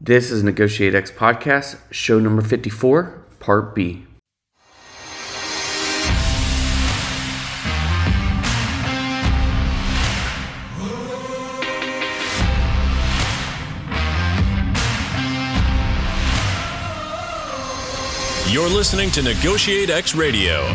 This 0.00 0.30
is 0.30 0.42
Negotiate 0.42 0.94
X 0.94 1.10
Podcast, 1.10 1.78
show 1.90 2.18
number 2.20 2.42
54, 2.42 3.24
Part 3.40 3.74
B. 3.74 4.04
You're 18.48 18.68
listening 18.68 19.10
to 19.12 19.22
Negotiate 19.22 19.88
X 19.90 20.14
Radio, 20.14 20.74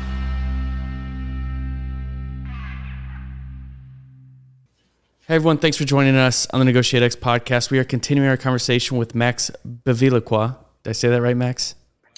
Hey 5.27 5.35
everyone, 5.35 5.59
thanks 5.59 5.77
for 5.77 5.85
joining 5.85 6.15
us 6.15 6.47
on 6.47 6.59
the 6.59 6.65
Negotiate 6.65 7.03
X 7.03 7.15
podcast. 7.15 7.69
We 7.69 7.77
are 7.77 7.83
continuing 7.83 8.27
our 8.27 8.37
conversation 8.37 8.97
with 8.97 9.13
Max 9.13 9.51
Bevilacqua. 9.85 10.57
Did 10.81 10.89
I 10.89 10.93
say 10.93 11.09
that 11.09 11.21
right, 11.21 11.37
Max? 11.37 11.75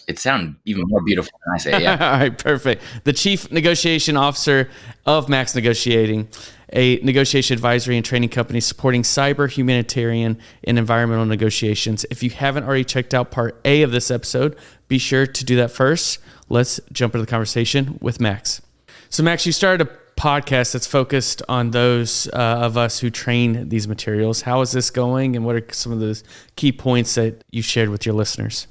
It 0.07 0.19
sounds 0.19 0.55
even 0.63 0.85
more 0.87 1.01
beautiful 1.01 1.37
than 1.45 1.53
I 1.53 1.57
say 1.57 1.73
it. 1.73 1.81
Yeah. 1.81 1.91
All 1.99 2.19
right, 2.19 2.37
perfect. 2.37 2.81
The 3.03 3.11
Chief 3.11 3.51
Negotiation 3.51 4.15
Officer 4.15 4.69
of 5.05 5.27
Max 5.27 5.53
Negotiating, 5.53 6.29
a 6.71 6.95
negotiation 6.99 7.53
advisory 7.53 7.97
and 7.97 8.05
training 8.05 8.29
company 8.29 8.61
supporting 8.61 9.01
cyber, 9.01 9.51
humanitarian, 9.51 10.39
and 10.63 10.79
environmental 10.79 11.25
negotiations. 11.25 12.05
If 12.09 12.23
you 12.23 12.29
haven't 12.29 12.63
already 12.63 12.85
checked 12.85 13.13
out 13.13 13.31
part 13.31 13.59
A 13.65 13.81
of 13.81 13.91
this 13.91 14.11
episode, 14.11 14.55
be 14.87 14.97
sure 14.97 15.27
to 15.27 15.43
do 15.43 15.57
that 15.57 15.71
first. 15.71 16.19
Let's 16.47 16.79
jump 16.93 17.15
into 17.15 17.25
the 17.25 17.29
conversation 17.29 17.97
with 18.01 18.21
Max. 18.21 18.61
So, 19.09 19.23
Max, 19.23 19.45
you 19.45 19.51
started 19.51 19.87
a 19.87 20.02
podcast 20.23 20.71
that's 20.71 20.87
focused 20.87 21.41
on 21.49 21.71
those 21.71 22.27
uh, 22.27 22.37
of 22.37 22.77
us 22.77 22.97
who 22.97 23.09
train 23.09 23.67
these 23.67 23.89
materials. 23.89 24.41
How 24.41 24.61
is 24.61 24.71
this 24.71 24.89
going, 24.89 25.35
and 25.35 25.45
what 25.45 25.57
are 25.57 25.65
some 25.73 25.91
of 25.91 25.99
the 25.99 26.23
key 26.55 26.71
points 26.71 27.15
that 27.15 27.43
you 27.51 27.61
shared 27.61 27.89
with 27.89 28.05
your 28.05 28.15
listeners? 28.15 28.67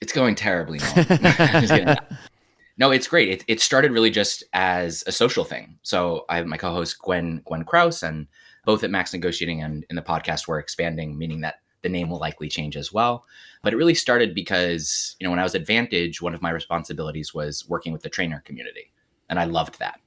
It's 0.00 0.14
going 0.14 0.34
terribly. 0.34 0.78
no, 2.78 2.90
it's 2.90 3.06
great. 3.06 3.28
It, 3.28 3.44
it 3.48 3.60
started 3.60 3.92
really 3.92 4.08
just 4.08 4.44
as 4.54 5.04
a 5.06 5.12
social 5.12 5.44
thing. 5.44 5.78
So 5.82 6.24
I 6.30 6.38
have 6.38 6.46
my 6.46 6.56
co-host 6.56 7.00
Gwen 7.00 7.42
Gwen 7.44 7.64
Kraus, 7.64 8.02
and 8.02 8.26
both 8.64 8.82
at 8.82 8.90
Max 8.90 9.12
Negotiating 9.12 9.62
and 9.62 9.84
in 9.90 9.96
the 9.96 10.00
podcast 10.00 10.48
we're 10.48 10.58
expanding, 10.58 11.18
meaning 11.18 11.42
that 11.42 11.56
the 11.82 11.90
name 11.90 12.08
will 12.08 12.18
likely 12.18 12.48
change 12.48 12.78
as 12.78 12.90
well. 12.90 13.26
But 13.62 13.74
it 13.74 13.76
really 13.76 13.94
started 13.94 14.34
because 14.34 15.16
you 15.20 15.26
know 15.26 15.32
when 15.32 15.38
I 15.38 15.42
was 15.42 15.54
at 15.54 15.66
Vantage, 15.66 16.22
one 16.22 16.32
of 16.32 16.40
my 16.40 16.50
responsibilities 16.50 17.34
was 17.34 17.68
working 17.68 17.92
with 17.92 18.00
the 18.00 18.08
trainer 18.08 18.40
community, 18.46 18.90
and 19.28 19.38
I 19.38 19.44
loved 19.44 19.78
that 19.80 20.00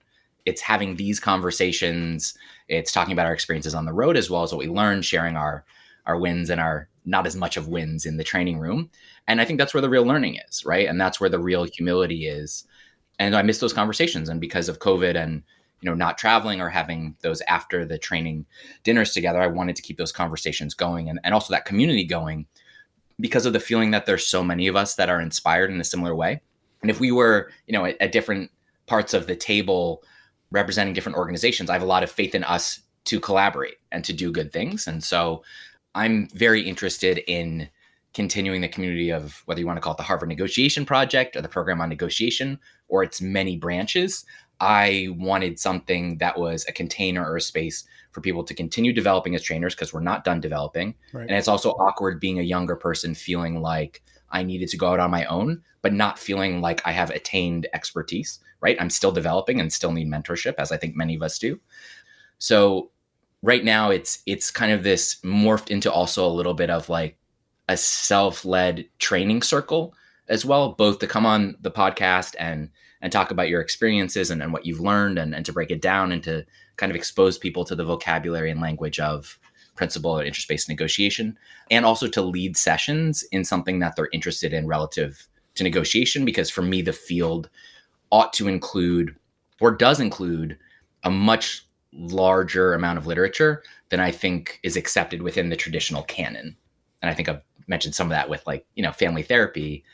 it's 0.49 0.61
having 0.61 0.95
these 0.95 1.19
conversations 1.19 2.33
it's 2.67 2.91
talking 2.91 3.13
about 3.13 3.25
our 3.25 3.33
experiences 3.33 3.75
on 3.75 3.85
the 3.85 3.93
road 3.93 4.17
as 4.17 4.29
well 4.29 4.43
as 4.43 4.51
what 4.51 4.59
we 4.59 4.67
learned 4.67 5.05
sharing 5.05 5.35
our 5.35 5.63
our 6.05 6.17
wins 6.17 6.49
and 6.49 6.59
our 6.59 6.89
not 7.05 7.27
as 7.27 7.35
much 7.35 7.55
of 7.55 7.67
wins 7.67 8.05
in 8.05 8.17
the 8.17 8.23
training 8.23 8.59
room. 8.59 8.89
And 9.27 9.39
i 9.39 9.45
think 9.45 9.59
that's 9.59 9.73
where 9.73 9.81
the 9.81 9.89
real 9.89 10.05
learning 10.05 10.39
is 10.47 10.65
right? 10.65 10.87
And 10.87 10.99
that's 10.99 11.19
where 11.19 11.29
the 11.29 11.39
real 11.39 11.63
humility 11.63 12.27
is. 12.27 12.65
And 13.19 13.35
i 13.35 13.41
miss 13.41 13.59
those 13.59 13.73
conversations. 13.73 14.29
And 14.29 14.41
because 14.41 14.69
of 14.69 14.79
covid 14.79 15.15
and 15.15 15.43
you 15.81 15.89
know 15.89 15.95
not 15.95 16.17
traveling 16.17 16.59
or 16.59 16.69
having 16.69 17.15
those 17.21 17.41
after 17.47 17.85
the 17.85 17.97
training 17.97 18.45
dinners 18.83 19.13
together 19.13 19.41
i 19.41 19.47
wanted 19.47 19.77
to 19.77 19.81
keep 19.81 19.97
those 19.97 20.11
conversations 20.11 20.73
going 20.73 21.07
and, 21.07 21.21
and 21.23 21.33
also 21.33 21.53
that 21.53 21.63
community 21.63 22.03
going 22.03 22.45
because 23.17 23.45
of 23.45 23.53
the 23.53 23.61
feeling 23.61 23.91
that 23.91 24.05
there's 24.05 24.27
so 24.27 24.43
many 24.43 24.67
of 24.67 24.75
us 24.75 24.95
that 24.95 25.09
are 25.09 25.21
inspired 25.21 25.71
in 25.71 25.79
a 25.79 25.85
similar 25.85 26.15
way. 26.15 26.41
And 26.81 26.89
if 26.91 26.99
we 26.99 27.11
were 27.11 27.49
you 27.67 27.73
know 27.73 27.85
at, 27.85 28.01
at 28.01 28.11
different 28.11 28.51
parts 28.87 29.13
of 29.13 29.27
the 29.27 29.35
table 29.35 30.03
representing 30.51 30.93
different 30.93 31.17
organizations, 31.17 31.69
I 31.69 31.73
have 31.73 31.81
a 31.81 31.85
lot 31.85 32.03
of 32.03 32.11
faith 32.11 32.35
in 32.35 32.43
us 32.43 32.81
to 33.05 33.19
collaborate 33.19 33.75
and 33.91 34.03
to 34.05 34.13
do 34.13 34.31
good 34.31 34.51
things. 34.51 34.87
And 34.87 35.03
so 35.03 35.43
I'm 35.95 36.27
very 36.33 36.61
interested 36.61 37.21
in 37.27 37.69
continuing 38.13 38.61
the 38.61 38.67
community 38.67 39.11
of 39.11 39.43
whether 39.45 39.59
you 39.59 39.67
want 39.67 39.77
to 39.77 39.81
call 39.81 39.93
it 39.93 39.97
the 39.97 40.03
Harvard 40.03 40.29
Negotiation 40.29 40.85
Project 40.85 41.35
or 41.35 41.41
the 41.41 41.49
Program 41.49 41.81
on 41.81 41.89
Negotiation 41.89 42.59
or 42.87 43.03
its 43.03 43.21
many 43.21 43.55
branches. 43.55 44.25
I 44.59 45.07
wanted 45.17 45.59
something 45.59 46.17
that 46.17 46.37
was 46.37 46.65
a 46.67 46.73
container 46.73 47.23
or 47.23 47.37
a 47.37 47.41
space 47.41 47.85
for 48.11 48.21
people 48.21 48.43
to 48.43 48.53
continue 48.53 48.91
developing 48.91 49.35
as 49.35 49.41
trainers 49.41 49.73
because 49.73 49.93
we're 49.93 50.01
not 50.01 50.23
done 50.23 50.41
developing. 50.41 50.95
Right. 51.13 51.27
And 51.29 51.37
it's 51.37 51.47
also 51.47 51.71
awkward 51.71 52.19
being 52.19 52.39
a 52.39 52.43
younger 52.43 52.75
person 52.75 53.15
feeling 53.15 53.61
like 53.61 54.03
I 54.31 54.43
needed 54.43 54.69
to 54.69 54.77
go 54.77 54.91
out 54.93 54.99
on 54.99 55.11
my 55.11 55.25
own, 55.25 55.63
but 55.81 55.93
not 55.93 56.19
feeling 56.19 56.61
like 56.61 56.85
I 56.85 56.91
have 56.91 57.09
attained 57.09 57.67
expertise 57.73 58.39
right? 58.61 58.77
I'm 58.79 58.89
still 58.89 59.11
developing 59.11 59.59
and 59.59 59.71
still 59.71 59.91
need 59.91 60.07
mentorship, 60.07 60.55
as 60.57 60.71
I 60.71 60.77
think 60.77 60.95
many 60.95 61.15
of 61.15 61.21
us 61.21 61.39
do. 61.39 61.59
So 62.37 62.91
right 63.41 63.63
now 63.63 63.89
it's 63.89 64.21
it's 64.25 64.51
kind 64.51 64.71
of 64.71 64.83
this 64.83 65.15
morphed 65.23 65.69
into 65.69 65.91
also 65.91 66.25
a 66.25 66.31
little 66.31 66.53
bit 66.53 66.69
of 66.69 66.89
like 66.89 67.17
a 67.67 67.77
self-led 67.77 68.85
training 68.99 69.41
circle 69.41 69.93
as 70.27 70.45
well, 70.45 70.73
both 70.73 70.99
to 70.99 71.07
come 71.07 71.25
on 71.25 71.55
the 71.61 71.71
podcast 71.71 72.35
and 72.39 72.69
and 73.01 73.11
talk 73.11 73.31
about 73.31 73.47
your 73.47 73.61
experiences 73.61 74.29
and, 74.29 74.43
and 74.43 74.51
what 74.51 74.65
you've 74.65 74.81
learned 74.81 75.17
and, 75.17 75.33
and 75.33 75.45
to 75.45 75.53
break 75.53 75.71
it 75.71 75.81
down 75.81 76.11
and 76.11 76.21
to 76.21 76.45
kind 76.75 76.91
of 76.91 76.97
expose 76.97 77.37
people 77.37 77.63
to 77.63 77.73
the 77.75 77.85
vocabulary 77.85 78.51
and 78.51 78.59
language 78.59 78.99
of 78.99 79.39
principle 79.79 80.19
of 80.19 80.25
interest-based 80.25 80.67
negotiation 80.67 81.39
and 81.71 81.85
also 81.85 82.05
to 82.05 82.21
lead 82.21 82.57
sessions 82.57 83.23
in 83.31 83.45
something 83.45 83.79
that 83.79 83.95
they're 83.95 84.09
interested 84.11 84.51
in 84.51 84.67
relative 84.67 85.29
to 85.55 85.63
negotiation 85.63 86.25
because 86.25 86.49
for 86.49 86.61
me 86.61 86.81
the 86.81 86.91
field 86.91 87.49
ought 88.11 88.33
to 88.33 88.49
include 88.49 89.15
or 89.61 89.71
does 89.71 90.01
include 90.01 90.57
a 91.03 91.09
much 91.09 91.65
larger 91.93 92.73
amount 92.73 92.97
of 92.97 93.07
literature 93.07 93.63
than 93.87 94.01
I 94.01 94.11
think 94.11 94.59
is 94.63 94.75
accepted 94.75 95.21
within 95.21 95.47
the 95.47 95.55
traditional 95.55 96.03
canon. 96.03 96.57
And 97.01 97.09
I 97.09 97.13
think 97.13 97.29
I've 97.29 97.41
mentioned 97.65 97.95
some 97.95 98.07
of 98.07 98.11
that 98.11 98.29
with 98.29 98.45
like, 98.45 98.65
you 98.75 98.83
know, 98.83 98.91
family 98.91 99.23
therapy 99.23 99.85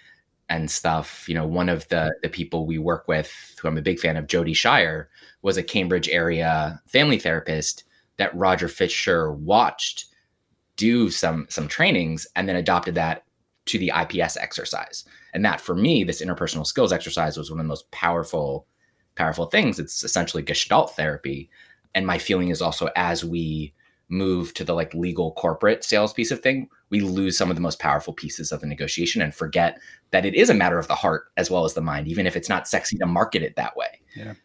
and 0.50 0.72
stuff. 0.72 1.30
You 1.30 1.36
know, 1.36 1.46
one 1.46 1.70
of 1.70 1.88
the 1.90 2.16
the 2.24 2.30
people 2.30 2.66
we 2.66 2.80
work 2.80 3.08
with, 3.08 3.32
who 3.62 3.68
I'm 3.68 3.78
a 3.78 3.84
big 3.84 4.00
fan 4.00 4.18
of, 4.18 4.26
Jody 4.26 4.54
Shire, 4.54 5.10
was 5.44 5.58
a 5.58 5.64
Cambridge 5.64 6.10
area 6.10 6.82
family 6.88 7.20
therapist 7.20 7.84
that 8.18 8.36
Roger 8.36 8.68
Fisher 8.68 9.32
watched 9.32 10.06
do 10.78 11.10
some 11.10 11.48
some 11.50 11.68
trainings 11.68 12.28
and 12.36 12.50
then 12.50 12.56
adopted 12.56 12.96
that 12.96 13.24
to 13.66 13.80
the 13.80 13.92
IPS 14.00 14.38
exercise. 14.38 15.06
And 15.34 15.44
that 15.44 15.60
for 15.60 15.76
me, 15.76 16.04
this 16.04 16.22
interpersonal 16.22 16.66
skills 16.66 16.94
exercise 16.94 17.38
was 17.38 17.50
one 17.50 17.60
of 17.60 17.66
the 17.66 17.70
most 17.70 17.90
powerful, 17.92 18.68
powerful 19.16 19.48
things. 19.48 19.80
It's 19.80 20.04
essentially 20.04 20.44
gestalt 20.44 20.96
therapy. 20.96 21.50
And 21.94 22.06
my 22.06 22.18
feeling 22.18 22.50
is 22.50 22.62
also 22.62 22.90
as 22.96 23.26
we 23.26 23.74
move 24.08 24.54
to 24.54 24.64
the 24.64 24.74
like 24.74 24.94
legal 24.94 25.32
corporate 25.32 25.84
sales 25.84 26.14
piece 26.14 26.30
of 26.30 26.42
thing, 26.42 26.70
we 26.92 27.00
lose 27.00 27.38
some 27.38 27.50
of 27.50 27.56
the 27.56 27.62
most 27.62 27.80
powerful 27.80 28.14
pieces 28.14 28.52
of 28.52 28.62
the 28.62 28.68
negotiation 28.68 29.22
and 29.22 29.34
forget 29.34 29.80
that 30.12 30.26
it 30.26 30.36
is 30.36 30.50
a 30.50 30.54
matter 30.54 30.78
of 30.78 30.88
the 30.88 30.96
heart 30.96 31.26
as 31.38 31.50
well 31.50 31.66
as 31.66 31.74
the 31.74 31.82
mind, 31.82 32.08
even 32.08 32.28
if 32.28 32.36
it's 32.36 32.50
not 32.50 32.68
sexy 32.68 32.98
to 32.98 33.08
market 33.08 33.42
it 33.42 33.56
that 33.56 33.76
way. 33.76 34.00
Yeah. 34.16 34.36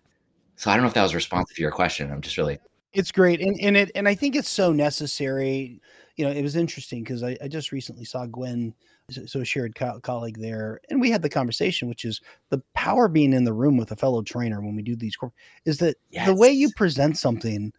So 0.57 0.71
I 0.71 0.75
don't 0.75 0.83
know 0.83 0.89
if 0.89 0.95
that 0.95 1.03
was 1.03 1.15
responsive 1.15 1.57
to 1.57 1.63
your 1.63 1.71
question. 1.71 2.11
I'm 2.11 2.23
just 2.23 2.39
really 2.39 2.59
it's 2.93 3.13
great. 3.13 3.41
And 3.41 3.57
and 3.61 3.77
it 3.77 3.91
and 3.95 4.09
I 4.09 4.15
think 4.15 4.37
it's 4.37 4.49
so 4.49 4.73
necessary. 4.73 5.81
You 6.17 6.25
know, 6.27 6.33
it 6.33 6.43
was 6.43 6.57
interesting 6.57 7.03
because 7.03 7.23
I, 7.23 7.37
I 7.43 7.49
just 7.49 7.73
recently 7.73 8.05
saw 8.05 8.27
Gwen 8.27 8.75
so 9.27 9.41
a 9.41 9.45
shared 9.45 9.75
co- 9.75 10.01
colleague 10.01 10.39
there, 10.39 10.81
and 10.89 11.01
we 11.01 11.11
had 11.11 11.23
the 11.23 11.29
conversation, 11.29 11.89
which 11.89 12.05
is 12.05 12.21
the 12.51 12.63
power 12.75 13.09
being 13.09 13.33
in 13.33 13.45
the 13.45 13.53
room 13.53 13.77
with 13.77 13.91
a 13.91 13.97
fellow 13.97 14.23
trainer 14.23 14.61
when 14.61 14.77
we 14.77 14.83
do 14.83 14.95
these 14.95 15.17
is 15.65 15.79
that 15.79 15.97
yes. 16.11 16.27
the 16.27 16.35
way 16.35 16.51
you 16.51 16.71
present 16.77 17.19
something 17.19 17.73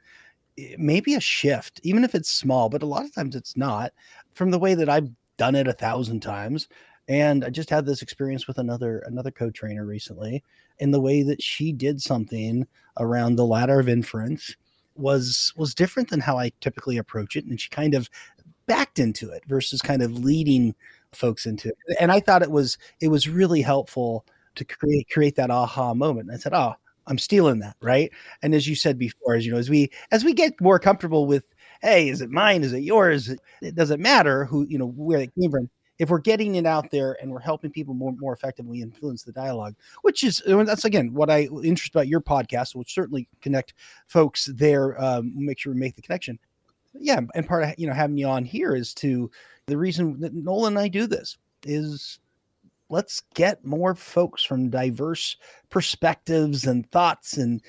maybe 0.78 1.16
a 1.16 1.20
shift, 1.20 1.80
even 1.84 2.04
if 2.04 2.14
it's 2.14 2.30
small, 2.30 2.70
but 2.70 2.84
a 2.84 2.88
lot 2.88 3.06
of 3.06 3.14
times 3.16 3.36
it's 3.36 3.56
not 3.56 3.94
from 4.34 4.52
the 4.52 4.60
way 4.60 4.76
that 4.76 4.90
I've 4.90 5.10
done 5.38 5.56
it 5.56 5.68
a 5.68 5.74
thousand 5.74 6.22
times. 6.22 6.68
And 7.08 7.44
I 7.44 7.50
just 7.50 7.70
had 7.70 7.86
this 7.86 8.02
experience 8.02 8.48
with 8.48 8.58
another 8.58 9.00
another 9.00 9.32
co-trainer 9.32 9.86
recently, 9.86 10.44
in 10.80 10.92
the 10.92 11.02
way 11.02 11.24
that 11.24 11.42
she 11.42 11.72
did 11.72 12.02
something 12.02 12.68
around 13.00 13.36
the 13.36 13.46
ladder 13.46 13.80
of 13.80 13.90
inference 13.90 14.56
was 15.02 15.54
was 15.58 15.76
different 15.76 16.10
than 16.10 16.22
how 16.22 16.38
I 16.38 16.52
typically 16.62 16.98
approach 16.98 17.36
it, 17.36 17.46
and 17.46 17.60
she 17.60 17.70
kind 17.70 17.96
of 17.96 18.10
backed 18.68 19.00
into 19.00 19.32
it 19.32 19.44
versus 19.48 19.82
kind 19.82 20.02
of 20.02 20.14
leading 20.14 20.76
folks 21.14 21.46
into 21.46 21.70
it. 21.70 21.78
And 22.00 22.12
I 22.12 22.20
thought 22.20 22.42
it 22.44 22.52
was 22.52 22.78
it 23.02 23.10
was 23.10 23.28
really 23.30 23.62
helpful 23.62 24.26
to 24.56 24.66
create 24.66 25.10
create 25.10 25.36
that 25.38 25.52
aha 25.52 25.94
moment. 25.94 26.28
And 26.30 26.38
I 26.38 26.40
said, 26.40 26.54
"Oh, 26.54 26.76
I'm 27.08 27.18
stealing 27.18 27.60
that, 27.60 27.76
right?" 27.82 28.12
And 28.44 28.56
as 28.56 28.68
you 28.68 28.76
said 28.76 28.98
before, 29.00 29.36
as 29.36 29.46
you 29.46 29.52
know, 29.54 29.58
as 29.60 29.70
we 29.70 29.92
as 30.12 30.24
we 30.26 30.34
get 30.34 30.60
more 30.62 30.80
comfortable 30.80 31.26
with, 31.28 31.46
"Hey, 31.82 32.10
is 32.10 32.22
it 32.22 32.30
mine? 32.32 32.64
Is 32.64 32.74
it 32.74 32.80
yours?" 32.84 33.30
It 33.62 33.76
doesn't 33.76 34.02
matter 34.02 34.46
who 34.46 34.66
you 34.70 34.78
know 34.78 34.88
where 34.88 35.20
it 35.22 35.32
came 35.40 35.52
from. 35.52 35.70
If 36.02 36.10
we're 36.10 36.18
getting 36.18 36.56
it 36.56 36.66
out 36.66 36.90
there 36.90 37.16
and 37.22 37.32
we're 37.32 37.40
helping 37.40 37.70
people 37.70 37.94
more 37.94 38.12
more 38.18 38.34
effectively 38.34 38.82
influence 38.82 39.22
the 39.22 39.32
dialogue, 39.32 39.76
which 40.02 40.24
is 40.24 40.42
that's 40.48 40.84
again 40.84 41.14
what 41.14 41.30
I 41.30 41.42
interest 41.64 41.94
about 41.94 42.08
your 42.08 42.22
podcast, 42.22 42.74
which 42.74 42.96
certainly 42.96 43.28
connect 43.40 43.76
folks 44.08 44.50
there. 44.56 45.00
Um, 45.00 45.32
make 45.36 45.60
sure 45.60 45.72
we 45.74 45.80
make 45.80 45.96
the 45.96 46.02
connection. 46.02 46.40
Yeah, 46.96 47.22
and 47.36 47.48
part 47.48 47.64
of 47.64 47.76
you 47.78 47.86
know 47.86 47.94
having 47.94 48.18
you 48.18 48.26
on 48.26 48.46
here 48.46 48.76
is 48.76 48.96
to 48.96 49.30
the 49.68 49.78
reason 49.78 50.20
that 50.22 50.34
Nolan 50.34 50.74
and 50.74 50.80
I 50.80 50.88
do 50.88 51.06
this 51.06 51.38
is 51.68 52.18
let's 52.90 53.22
get 53.36 53.64
more 53.64 53.94
folks 53.94 54.44
from 54.44 54.72
diverse 54.72 55.38
perspectives 55.70 56.66
and 56.66 56.90
thoughts 56.90 57.38
and 57.38 57.62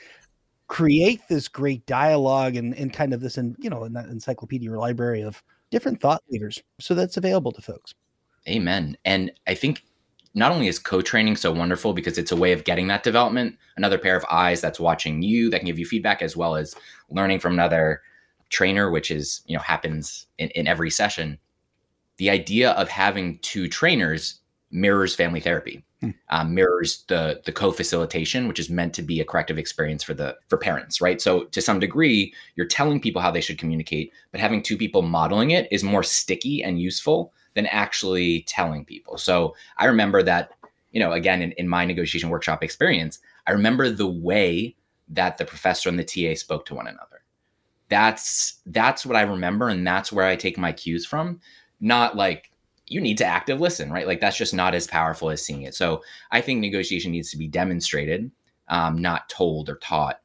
create 0.69 1.21
this 1.29 1.49
great 1.49 1.85
dialogue 1.85 2.57
and, 2.57 2.75
and 2.77 2.95
kind 2.95 3.13
of 3.13 3.21
this 3.21 3.37
and 3.37 3.57
you 3.59 3.69
know 3.69 3.87
that 3.87 4.07
encyclopedia 4.07 4.73
or 4.73 4.79
library 4.79 5.21
of 5.21 5.43
different 5.71 6.01
thought 6.01 6.23
leaders 6.31 6.63
so 6.81 6.95
that's 6.95 7.19
available 7.19 7.53
to 7.53 7.61
folks 7.61 7.95
amen. 8.49 8.97
And 9.05 9.33
i 9.47 9.55
think 9.55 9.85
not 10.35 10.51
only 10.51 10.67
is 10.67 10.79
co-training 10.79 11.37
so 11.37 11.53
wonderful 11.53 11.93
because 11.93 12.17
it's 12.17 12.33
a 12.33 12.37
way 12.37 12.53
of 12.53 12.65
getting 12.65 12.87
that 12.87 13.03
development 13.03 13.57
another 13.77 13.99
pair 13.99 14.17
of 14.17 14.25
eyes 14.31 14.61
that's 14.61 14.81
watching 14.81 15.23
you 15.23 15.51
that 15.51 15.59
can 15.59 15.67
give 15.67 15.79
you 15.79 15.85
feedback 15.85 16.23
as 16.23 16.37
well 16.37 16.57
as 16.57 16.75
learning 17.11 17.39
from 17.39 17.53
another 17.53 18.01
trainer 18.53 18.91
which 18.91 19.11
is 19.11 19.41
you 19.47 19.57
know 19.57 19.63
happens 19.63 20.27
in, 20.39 20.49
in 20.51 20.69
every 20.69 20.91
session. 20.91 21.39
The 22.19 22.31
idea 22.31 22.71
of 22.73 22.89
having 22.89 23.39
two 23.41 23.67
trainers 23.67 24.39
mirrors 24.71 25.15
family 25.15 25.41
therapy 25.41 25.85
hmm. 26.01 26.11
um, 26.31 26.55
mirrors 26.55 27.05
the 27.09 27.41
the 27.45 27.53
co-facilitation 27.53 28.47
which 28.47 28.61
is 28.61 28.71
meant 28.71 28.95
to 28.95 29.03
be 29.03 29.21
a 29.21 29.25
corrective 29.25 29.59
experience 29.59 30.03
for 30.05 30.15
the 30.15 30.37
for 30.49 30.57
parents 30.57 31.01
right? 31.01 31.21
So 31.21 31.45
to 31.45 31.61
some 31.61 31.81
degree 31.81 32.33
you're 32.55 32.67
telling 32.67 33.01
people 33.01 33.21
how 33.21 33.31
they 33.31 33.41
should 33.41 33.59
communicate 33.59 34.13
but 34.31 34.41
having 34.41 34.63
two 34.63 34.77
people 34.77 35.03
modeling 35.03 35.51
it 35.51 35.67
is 35.73 35.83
more 35.83 36.03
sticky 36.03 36.63
and 36.63 36.81
useful 36.81 37.33
than 37.55 37.67
actually 37.67 38.43
telling 38.43 38.85
people 38.85 39.17
so 39.19 39.55
i 39.79 39.87
remember 39.87 40.23
that 40.23 40.53
you 40.91 41.01
know 41.01 41.13
again 41.13 41.43
in, 41.43 41.53
in 41.53 41.69
my 41.69 41.85
negotiation 41.85 42.29
workshop 42.29 42.63
experience 42.63 43.19
i 43.47 43.53
remember 43.53 43.91
the 43.91 44.09
way 44.09 44.75
that 45.09 45.39
the 45.39 45.45
professor 45.45 45.89
and 45.89 45.99
the 45.99 46.05
ta 46.05 46.35
spoke 46.35 46.65
to 46.67 46.75
one 46.75 46.87
another 46.87 47.23
that's 47.89 48.61
that's 48.67 49.05
what 49.05 49.17
i 49.17 49.23
remember 49.23 49.69
and 49.69 49.87
that's 49.87 50.13
where 50.13 50.27
i 50.27 50.37
take 50.37 50.59
my 50.59 50.73
cues 50.73 51.05
from 51.05 51.41
not 51.81 52.17
like 52.17 52.53
you 52.93 53.01
need 53.01 53.19
to 53.19 53.25
active 53.25 53.61
listen, 53.61 53.91
right? 53.91 54.07
Like 54.07 54.21
that's 54.21 54.37
just 54.37 54.55
not 54.55 54.75
as 54.75 54.87
powerful 54.87 55.31
as 55.31 55.45
seeing 55.45 55.63
it. 55.63 55.75
So 55.75 56.03
I 56.31 56.41
think 56.41 56.61
negotiation 56.61 57.13
needs 57.13 57.31
to 57.31 57.39
be 57.39 57.49
demonstrated, 57.49 58.31
um, 58.69 59.01
not 59.01 59.29
told 59.29 59.69
or 59.69 59.77
taught. 59.77 60.21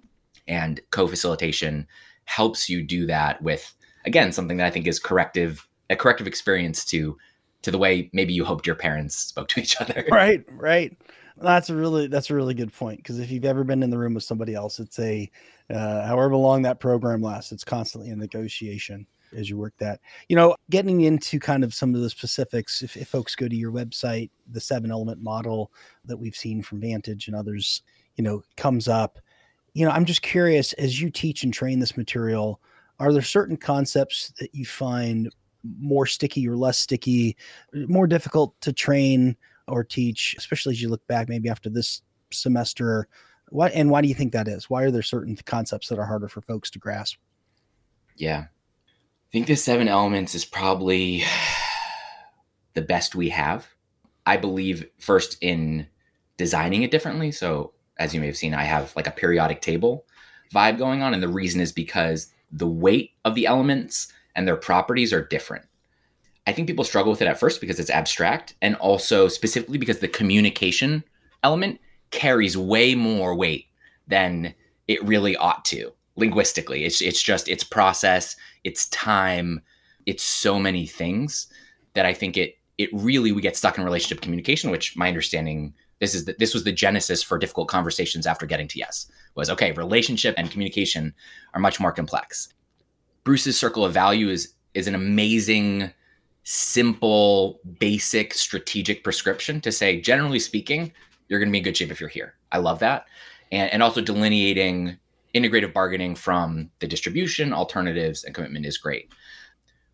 And 0.47 0.79
co-facilitation 0.91 1.87
helps 2.25 2.69
you 2.69 2.83
do 2.83 3.05
that 3.05 3.41
with 3.41 3.73
again 4.05 4.31
something 4.31 4.57
that 4.57 4.67
I 4.67 4.71
think 4.71 4.87
is 4.87 4.99
corrective, 4.99 5.66
a 5.89 5.95
corrective 5.95 6.27
experience 6.27 6.85
to 6.85 7.17
to 7.63 7.71
the 7.71 7.77
way 7.77 8.09
maybe 8.13 8.33
you 8.33 8.45
hoped 8.45 8.67
your 8.67 8.75
parents 8.75 9.15
spoke 9.15 9.47
to 9.49 9.59
each 9.59 9.79
other. 9.81 10.05
Right, 10.11 10.43
right. 10.51 10.97
That's 11.39 11.69
a 11.69 11.75
really 11.75 12.07
that's 12.07 12.29
a 12.29 12.35
really 12.35 12.53
good 12.53 12.73
point 12.73 12.97
because 12.97 13.19
if 13.19 13.29
you've 13.29 13.45
ever 13.45 13.63
been 13.63 13.83
in 13.83 13.89
the 13.89 13.97
room 13.97 14.15
with 14.15 14.23
somebody 14.23 14.55
else, 14.55 14.79
it's 14.79 14.97
a 14.99 15.29
uh, 15.69 16.07
however 16.07 16.35
long 16.35 16.63
that 16.63 16.79
program 16.79 17.21
lasts, 17.21 17.51
it's 17.51 17.63
constantly 17.63 18.09
a 18.09 18.15
negotiation 18.15 19.05
as 19.35 19.49
you 19.49 19.57
work 19.57 19.73
that. 19.77 19.99
You 20.29 20.35
know, 20.35 20.55
getting 20.69 21.01
into 21.01 21.39
kind 21.39 21.63
of 21.63 21.73
some 21.73 21.93
of 21.93 22.01
the 22.01 22.09
specifics, 22.09 22.81
if, 22.81 22.97
if 22.97 23.09
folks 23.09 23.35
go 23.35 23.47
to 23.47 23.55
your 23.55 23.71
website, 23.71 24.29
the 24.49 24.61
seven 24.61 24.91
element 24.91 25.21
model 25.21 25.71
that 26.05 26.17
we've 26.17 26.35
seen 26.35 26.61
from 26.61 26.81
Vantage 26.81 27.27
and 27.27 27.35
others, 27.35 27.83
you 28.15 28.23
know, 28.23 28.43
comes 28.55 28.87
up. 28.87 29.19
You 29.73 29.85
know, 29.85 29.91
I'm 29.91 30.05
just 30.05 30.21
curious 30.21 30.73
as 30.73 30.99
you 30.99 31.09
teach 31.09 31.43
and 31.43 31.53
train 31.53 31.79
this 31.79 31.97
material, 31.97 32.61
are 32.99 33.13
there 33.13 33.21
certain 33.21 33.57
concepts 33.57 34.33
that 34.39 34.55
you 34.55 34.65
find 34.65 35.31
more 35.63 36.05
sticky 36.05 36.47
or 36.47 36.55
less 36.55 36.77
sticky, 36.77 37.35
more 37.73 38.07
difficult 38.07 38.59
to 38.61 38.73
train 38.73 39.35
or 39.67 39.83
teach, 39.83 40.35
especially 40.37 40.73
as 40.73 40.81
you 40.81 40.89
look 40.89 41.05
back 41.07 41.29
maybe 41.29 41.49
after 41.49 41.69
this 41.69 42.01
semester? 42.31 43.07
What 43.49 43.71
and 43.73 43.89
why 43.89 44.01
do 44.01 44.07
you 44.07 44.13
think 44.13 44.33
that 44.33 44.47
is? 44.47 44.69
Why 44.69 44.83
are 44.83 44.91
there 44.91 45.01
certain 45.01 45.37
concepts 45.45 45.87
that 45.89 45.99
are 45.99 46.05
harder 46.05 46.27
for 46.27 46.41
folks 46.41 46.69
to 46.71 46.79
grasp? 46.79 47.17
Yeah, 48.15 48.45
I 48.47 49.31
think 49.31 49.47
the 49.47 49.55
seven 49.55 49.87
elements 49.87 50.35
is 50.35 50.45
probably 50.45 51.23
the 52.73 52.81
best 52.81 53.15
we 53.15 53.29
have. 53.29 53.67
I 54.25 54.37
believe 54.37 54.85
first 54.99 55.37
in 55.41 55.87
designing 56.37 56.83
it 56.83 56.91
differently. 56.91 57.31
So, 57.31 57.73
as 57.97 58.13
you 58.13 58.19
may 58.19 58.27
have 58.27 58.37
seen, 58.37 58.53
I 58.53 58.63
have 58.63 58.95
like 58.95 59.07
a 59.07 59.11
periodic 59.11 59.61
table 59.61 60.05
vibe 60.53 60.77
going 60.77 61.01
on. 61.01 61.13
And 61.13 61.21
the 61.21 61.27
reason 61.27 61.61
is 61.61 61.71
because 61.71 62.31
the 62.51 62.67
weight 62.67 63.11
of 63.25 63.35
the 63.35 63.45
elements 63.45 64.11
and 64.37 64.47
their 64.47 64.55
properties 64.55 65.11
are 65.11 65.25
different. 65.25 65.65
I 66.45 66.53
think 66.53 66.67
people 66.67 66.85
struggle 66.85 67.11
with 67.11 67.21
it 67.21 67.27
at 67.27 67.39
first 67.39 67.59
because 67.59 67.79
it's 67.79 67.89
abstract, 67.89 68.55
and 68.61 68.75
also 68.75 69.27
specifically 69.27 69.77
because 69.77 69.99
the 69.99 70.07
communication 70.07 71.03
element 71.43 71.81
carries 72.11 72.55
way 72.55 72.95
more 72.95 73.35
weight 73.35 73.65
than 74.07 74.53
it 74.87 75.03
really 75.03 75.35
ought 75.35 75.65
to 75.65 75.91
linguistically. 76.15 76.85
It's 76.85 77.01
it's 77.01 77.21
just 77.21 77.49
it's 77.49 77.65
process, 77.65 78.37
it's 78.63 78.87
time, 78.89 79.61
it's 80.05 80.23
so 80.23 80.57
many 80.57 80.85
things 80.85 81.47
that 81.95 82.05
I 82.05 82.13
think 82.13 82.37
it 82.37 82.57
it 82.77 82.89
really 82.93 83.33
we 83.33 83.41
get 83.41 83.57
stuck 83.57 83.77
in 83.77 83.83
relationship 83.83 84.21
communication, 84.21 84.71
which 84.71 84.95
my 84.95 85.09
understanding 85.09 85.73
this 85.99 86.13
is 86.13 86.25
that 86.25 86.39
this 86.39 86.53
was 86.53 86.63
the 86.63 86.71
genesis 86.71 87.23
for 87.23 87.37
difficult 87.37 87.67
conversations 87.67 88.27
after 88.27 88.45
getting 88.45 88.67
to 88.67 88.77
yes 88.79 89.07
was 89.35 89.49
okay 89.49 89.71
relationship 89.71 90.35
and 90.37 90.51
communication 90.51 91.13
are 91.53 91.59
much 91.59 91.79
more 91.79 91.91
complex 91.91 92.53
bruce's 93.27 93.59
circle 93.59 93.83
of 93.83 93.91
value 93.93 94.29
is 94.29 94.53
is 94.73 94.87
an 94.87 94.95
amazing 94.95 95.91
simple 96.45 97.59
basic 97.77 98.33
strategic 98.33 99.03
prescription 99.03 99.59
to 99.59 99.69
say 99.69 99.99
generally 99.99 100.39
speaking 100.39 100.93
you're 101.27 101.37
going 101.37 101.49
to 101.49 101.51
be 101.51 101.57
in 101.57 101.63
good 101.65 101.75
shape 101.75 101.91
if 101.91 101.99
you're 101.99 102.07
here. 102.07 102.35
I 102.53 102.59
love 102.59 102.79
that. 102.79 103.05
And, 103.51 103.69
and 103.73 103.83
also 103.83 103.99
delineating 103.99 104.97
integrative 105.35 105.73
bargaining 105.73 106.15
from 106.15 106.71
the 106.79 106.87
distribution, 106.87 107.51
alternatives, 107.51 108.23
and 108.23 108.33
commitment 108.33 108.65
is 108.65 108.77
great. 108.77 109.11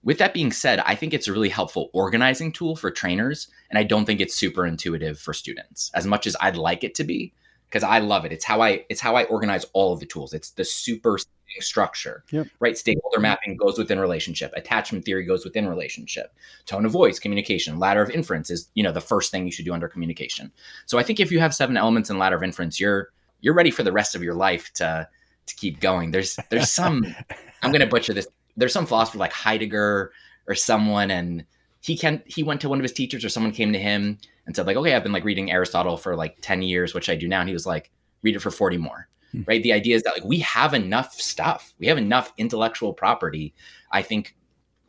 With 0.03 0.19
that 0.19 0.35
being 0.35 0.51
said, 0.51 0.77
I 0.85 0.93
think 0.93 1.11
it's 1.11 1.27
a 1.27 1.33
really 1.33 1.49
helpful 1.49 1.89
organizing 1.91 2.51
tool 2.51 2.75
for 2.75 2.91
trainers, 2.91 3.47
and 3.71 3.79
I 3.79 3.83
don't 3.83 4.05
think 4.05 4.21
it's 4.21 4.35
super 4.35 4.63
intuitive 4.63 5.17
for 5.17 5.33
students. 5.33 5.89
As 5.95 6.05
much 6.05 6.27
as 6.27 6.35
I'd 6.39 6.55
like 6.55 6.83
it 6.83 6.93
to 6.95 7.03
be 7.03 7.33
because 7.73 7.83
I 7.83 7.97
love 7.97 8.23
it. 8.23 8.31
It's 8.31 8.45
how 8.45 8.61
I 8.61 8.85
it's 8.87 9.01
how 9.01 9.15
I 9.15 9.23
organize 9.23 9.65
all 9.73 9.93
of 9.93 9.99
the 9.99 10.05
tools. 10.05 10.31
It's 10.31 10.51
the 10.51 10.63
super 10.63 11.17
structure, 11.59 12.23
yep. 12.29 12.47
right? 12.59 12.77
Stakeholder 12.77 13.19
mapping 13.19 13.57
goes 13.57 13.79
within 13.79 13.99
relationship. 13.99 14.53
Attachment 14.55 15.03
theory 15.05 15.25
goes 15.25 15.43
within 15.43 15.67
relationship. 15.67 16.35
Tone 16.67 16.85
of 16.85 16.91
voice, 16.91 17.17
communication, 17.17 17.79
ladder 17.79 18.03
of 18.03 18.11
inference 18.11 18.51
is 18.51 18.69
you 18.75 18.83
know 18.83 18.91
the 18.91 19.01
first 19.01 19.31
thing 19.31 19.47
you 19.47 19.51
should 19.51 19.65
do 19.65 19.73
under 19.73 19.87
communication. 19.87 20.51
So 20.85 20.99
I 20.99 21.03
think 21.03 21.19
if 21.19 21.31
you 21.31 21.39
have 21.39 21.55
seven 21.55 21.75
elements 21.75 22.11
in 22.11 22.19
ladder 22.19 22.35
of 22.35 22.43
inference, 22.43 22.79
you're 22.79 23.09
you're 23.41 23.55
ready 23.55 23.71
for 23.71 23.81
the 23.81 23.91
rest 23.91 24.13
of 24.13 24.21
your 24.21 24.35
life 24.35 24.71
to 24.73 25.07
to 25.47 25.55
keep 25.55 25.79
going. 25.79 26.11
There's 26.11 26.37
there's 26.51 26.69
some 26.69 27.03
I'm 27.63 27.71
gonna 27.71 27.87
butcher 27.87 28.13
this. 28.13 28.27
There's 28.55 28.73
some 28.73 28.85
philosopher 28.85 29.17
like 29.17 29.33
Heidegger 29.33 30.11
or 30.47 30.53
someone, 30.53 31.09
and 31.09 31.43
he 31.83 31.97
can 31.97 32.23
he 32.25 32.43
went 32.43 32.61
to 32.61 32.69
one 32.69 32.79
of 32.79 32.83
his 32.83 32.93
teachers 32.93 33.25
or 33.25 33.29
someone 33.29 33.51
came 33.51 33.73
to 33.73 33.79
him 33.79 34.17
and 34.45 34.55
said 34.55 34.65
like, 34.65 34.77
okay, 34.77 34.95
I've 34.95 35.03
been 35.03 35.11
like 35.11 35.25
reading 35.25 35.51
Aristotle 35.51 35.97
for 35.97 36.15
like 36.15 36.37
10 36.39 36.61
years, 36.61 36.93
which 36.93 37.09
I 37.09 37.15
do 37.15 37.27
now. 37.27 37.41
And 37.41 37.49
he 37.49 37.53
was 37.53 37.65
like, 37.65 37.91
read 38.21 38.37
it 38.37 38.39
for 38.39 38.51
40 38.51 38.77
more. 38.77 39.09
Hmm. 39.33 39.41
Right. 39.45 39.61
The 39.61 39.73
idea 39.73 39.97
is 39.97 40.03
that 40.03 40.13
like 40.13 40.23
we 40.23 40.39
have 40.39 40.73
enough 40.73 41.13
stuff. 41.13 41.73
We 41.79 41.87
have 41.87 41.97
enough 41.97 42.31
intellectual 42.37 42.93
property. 42.93 43.53
I 43.91 44.01
think 44.01 44.33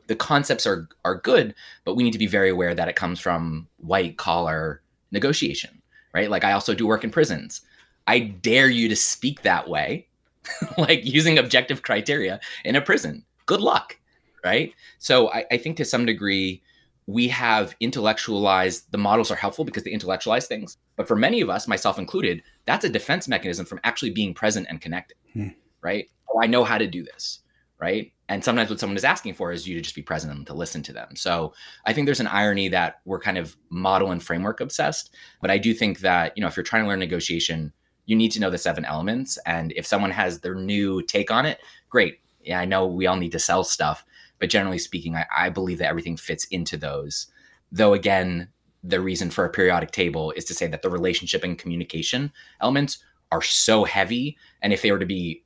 the 0.07 0.15
concepts 0.15 0.69
are 0.69 0.89
are 1.05 1.17
good, 1.17 1.57
but 1.85 1.97
we 1.97 2.05
need 2.05 2.13
to 2.13 2.19
be 2.19 2.29
very 2.29 2.49
aware 2.49 2.77
that 2.77 2.89
it 2.89 2.95
comes 2.95 3.19
from 3.19 3.67
white 3.79 4.17
collar 4.17 4.81
negotiation. 5.11 5.83
Right. 6.15 6.31
Like 6.31 6.45
I 6.45 6.53
also 6.53 6.75
do 6.75 6.87
work 6.87 7.03
in 7.03 7.11
prisons. 7.11 7.61
I 8.07 8.21
dare 8.21 8.69
you 8.69 8.89
to 8.89 8.95
speak 8.95 9.43
that 9.43 9.69
way 9.69 10.07
like 10.79 11.05
using 11.05 11.39
objective 11.39 11.83
criteria 11.83 12.39
in 12.65 12.77
a 12.77 12.81
prison. 12.81 13.25
Good 13.47 13.61
luck. 13.61 13.99
Right. 14.45 14.75
So 14.99 15.33
I, 15.33 15.45
I 15.51 15.57
think 15.57 15.77
to 15.79 15.85
some 15.85 16.07
degree, 16.07 16.63
we 17.07 17.29
have 17.29 17.75
intellectualized 17.81 18.91
the 18.91 18.99
models 18.99 19.31
are 19.31 19.37
helpful 19.37 19.65
because 19.65 19.85
they 19.85 19.91
intellectualize 19.91 20.47
things. 20.47 20.79
But 20.97 21.07
for 21.07 21.17
many 21.17 21.41
of 21.41 21.51
us, 21.51 21.69
myself 21.69 21.99
included, 21.99 22.43
that's 22.65 22.85
a 22.85 22.89
defense 22.89 23.29
mechanism 23.29 23.67
from 23.67 23.81
actually 23.85 24.11
being 24.11 24.33
present 24.35 24.67
and 24.71 24.81
connected. 24.81 25.17
Hmm. 25.33 25.49
Right. 25.83 26.09
Oh, 26.33 26.41
I 26.43 26.47
know 26.47 26.65
how 26.65 26.79
to 26.79 26.87
do 26.87 27.03
this. 27.03 27.41
Right. 27.79 28.13
And 28.29 28.43
sometimes 28.43 28.71
what 28.71 28.81
someone 28.81 28.97
is 28.97 29.05
asking 29.05 29.35
for 29.35 29.53
is 29.53 29.69
you 29.69 29.75
to 29.75 29.83
just 29.83 29.95
be 29.95 30.01
present 30.01 30.33
and 30.33 30.47
to 30.47 30.55
listen 30.55 30.83
to 30.85 30.93
them. 30.95 31.17
So 31.17 31.53
I 31.85 31.93
think 31.93 32.07
there's 32.07 32.21
an 32.21 32.27
irony 32.29 32.69
that 32.69 33.01
we're 33.05 33.21
kind 33.21 33.37
of 33.37 33.57
model 33.69 34.11
and 34.11 34.23
framework 34.23 34.61
obsessed. 34.61 35.15
But 35.43 35.51
I 35.51 35.59
do 35.59 35.75
think 35.75 35.99
that, 35.99 36.33
you 36.37 36.41
know, 36.41 36.47
if 36.47 36.57
you're 36.57 36.65
trying 36.65 36.85
to 36.85 36.89
learn 36.89 37.01
negotiation, 37.01 37.73
you 38.07 38.17
need 38.17 38.31
to 38.33 38.41
know 38.41 38.49
the 38.49 38.57
seven 38.57 38.87
elements. 38.87 39.39
And 39.45 39.73
if 39.73 39.87
someone 39.87 40.13
has 40.13 40.41
their 40.41 40.55
new 40.55 41.03
take 41.03 41.31
on 41.31 41.45
it, 41.45 41.61
great. 41.91 42.21
Yeah, 42.43 42.61
I 42.61 42.65
know 42.65 42.87
we 42.87 43.07
all 43.07 43.17
need 43.17 43.33
to 43.33 43.39
sell 43.39 43.65
stuff, 43.65 44.05
but 44.39 44.51
generally 44.51 44.79
speaking, 44.79 45.15
I, 45.17 45.27
I 45.37 45.49
believe 45.49 45.79
that 45.79 45.89
everything 45.89 46.17
fits 46.17 46.45
into 46.47 46.77
those. 46.77 47.27
Though, 47.73 47.95
again, 47.95 48.49
the 48.83 49.01
reason 49.01 49.31
for 49.31 49.45
a 49.45 49.51
periodic 49.51 49.91
table 49.91 50.31
is 50.33 50.45
to 50.45 50.55
say 50.55 50.67
that 50.67 50.83
the 50.83 50.91
relationship 50.91 51.43
and 51.43 51.59
communication 51.59 52.33
elements 52.61 52.99
are 53.33 53.43
so 53.43 53.85
heavy. 53.85 54.37
And 54.63 54.73
if 54.73 54.83
they 54.83 54.93
were 54.93 54.99
to 54.99 55.07
be 55.07 55.43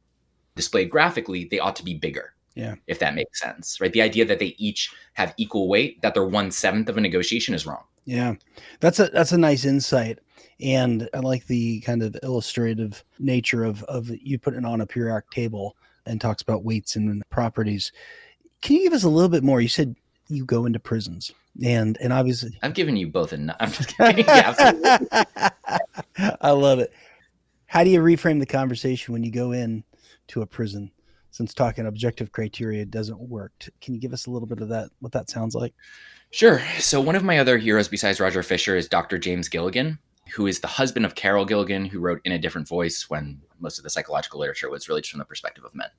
displayed 0.57 0.90
graphically, 0.90 1.45
they 1.45 1.61
ought 1.61 1.76
to 1.76 1.85
be 1.85 1.95
bigger. 1.95 2.35
Yeah. 2.54 2.75
If 2.88 2.99
that 2.99 3.14
makes 3.14 3.40
sense, 3.40 3.80
right? 3.80 3.92
The 3.92 4.02
idea 4.02 4.25
that 4.25 4.40
they 4.40 4.57
each 4.59 4.92
have 5.14 5.33
equal 5.37 5.68
weight, 5.68 6.02
that 6.02 6.14
they're 6.14 6.25
one 6.25 6.50
seventh 6.50 6.88
of 6.88 6.97
a 6.97 7.00
negotiation 7.00 7.54
is 7.54 7.64
wrong. 7.64 7.85
Yeah. 8.04 8.35
That's 8.80 8.99
a 8.99 9.07
that's 9.09 9.33
a 9.33 9.38
nice 9.38 9.64
insight. 9.64 10.18
And 10.61 11.09
I 11.14 11.21
like 11.21 11.47
the 11.47 11.80
kind 11.83 12.02
of 12.02 12.16
illustrative 12.25 13.04
nature 13.21 13.62
of 13.62 13.85
of 13.85 14.11
you 14.21 14.40
putting 14.40 14.61
it 14.61 14.66
on 14.66 14.80
a 14.80 14.87
periodic 14.87 15.30
table 15.30 15.76
and 16.04 16.21
talks 16.21 16.42
about 16.42 16.64
weights 16.64 16.97
and 16.97 17.23
properties. 17.30 17.92
Can 18.62 18.77
you 18.77 18.83
give 18.85 18.93
us 18.93 19.05
a 19.05 19.09
little 19.09 19.29
bit 19.29 19.45
more? 19.45 19.61
You 19.61 19.69
said 19.69 19.97
you 20.29 20.45
go 20.45 20.67
into 20.67 20.79
prisons 20.79 21.33
and 21.65 21.97
and 22.00 22.12
obviously 22.12 22.59
I've 22.62 22.75
given 22.75 22.97
you 22.97 23.09
both 23.09 23.33
enough. 23.33 23.57
I'm 23.61 23.73
just 23.73 23.88
kidding. 23.97 24.25
Yeah, 24.25 24.55
absolutely. 24.57 25.09
I 26.41 26.50
love 26.50 26.79
it. 26.79 26.93
How 27.67 27.85
do 27.85 27.91
you 27.91 28.00
reframe 28.00 28.41
the 28.41 28.47
conversation 28.47 29.12
when 29.12 29.25
you 29.25 29.31
go 29.31 29.53
in 29.53 29.85
to 30.29 30.43
a 30.43 30.47
prison? 30.47 30.91
Since 31.31 31.55
talking 31.55 31.87
objective 31.87 32.33
criteria 32.33 32.85
doesn't 32.85 33.21
work, 33.21 33.53
can 33.81 33.95
you 33.95 34.00
give 34.00 34.12
us 34.15 34.27
a 34.27 34.31
little 34.31 34.49
bit 34.49 34.61
of 34.61 34.71
that? 34.71 34.91
What 35.00 35.12
that 35.12 35.29
sounds 35.29 35.55
like? 35.55 35.75
Sure. 36.31 36.61
So 36.79 37.00
one 37.00 37.15
of 37.15 37.23
my 37.23 37.38
other 37.38 37.59
heroes 37.59 37.87
besides 37.87 38.19
Roger 38.19 38.43
Fisher 38.43 38.77
is 38.77 38.88
Dr. 38.88 39.19
James 39.19 39.49
Gilligan, 39.49 39.99
who 40.35 40.47
is 40.47 40.61
the 40.61 40.67
husband 40.67 41.05
of 41.05 41.15
Carol 41.15 41.45
Gilligan, 41.45 41.85
who 41.85 42.00
wrote 42.00 42.21
In 42.25 42.33
a 42.33 42.38
Different 42.38 42.67
Voice 42.67 43.09
when 43.09 43.41
most 43.61 43.79
of 43.79 43.85
the 43.85 43.91
psychological 43.91 44.41
literature 44.41 44.71
was 44.71 44.88
really 44.88 45.03
just 45.03 45.11
from 45.11 45.19
the 45.19 45.25
perspective 45.25 45.65
of 45.65 45.75
men. 45.75 45.91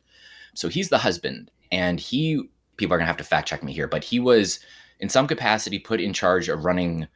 So 0.53 0.67
he's 0.67 0.89
the 0.89 0.97
husband, 0.99 1.51
and 1.71 1.99
he 1.99 2.43
people 2.77 2.95
are 2.95 2.97
gonna 2.97 3.07
have 3.07 3.17
to 3.17 3.23
fact 3.23 3.47
check 3.47 3.63
me 3.63 3.73
here, 3.73 3.87
but 3.87 4.03
he 4.03 4.19
was 4.19 4.59
in 4.99 5.09
some 5.09 5.27
capacity 5.27 5.79
put 5.79 6.01
in 6.01 6.13
charge 6.13 6.49
of 6.49 6.65
running 6.65 7.07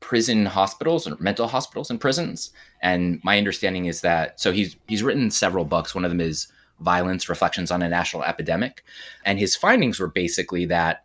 prison 0.00 0.46
hospitals 0.46 1.06
or 1.06 1.16
mental 1.18 1.48
hospitals 1.48 1.90
and 1.90 2.00
prisons. 2.00 2.50
And 2.82 3.20
my 3.24 3.38
understanding 3.38 3.86
is 3.86 4.02
that 4.02 4.40
so 4.40 4.52
he's 4.52 4.76
he's 4.86 5.02
written 5.02 5.30
several 5.30 5.64
books. 5.64 5.94
One 5.94 6.04
of 6.04 6.10
them 6.10 6.20
is 6.20 6.48
Violence: 6.80 7.28
Reflections 7.28 7.70
on 7.70 7.82
a 7.82 7.88
National 7.88 8.22
Epidemic, 8.22 8.84
and 9.24 9.38
his 9.38 9.56
findings 9.56 9.98
were 9.98 10.08
basically 10.08 10.66
that 10.66 11.04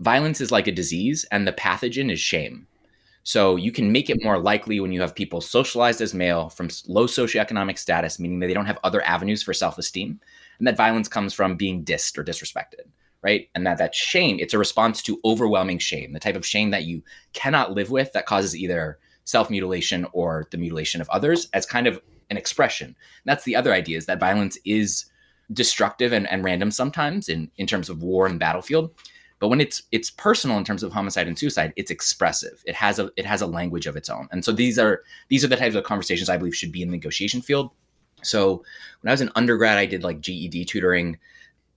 violence 0.00 0.40
is 0.40 0.52
like 0.52 0.66
a 0.66 0.72
disease, 0.72 1.26
and 1.30 1.46
the 1.46 1.52
pathogen 1.52 2.10
is 2.10 2.20
shame. 2.20 2.66
So 3.24 3.56
you 3.56 3.70
can 3.70 3.92
make 3.92 4.10
it 4.10 4.22
more 4.22 4.38
likely 4.38 4.80
when 4.80 4.92
you 4.92 5.00
have 5.00 5.14
people 5.14 5.40
socialized 5.40 6.00
as 6.00 6.14
male 6.14 6.48
from 6.48 6.68
low 6.88 7.06
socioeconomic 7.06 7.78
status, 7.78 8.18
meaning 8.18 8.40
that 8.40 8.48
they 8.48 8.54
don't 8.54 8.66
have 8.66 8.78
other 8.82 9.02
avenues 9.02 9.42
for 9.42 9.54
self-esteem, 9.54 10.20
and 10.62 10.68
that 10.68 10.76
violence 10.76 11.08
comes 11.08 11.34
from 11.34 11.56
being 11.56 11.84
dissed 11.84 12.16
or 12.16 12.22
disrespected 12.22 12.86
right? 13.22 13.48
And 13.54 13.66
that 13.66 13.78
that 13.78 13.94
shame, 13.94 14.38
it's 14.40 14.54
a 14.54 14.58
response 14.58 15.02
to 15.02 15.20
overwhelming 15.24 15.78
shame, 15.78 16.12
the 16.12 16.20
type 16.20 16.36
of 16.36 16.44
shame 16.44 16.70
that 16.70 16.84
you 16.84 17.02
cannot 17.32 17.72
live 17.72 17.90
with 17.90 18.12
that 18.12 18.26
causes 18.26 18.56
either 18.56 18.98
self-mutilation 19.24 20.06
or 20.12 20.46
the 20.50 20.58
mutilation 20.58 21.00
of 21.00 21.08
others 21.10 21.48
as 21.52 21.64
kind 21.64 21.86
of 21.86 22.00
an 22.30 22.36
expression. 22.36 22.88
And 22.88 22.96
that's 23.24 23.44
the 23.44 23.56
other 23.56 23.72
idea 23.72 23.96
is 23.96 24.06
that 24.06 24.18
violence 24.18 24.58
is 24.64 25.06
destructive 25.52 26.12
and, 26.12 26.28
and 26.28 26.44
random 26.44 26.70
sometimes 26.70 27.28
in, 27.28 27.50
in 27.56 27.66
terms 27.66 27.88
of 27.88 28.02
war 28.02 28.26
and 28.26 28.40
battlefield. 28.40 28.90
But 29.38 29.48
when 29.48 29.60
it's 29.60 29.82
it's 29.90 30.10
personal 30.10 30.56
in 30.56 30.64
terms 30.64 30.84
of 30.84 30.92
homicide 30.92 31.26
and 31.26 31.36
suicide, 31.36 31.72
it's 31.74 31.90
expressive. 31.90 32.62
It 32.64 32.76
has 32.76 33.00
a 33.00 33.10
it 33.16 33.26
has 33.26 33.42
a 33.42 33.46
language 33.46 33.86
of 33.86 33.96
its 33.96 34.08
own. 34.08 34.28
And 34.30 34.44
so 34.44 34.52
these 34.52 34.78
are 34.78 35.02
these 35.28 35.44
are 35.44 35.48
the 35.48 35.56
types 35.56 35.74
of 35.74 35.82
conversations 35.82 36.28
I 36.28 36.36
believe 36.36 36.54
should 36.54 36.70
be 36.70 36.80
in 36.82 36.88
the 36.88 36.96
negotiation 36.96 37.42
field. 37.42 37.70
So 38.22 38.64
when 39.00 39.10
I 39.10 39.12
was 39.12 39.20
an 39.20 39.30
undergrad, 39.34 39.78
I 39.78 39.86
did 39.86 40.02
like 40.02 40.20
GED 40.20 40.64
tutoring 40.64 41.18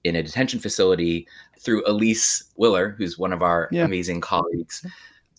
in 0.03 0.15
a 0.15 0.23
detention 0.23 0.59
facility 0.59 1.27
through 1.59 1.83
Elise 1.87 2.43
Willer, 2.55 2.95
who's 2.97 3.17
one 3.17 3.33
of 3.33 3.41
our 3.41 3.67
Yeah. 3.71 3.85
amazing 3.85 4.21
colleagues, 4.21 4.85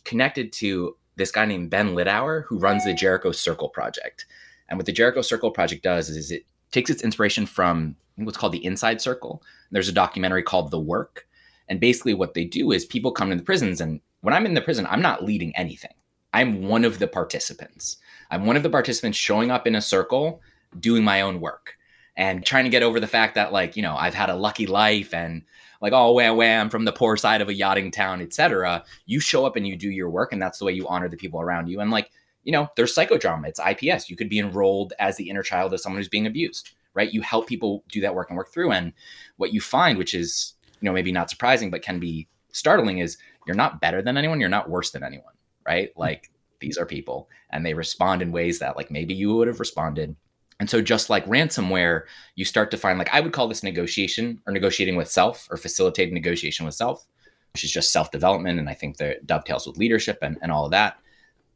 connected 0.05 0.53
to 0.55 0.97
this 1.17 1.31
guy 1.31 1.45
named 1.47 1.71
Ben 1.71 1.95
Lidauer, 1.95 2.45
who 2.47 2.59
runs 2.59 2.85
the 2.85 2.93
Jericho 2.93 3.33
Circle 3.33 3.69
Project. 3.71 4.27
And 4.69 4.79
what 4.79 4.87
the 4.87 4.93
Jericho 4.93 5.23
Circle 5.23 5.53
Project 5.53 5.83
does 5.83 6.09
is 6.09 6.31
it 6.31 6.45
takes 6.73 6.91
its 6.91 7.03
inspiration 7.03 7.47
from 7.47 7.97
what's 8.17 8.37
called 8.37 8.53
the 8.53 8.65
Inside 8.65 9.01
Circle. 9.01 9.43
There's 9.71 9.89
a 9.89 9.93
documentary 9.93 10.43
called 10.43 10.71
The 10.71 10.81
Work. 10.81 11.27
And 11.69 11.81
basically, 11.81 12.15
what 12.15 12.35
they 12.35 12.45
do 12.45 12.73
is 12.73 12.85
people 12.85 13.13
come 13.13 13.31
to 13.31 13.37
the 13.37 13.43
prisons, 13.43 13.81
and 13.81 14.01
when 14.21 14.35
I'm 14.35 14.47
in 14.47 14.55
the 14.55 14.61
prison, 14.61 14.87
I'm 14.89 15.03
not 15.03 15.25
leading 15.25 15.55
anything. 15.57 15.95
I'm 16.33 16.63
one 16.69 16.85
of 16.85 16.99
the 16.99 17.09
participants. 17.09 17.97
I'm 18.31 18.47
one 18.47 18.57
of 18.57 18.63
the 18.63 18.71
participants 18.71 19.19
showing 19.19 19.51
up 19.51 19.67
in 19.67 19.75
a 19.75 19.81
circle, 19.81 20.41
doing 20.79 21.05
my 21.05 21.21
own 21.21 21.41
work 21.41 21.77
and 22.17 22.45
trying 22.45 22.65
to 22.65 22.71
get 22.71 22.83
over 22.83 22.99
the 22.99 23.07
fact 23.07 23.35
that 23.35 23.53
like 23.53 23.77
you 23.77 23.83
know 23.83 23.97
i've 23.97 24.15
had 24.15 24.31
a 24.31 24.37
lucky 24.37 24.67
life 24.67 25.13
and 25.13 25.43
like 25.81 25.93
oh 25.93 26.13
wham 26.13 26.37
wham 26.37 26.71
from 26.71 26.85
the 26.85 26.93
poor 26.93 27.17
side 27.17 27.41
of 27.41 27.49
a 27.49 27.55
yachting 27.55 27.91
town 27.91 28.21
etc 28.21 28.85
you 29.05 29.21
show 29.21 29.45
up 29.45 29.57
and 29.57 29.67
you 29.67 29.77
do 29.77 29.91
your 29.91 30.11
work 30.11 30.33
and 30.33 30.41
that's 30.41 30.59
the 30.59 30.65
way 30.65 30.73
you 30.73 30.87
honor 30.89 31.09
the 31.09 31.17
people 31.17 31.41
around 31.41 31.69
you. 31.69 31.81
And 31.81 31.91
like 31.91 32.11
you 32.45 32.53
know 32.53 32.69
there's 32.77 32.95
psychodrama. 32.95 33.49
It's 33.49 33.61
ips 33.61 34.09
you 34.09 34.17
could 34.17 34.29
be 34.29 34.39
enrolled 34.39 34.93
as 34.99 35.17
the 35.17 35.29
inner 35.29 35.43
child 35.43 35.73
of 35.75 35.81
someone 35.81 35.99
who's 35.99 36.09
being 36.09 36.27
abused 36.27 36.71
right? 36.95 37.13
You 37.13 37.21
help 37.21 37.47
people 37.47 37.85
do 37.93 38.01
that 38.01 38.15
work 38.15 38.31
and 38.31 38.39
work 38.39 38.51
through. 38.51 38.73
And 38.73 38.95
what 39.37 39.53
you 39.53 39.61
find 39.61 39.99
which 39.99 40.15
is 40.15 40.55
you 40.81 40.87
know 40.87 40.93
maybe 40.93 41.13
not 41.13 41.31
surprising 41.31 41.71
but 41.71 41.83
can 41.83 41.99
be 41.99 42.29
startling 42.53 42.99
is 42.99 43.19
you're 43.47 43.57
not 43.57 43.81
better 43.81 44.01
than 44.01 44.17
anyone 44.17 44.41
you're 44.41 44.49
not 44.49 44.71
worse 44.71 44.91
than 44.91 45.05
anyone 45.05 45.35
right? 45.67 45.91
Like 45.97 46.31
these 46.61 46.79
are 46.79 46.87
people 46.87 47.29
and 47.51 47.67
they 47.67 47.75
respond 47.75 48.23
in 48.23 48.33
ways 48.33 48.61
that 48.61 48.77
like 48.77 48.91
maybe 48.91 49.15
you 49.15 49.35
would 49.35 49.49
have 49.49 49.61
responded 49.61 50.17
and 50.59 50.71
so, 50.71 50.81
just 50.81 51.11
like 51.11 51.27
ransomware, 51.27 52.03
you 52.35 52.45
start 52.45 52.71
to 52.71 52.79
find 52.79 52.99
like 52.99 53.13
I 53.13 53.21
would 53.21 53.33
call 53.33 53.49
this 53.49 53.63
negotiation 53.63 54.41
or 54.47 54.53
negotiating 54.53 54.97
with 54.97 55.11
self 55.11 55.47
or 55.51 55.57
facilitating 55.57 56.15
negotiation 56.15 56.65
with 56.65 56.75
self, 56.75 57.07
which 57.53 57.65
is 57.65 57.71
just 57.71 57.93
self 57.93 58.11
development. 58.11 58.59
And 58.59 58.69
I 58.69 58.75
think 58.75 58.97
that 58.97 59.27
dovetails 59.27 59.67
with 59.67 59.77
leadership 59.77 60.19
and, 60.23 60.39
and 60.41 60.51
all 60.51 60.65
of 60.65 60.71
that. 60.71 60.99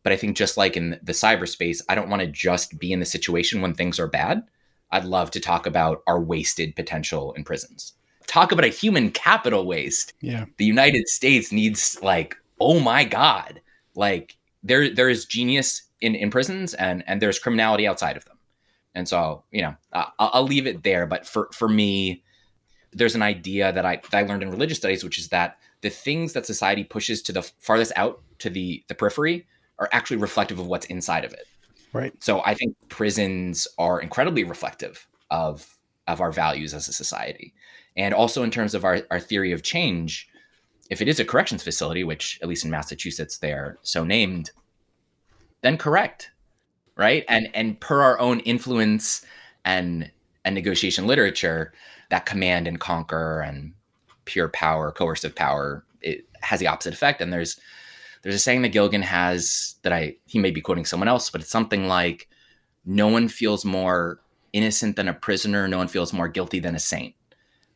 But 0.03 0.13
I 0.13 0.17
think 0.17 0.37
just 0.37 0.57
like 0.57 0.77
in 0.77 0.99
the 1.03 1.13
cyberspace, 1.13 1.83
I 1.89 1.95
don't 1.95 2.11
want 2.11 2.21
to 2.21 2.29
just 2.29 2.79
be 2.79 2.93
in 2.93 3.01
the 3.01 3.07
situation 3.07 3.61
when 3.61 3.75
things 3.75 3.99
are 3.99 4.07
bad. 4.07 4.43
I'd 4.91 5.05
love 5.05 5.31
to 5.33 5.41
talk 5.41 5.67
about 5.67 6.03
our 6.07 6.21
wasted 6.21 6.75
potential 6.75 7.33
in 7.35 7.45
prisons. 7.45 7.95
Talk 8.27 8.53
about 8.53 8.65
a 8.65 8.69
human 8.69 9.11
capital 9.11 9.67
waste. 9.67 10.13
Yeah. 10.21 10.47
The 10.57 10.65
United 10.65 11.09
States 11.09 11.53
needs 11.53 11.99
like, 12.03 12.37
oh 12.61 12.81
my 12.81 13.05
God, 13.05 13.61
like 13.95 14.37
there 14.63 14.95
there 14.95 15.09
is 15.09 15.25
genius 15.25 15.83
in, 16.01 16.15
in 16.15 16.31
prisons 16.31 16.75
and 16.75 17.03
and 17.07 17.23
there's 17.23 17.39
criminality 17.39 17.87
outside 17.87 18.17
of 18.17 18.25
them. 18.27 18.30
And 19.01 19.09
so, 19.09 19.45
you 19.51 19.63
know, 19.63 19.75
I'll, 19.95 20.13
I'll 20.19 20.45
leave 20.45 20.67
it 20.67 20.83
there. 20.83 21.07
But 21.07 21.27
for 21.27 21.49
for 21.53 21.69
me, 21.69 22.23
there's 22.93 23.15
an 23.15 23.23
idea 23.23 23.73
that 23.73 23.87
I 23.87 23.97
that 23.97 24.15
I 24.15 24.23
learned 24.23 24.43
in 24.43 24.51
religious 24.51 24.77
studies, 24.77 25.03
which 25.03 25.19
is 25.19 25.29
that 25.29 25.57
the 25.81 25.89
things 25.89 26.35
that 26.35 26.45
society 26.45 26.85
pushes 26.85 27.23
to 27.23 27.33
the 27.33 27.43
farthest 27.43 27.93
out 27.97 28.21
to 28.41 28.51
the 28.51 28.85
the 28.89 28.95
periphery 28.95 29.47
are 29.79 29.89
actually 29.91 30.19
reflective 30.19 30.59
of 30.59 30.67
what's 30.67 30.85
inside 30.87 31.25
of 31.25 31.33
it. 31.33 31.47
Right. 31.95 32.13
So 32.23 32.43
I 32.45 32.53
think 32.53 32.77
prisons 32.91 33.67
are 33.79 34.01
incredibly 34.01 34.45
reflective 34.45 35.09
of 35.31 35.79
of 36.07 36.21
our 36.21 36.31
values 36.31 36.75
as 36.75 36.87
a 36.87 36.93
society. 36.93 37.55
And 37.97 38.13
also 38.13 38.43
in 38.43 38.51
terms 38.51 38.75
of 38.75 38.85
our, 38.85 39.01
our 39.11 39.19
theory 39.19 39.53
of 39.53 39.63
change, 39.63 40.29
if 40.91 41.01
it 41.01 41.09
is 41.09 41.21
a 41.21 41.25
corrections 41.25 41.63
facility, 41.63 42.05
which 42.05 42.39
at 42.43 42.49
least 42.51 42.67
in 42.67 42.71
Massachusetts 42.71 43.39
they're 43.39 43.79
so 43.81 44.05
named, 44.05 44.51
then 45.63 45.79
correct. 45.79 46.33
Right. 47.01 47.25
And 47.31 47.49
and 47.55 47.81
per 47.81 48.03
our 48.03 48.21
own 48.21 48.41
influence 48.41 49.25
and 49.65 50.11
and 50.45 50.55
negotiation 50.55 51.07
literature, 51.07 51.73
that 52.11 52.27
command 52.27 52.69
and 52.69 52.79
conquer 52.79 53.41
and 53.41 53.73
pure 54.27 54.51
power, 54.51 54.93
coercive 54.93 55.35
power, 55.35 55.83
it 56.03 56.27
has 56.43 56.61
the 56.61 56.67
opposite 56.67 56.93
effect. 56.93 57.23
And 57.23 57.33
there's 57.33 57.59
there's 58.21 58.35
a 58.35 58.39
saying 58.39 58.61
that 58.63 58.73
Gilligan 58.73 59.01
has 59.01 59.77
that 59.83 59.95
I 59.95 60.17
he 60.27 60.39
may 60.39 60.51
be 60.51 60.61
quoting 60.61 60.85
someone 60.85 61.09
else, 61.09 61.31
but 61.31 61.41
it's 61.41 61.51
something 61.51 61.89
like 61.89 62.29
no 62.85 63.09
one 63.09 63.29
feels 63.29 63.65
more 63.65 64.21
innocent 64.53 64.97
than 64.97 65.09
a 65.09 65.15
prisoner, 65.15 65.67
no 65.67 65.79
one 65.79 65.89
feels 65.89 66.13
more 66.13 66.29
guilty 66.29 66.61
than 66.61 66.75
a 66.75 66.79
saint. 66.79 67.15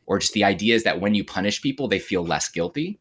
Or 0.05 0.19
just 0.19 0.33
the 0.33 0.43
idea 0.43 0.75
is 0.75 0.83
that 0.83 1.01
when 1.01 1.15
you 1.15 1.23
punish 1.23 1.63
people, 1.63 1.87
they 1.87 1.97
feel 1.97 2.23
less 2.23 2.47
guilty. 2.47 2.99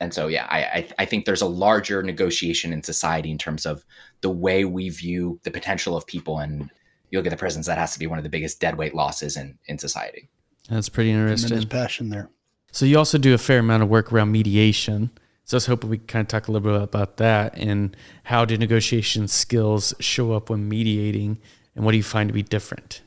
And 0.00 0.14
so 0.14 0.28
yeah, 0.28 0.46
I 0.48 0.58
I, 0.58 0.88
I 1.00 1.04
think 1.04 1.24
there's 1.24 1.42
a 1.42 1.46
larger 1.46 2.02
negotiation 2.02 2.72
in 2.72 2.82
society 2.82 3.30
in 3.30 3.38
terms 3.38 3.66
of 3.66 3.84
the 4.20 4.30
way 4.30 4.64
we 4.64 4.88
view 4.88 5.40
the 5.42 5.50
potential 5.50 5.96
of 5.96 6.06
people 6.06 6.38
and 6.38 6.70
you 7.10 7.18
look 7.18 7.26
at 7.26 7.30
the 7.30 7.36
prisons, 7.36 7.66
that 7.66 7.78
has 7.78 7.92
to 7.94 7.98
be 7.98 8.06
one 8.06 8.18
of 8.18 8.24
the 8.24 8.30
biggest 8.30 8.60
deadweight 8.60 8.94
losses 8.94 9.36
in, 9.36 9.58
in 9.66 9.78
society. 9.78 10.28
That's 10.68 10.88
pretty 10.88 11.12
Tremendous 11.12 11.44
interesting. 11.44 11.70
passion 11.70 12.10
there. 12.10 12.30
So 12.72 12.84
you 12.84 12.98
also 12.98 13.16
do 13.16 13.32
a 13.32 13.38
fair 13.38 13.60
amount 13.60 13.82
of 13.82 13.88
work 13.88 14.12
around 14.12 14.30
mediation. 14.30 15.10
So 15.44 15.54
I 15.54 15.56
was 15.56 15.66
hoping 15.66 15.88
we 15.88 15.96
could 15.96 16.08
kind 16.08 16.22
of 16.22 16.28
talk 16.28 16.48
a 16.48 16.52
little 16.52 16.70
bit 16.70 16.82
about 16.82 17.16
that 17.16 17.56
and 17.56 17.96
how 18.24 18.44
do 18.44 18.58
negotiation 18.58 19.26
skills 19.28 19.94
show 19.98 20.32
up 20.32 20.50
when 20.50 20.68
mediating 20.68 21.38
and 21.74 21.84
what 21.84 21.92
do 21.92 21.96
you 21.96 22.02
find 22.02 22.28
to 22.28 22.34
be 22.34 22.42
different? 22.42 23.00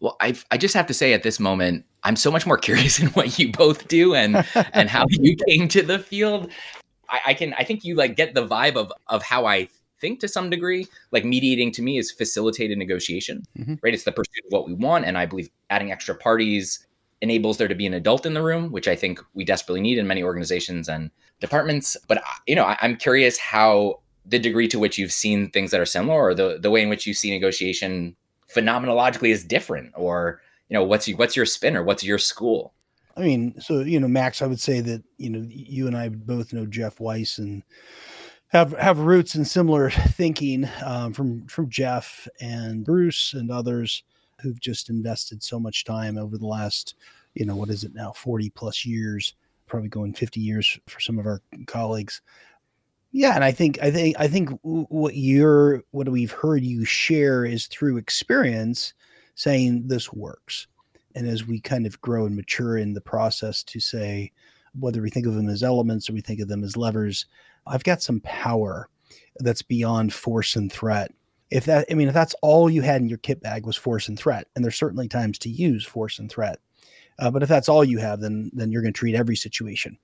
Well, 0.00 0.16
I 0.20 0.36
I 0.50 0.58
just 0.58 0.74
have 0.74 0.86
to 0.88 0.94
say 0.94 1.14
at 1.14 1.22
this 1.22 1.40
moment, 1.40 1.86
I'm 2.04 2.16
so 2.16 2.30
much 2.30 2.46
more 2.46 2.58
curious 2.68 2.98
in 3.00 3.08
what 3.08 3.38
you 3.38 3.50
both 3.52 3.88
do 3.88 4.14
and 4.14 4.44
and 4.72 4.88
how 4.88 5.06
you 5.08 5.36
came 5.48 5.68
to 5.68 5.82
the 5.82 5.98
field. 5.98 6.50
I, 7.08 7.20
I 7.28 7.34
can 7.34 7.54
I 7.54 7.64
think 7.64 7.84
you 7.84 7.94
like 7.94 8.16
get 8.16 8.34
the 8.34 8.46
vibe 8.46 8.76
of 8.76 8.92
of 9.08 9.22
how 9.22 9.46
I 9.46 9.68
think 10.00 10.20
to 10.20 10.28
some 10.28 10.50
degree. 10.50 10.86
Like 11.12 11.24
mediating 11.24 11.72
to 11.72 11.82
me 11.82 11.98
is 11.98 12.10
facilitated 12.10 12.76
negotiation, 12.78 13.42
Mhm. 13.58 13.78
right? 13.82 13.94
It's 13.94 14.04
the 14.04 14.12
pursuit 14.12 14.44
of 14.46 14.52
what 14.52 14.66
we 14.68 14.74
want, 14.74 15.04
and 15.06 15.16
I 15.16 15.26
believe 15.26 15.48
adding 15.70 15.90
extra 15.92 16.14
parties 16.14 16.86
enables 17.20 17.56
there 17.56 17.68
to 17.68 17.74
be 17.74 17.86
an 17.86 17.94
adult 17.94 18.26
in 18.26 18.34
the 18.34 18.42
room, 18.42 18.70
which 18.70 18.86
I 18.86 18.96
think 18.96 19.18
we 19.32 19.44
desperately 19.44 19.80
need 19.80 19.96
in 19.96 20.06
many 20.06 20.22
organizations 20.22 20.88
and 20.88 21.10
departments. 21.40 21.96
But 22.06 22.22
you 22.46 22.54
know, 22.54 22.64
I, 22.64 22.76
I'm 22.82 22.96
curious 22.96 23.38
how 23.38 24.00
the 24.26 24.38
degree 24.38 24.68
to 24.68 24.78
which 24.78 24.98
you've 24.98 25.12
seen 25.12 25.50
things 25.50 25.70
that 25.70 25.80
are 25.80 25.86
similar, 25.86 26.20
or 26.22 26.34
the 26.34 26.58
the 26.60 26.70
way 26.70 26.82
in 26.82 26.88
which 26.90 27.06
you 27.06 27.14
see 27.14 27.30
negotiation 27.30 28.14
phenomenologically 28.54 29.30
is 29.30 29.42
different, 29.44 29.92
or 29.94 30.40
you 30.74 30.80
know, 30.80 30.84
what's 30.86 31.08
what's 31.12 31.36
your 31.36 31.46
spin 31.46 31.76
or 31.76 31.84
what's 31.84 32.02
your 32.02 32.18
school? 32.18 32.74
I 33.16 33.20
mean, 33.20 33.54
so 33.60 33.82
you 33.82 34.00
know, 34.00 34.08
Max, 34.08 34.42
I 34.42 34.48
would 34.48 34.58
say 34.58 34.80
that 34.80 35.04
you 35.18 35.30
know 35.30 35.46
you 35.48 35.86
and 35.86 35.96
I 35.96 36.08
both 36.08 36.52
know 36.52 36.66
Jeff 36.66 36.98
Weiss 36.98 37.38
and 37.38 37.62
have 38.48 38.72
have 38.72 38.98
roots 38.98 39.36
in 39.36 39.44
similar 39.44 39.90
thinking 39.90 40.68
um, 40.84 41.12
from 41.12 41.46
from 41.46 41.70
Jeff 41.70 42.26
and 42.40 42.84
Bruce 42.84 43.34
and 43.34 43.52
others 43.52 44.02
who've 44.40 44.58
just 44.58 44.90
invested 44.90 45.44
so 45.44 45.60
much 45.60 45.84
time 45.84 46.18
over 46.18 46.36
the 46.36 46.46
last, 46.48 46.96
you 47.34 47.46
know, 47.46 47.54
what 47.54 47.70
is 47.70 47.84
it 47.84 47.94
now, 47.94 48.10
forty 48.10 48.50
plus 48.50 48.84
years, 48.84 49.36
probably 49.68 49.88
going 49.88 50.12
fifty 50.12 50.40
years 50.40 50.76
for 50.88 50.98
some 50.98 51.20
of 51.20 51.26
our 51.26 51.40
colleagues. 51.68 52.20
Yeah, 53.12 53.36
and 53.36 53.44
I 53.44 53.52
think 53.52 53.80
I 53.80 53.92
think 53.92 54.16
I 54.18 54.26
think 54.26 54.50
what 54.62 55.14
you're 55.14 55.84
what 55.92 56.08
we've 56.08 56.32
heard 56.32 56.64
you 56.64 56.84
share 56.84 57.44
is 57.44 57.68
through 57.68 57.96
experience, 57.96 58.92
saying 59.34 59.86
this 59.86 60.12
works. 60.12 60.66
And 61.14 61.28
as 61.28 61.46
we 61.46 61.60
kind 61.60 61.86
of 61.86 62.00
grow 62.00 62.26
and 62.26 62.34
mature 62.34 62.76
in 62.76 62.94
the 62.94 63.00
process 63.00 63.62
to 63.64 63.80
say 63.80 64.32
whether 64.78 65.00
we 65.00 65.10
think 65.10 65.26
of 65.26 65.34
them 65.34 65.48
as 65.48 65.62
elements 65.62 66.10
or 66.10 66.12
we 66.12 66.20
think 66.20 66.40
of 66.40 66.48
them 66.48 66.64
as 66.64 66.76
levers 66.76 67.26
i've 67.66 67.84
got 67.84 68.02
some 68.02 68.20
power 68.20 68.88
that's 69.38 69.62
beyond 69.62 70.12
force 70.12 70.56
and 70.56 70.72
threat. 70.72 71.12
If 71.50 71.66
that 71.66 71.86
i 71.90 71.94
mean 71.94 72.08
if 72.08 72.14
that's 72.14 72.34
all 72.42 72.68
you 72.68 72.82
had 72.82 73.00
in 73.00 73.08
your 73.08 73.18
kit 73.18 73.40
bag 73.40 73.66
was 73.66 73.76
force 73.76 74.08
and 74.08 74.18
threat 74.18 74.48
and 74.54 74.64
there's 74.64 74.78
certainly 74.78 75.08
times 75.08 75.38
to 75.40 75.48
use 75.48 75.84
force 75.84 76.18
and 76.18 76.30
threat 76.30 76.58
uh, 77.18 77.30
but 77.30 77.42
if 77.42 77.48
that's 77.48 77.68
all 77.68 77.84
you 77.84 77.98
have 77.98 78.20
then 78.20 78.50
then 78.54 78.70
you're 78.70 78.82
going 78.82 78.92
to 78.92 78.98
treat 78.98 79.14
every 79.14 79.36
situation. 79.36 79.96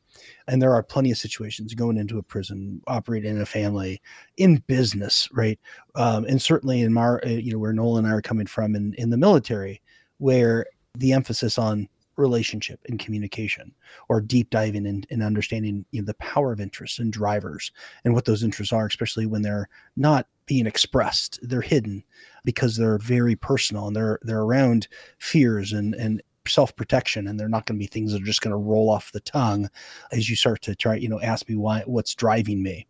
And 0.47 0.61
there 0.61 0.75
are 0.75 0.83
plenty 0.83 1.11
of 1.11 1.19
situations 1.19 1.75
going 1.75 1.97
into 1.97 2.19
a 2.19 2.23
prison 2.23 2.83
operating 2.87 3.37
in 3.37 3.40
a 3.40 3.47
family 3.47 4.00
in 4.37 4.62
business 4.67 5.29
right? 5.33 5.59
Um, 5.95 6.25
and 6.25 6.40
certainly 6.40 6.81
in 6.81 6.97
our 6.97 7.21
you 7.25 7.52
know 7.52 7.59
where 7.59 7.73
nolan 7.73 8.05
and 8.05 8.12
i 8.12 8.17
are 8.17 8.23
coming 8.23 8.47
from 8.47 8.75
in, 8.75 8.95
in 8.95 9.11
the 9.11 9.17
military 9.17 9.83
where 10.19 10.67
the 10.97 11.12
emphasis 11.12 11.59
on 11.59 11.88
relationship 12.21 12.81
and 12.88 12.99
communication 12.99 13.73
or 14.09 14.21
deep 14.21 14.50
diving 14.50 14.87
in, 14.87 15.05
in 15.09 15.23
understanding 15.23 15.85
you 15.90 16.02
know, 16.02 16.07
the 16.07 16.14
power 16.14 16.52
of 16.52 16.61
interests 16.61 16.99
and 16.99 17.12
drivers 17.12 17.73
and 18.05 18.14
what 18.14 18.26
those 18.26 18.43
interests 18.43 18.73
are 18.73 18.87
especially 18.87 19.26
when 19.26 19.43
they're 19.43 19.69
not 19.97 20.26
being 20.47 20.67
expressed 20.67 21.38
they're 21.43 21.61
hidden 21.61 22.05
because 22.45 22.76
they're 22.76 22.99
very 22.99 23.35
personal 23.35 23.87
and 23.87 23.97
they're 23.97 24.19
they're 24.23 24.43
around 24.43 24.87
fears 25.19 25.73
and 25.73 25.95
and 25.95 26.23
self-protection 26.50 27.26
and 27.26 27.38
they're 27.38 27.49
not 27.49 27.66
going 27.66 27.78
to 27.78 27.83
be 27.83 27.87
things 27.87 28.12
that 28.12 28.23
are 28.23 28.26
just 28.26 28.42
going 28.42 28.52
to 28.52 28.57
roll 28.57 28.90
off 28.90 29.12
the 29.12 29.21
tongue 29.21 29.69
as 30.12 30.28
you 30.28 30.37
start 30.37 30.61
to 30.62 30.75
try 30.75 30.95
you 30.95 31.09
know 31.09 31.21
ask 31.21 31.49
me 31.49 31.57
why 31.57 31.83
what's 31.87 32.14
driving 32.14 32.62
me 32.62 32.87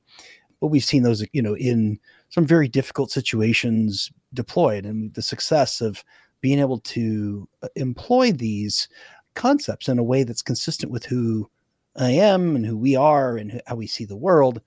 but 0.60 0.68
we've 0.68 0.84
seen 0.84 1.02
those 1.02 1.24
you 1.32 1.42
know 1.42 1.56
in 1.56 1.98
some 2.28 2.46
very 2.46 2.68
difficult 2.68 3.10
situations 3.10 4.10
deployed 4.32 4.84
and 4.84 5.14
the 5.14 5.22
success 5.22 5.80
of 5.80 6.04
being 6.40 6.58
able 6.58 6.78
to 6.78 7.48
uh, 7.62 7.68
employ 7.76 8.32
these 8.32 8.88
concepts 9.34 9.88
in 9.88 9.98
a 9.98 10.02
way 10.02 10.22
that's 10.22 10.42
consistent 10.42 10.90
with 10.90 11.04
who 11.04 11.48
I 11.96 12.10
am 12.10 12.56
and 12.56 12.64
who 12.64 12.76
we 12.76 12.96
are 12.96 13.36
and 13.36 13.60
how 13.66 13.76
we 13.76 13.86
see 13.86 14.04
the 14.04 14.16
world. 14.16 14.60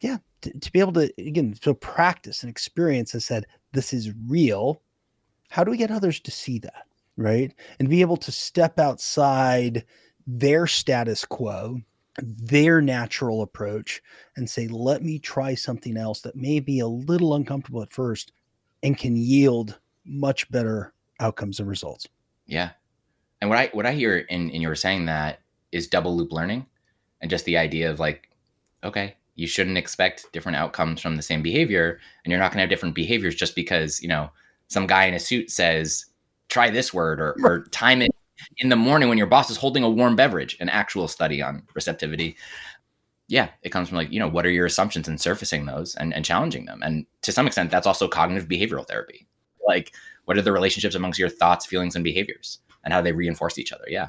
Yeah, 0.00 0.18
to, 0.42 0.58
to 0.58 0.72
be 0.72 0.80
able 0.80 0.92
to 0.92 1.12
again 1.18 1.54
to 1.62 1.74
practice 1.74 2.42
and 2.42 2.50
experience 2.50 3.12
has 3.12 3.24
said 3.24 3.46
this 3.72 3.92
is 3.92 4.12
real. 4.26 4.82
How 5.50 5.64
do 5.64 5.70
we 5.70 5.76
get 5.76 5.90
others 5.90 6.20
to 6.20 6.30
see 6.30 6.58
that, 6.60 6.86
right? 7.18 7.52
And 7.78 7.90
be 7.90 8.00
able 8.00 8.16
to 8.18 8.32
step 8.32 8.78
outside 8.78 9.84
their 10.26 10.66
status 10.66 11.24
quo, 11.24 11.80
their 12.22 12.80
natural 12.80 13.42
approach, 13.42 14.00
and 14.36 14.48
say, 14.48 14.68
let 14.68 15.02
me 15.02 15.18
try 15.18 15.54
something 15.54 15.96
else 15.96 16.20
that 16.22 16.36
may 16.36 16.60
be 16.60 16.78
a 16.78 16.86
little 16.86 17.34
uncomfortable 17.34 17.82
at 17.82 17.92
first 17.92 18.32
and 18.82 18.96
can 18.96 19.16
yield 19.16 19.78
much 20.06 20.50
better 20.50 20.94
outcomes 21.20 21.58
and 21.60 21.68
results. 21.68 22.06
Yeah. 22.46 22.70
And 23.40 23.50
what 23.50 23.58
I 23.58 23.70
what 23.72 23.86
I 23.86 23.92
hear 23.92 24.18
in 24.18 24.50
in 24.50 24.62
your 24.62 24.74
saying 24.74 25.06
that 25.06 25.40
is 25.72 25.86
double 25.86 26.16
loop 26.16 26.32
learning 26.32 26.66
and 27.20 27.30
just 27.30 27.44
the 27.44 27.58
idea 27.58 27.90
of 27.90 28.00
like, 28.00 28.30
okay, 28.84 29.16
you 29.34 29.46
shouldn't 29.46 29.78
expect 29.78 30.26
different 30.32 30.56
outcomes 30.56 31.00
from 31.00 31.16
the 31.16 31.22
same 31.22 31.42
behavior 31.42 31.98
and 32.24 32.30
you're 32.30 32.40
not 32.40 32.52
gonna 32.52 32.62
have 32.62 32.70
different 32.70 32.94
behaviors 32.94 33.34
just 33.34 33.54
because, 33.54 34.00
you 34.00 34.08
know, 34.08 34.30
some 34.68 34.86
guy 34.86 35.04
in 35.04 35.14
a 35.14 35.20
suit 35.20 35.50
says, 35.50 36.06
try 36.48 36.70
this 36.70 36.92
word 36.92 37.20
or, 37.20 37.36
or 37.42 37.64
time 37.66 38.02
it 38.02 38.10
in 38.58 38.68
the 38.68 38.76
morning 38.76 39.08
when 39.08 39.18
your 39.18 39.26
boss 39.26 39.50
is 39.50 39.56
holding 39.56 39.82
a 39.82 39.90
warm 39.90 40.16
beverage, 40.16 40.56
an 40.60 40.68
actual 40.68 41.08
study 41.08 41.42
on 41.42 41.62
receptivity. 41.74 42.36
Yeah, 43.28 43.50
it 43.62 43.70
comes 43.70 43.88
from 43.88 43.98
like, 43.98 44.10
you 44.10 44.20
know, 44.20 44.28
what 44.28 44.46
are 44.46 44.50
your 44.50 44.66
assumptions 44.66 45.08
and 45.08 45.20
surfacing 45.20 45.66
those 45.66 45.94
and, 45.96 46.14
and 46.14 46.24
challenging 46.24 46.64
them. 46.64 46.80
And 46.82 47.04
to 47.22 47.32
some 47.32 47.46
extent, 47.46 47.70
that's 47.70 47.86
also 47.86 48.08
cognitive 48.08 48.48
behavioral 48.48 48.86
therapy. 48.86 49.26
Like, 49.66 49.92
what 50.24 50.38
are 50.38 50.42
the 50.42 50.52
relationships 50.52 50.94
amongst 50.94 51.18
your 51.18 51.28
thoughts, 51.28 51.66
feelings, 51.66 51.94
and 51.94 52.04
behaviors, 52.04 52.58
and 52.84 52.94
how 52.94 53.02
they 53.02 53.12
reinforce 53.12 53.58
each 53.58 53.72
other? 53.72 53.84
Yeah, 53.88 54.08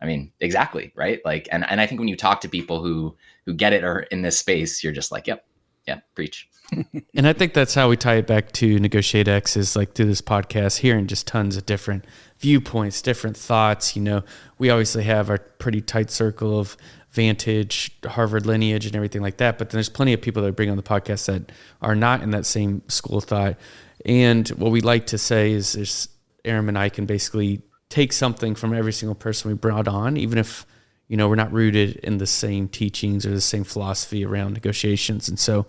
I 0.00 0.06
mean, 0.06 0.32
exactly, 0.40 0.92
right? 0.94 1.20
Like, 1.24 1.48
and 1.50 1.68
and 1.68 1.80
I 1.80 1.86
think 1.86 1.98
when 1.98 2.08
you 2.08 2.16
talk 2.16 2.40
to 2.42 2.48
people 2.48 2.82
who 2.82 3.16
who 3.46 3.54
get 3.54 3.72
it 3.72 3.84
or 3.84 4.00
in 4.00 4.22
this 4.22 4.38
space, 4.38 4.82
you're 4.84 4.92
just 4.92 5.10
like, 5.10 5.26
yep, 5.26 5.44
yeah, 5.86 6.00
preach. 6.14 6.48
and 7.14 7.26
I 7.26 7.32
think 7.32 7.54
that's 7.54 7.74
how 7.74 7.88
we 7.88 7.96
tie 7.96 8.16
it 8.16 8.26
back 8.26 8.52
to 8.52 8.78
Negotiate 8.78 9.28
X 9.28 9.56
is 9.56 9.76
like 9.76 9.94
through 9.94 10.06
this 10.06 10.22
podcast, 10.22 10.78
hearing 10.78 11.06
just 11.06 11.26
tons 11.26 11.56
of 11.56 11.66
different 11.66 12.04
viewpoints, 12.38 13.02
different 13.02 13.36
thoughts. 13.36 13.94
You 13.96 14.02
know, 14.02 14.22
we 14.58 14.70
obviously 14.70 15.04
have 15.04 15.30
our 15.30 15.38
pretty 15.38 15.80
tight 15.80 16.10
circle 16.10 16.58
of 16.58 16.76
vantage, 17.10 17.96
Harvard 18.04 18.46
lineage, 18.46 18.86
and 18.86 18.96
everything 18.96 19.22
like 19.22 19.36
that. 19.36 19.58
But 19.58 19.70
then 19.70 19.76
there's 19.76 19.88
plenty 19.88 20.12
of 20.12 20.22
people 20.22 20.42
that 20.42 20.56
bring 20.56 20.70
on 20.70 20.76
the 20.76 20.82
podcast 20.82 21.26
that 21.26 21.52
are 21.80 21.94
not 21.94 22.22
in 22.22 22.30
that 22.30 22.46
same 22.46 22.82
school 22.88 23.18
of 23.18 23.24
thought. 23.24 23.56
And 24.04 24.48
what 24.50 24.72
we 24.72 24.80
like 24.80 25.06
to 25.08 25.18
say 25.18 25.52
is, 25.52 25.76
is 25.76 26.08
Aram 26.44 26.68
and 26.68 26.78
I 26.78 26.88
can 26.88 27.06
basically 27.06 27.62
take 27.88 28.12
something 28.12 28.54
from 28.54 28.72
every 28.72 28.92
single 28.92 29.14
person 29.14 29.50
we 29.50 29.54
brought 29.54 29.86
on, 29.86 30.16
even 30.16 30.38
if 30.38 30.66
you 31.08 31.16
know 31.16 31.28
we're 31.28 31.34
not 31.34 31.52
rooted 31.52 31.96
in 31.96 32.16
the 32.16 32.26
same 32.26 32.68
teachings 32.68 33.26
or 33.26 33.30
the 33.30 33.40
same 33.40 33.64
philosophy 33.64 34.24
around 34.24 34.54
negotiations. 34.54 35.28
And 35.28 35.38
so, 35.38 35.66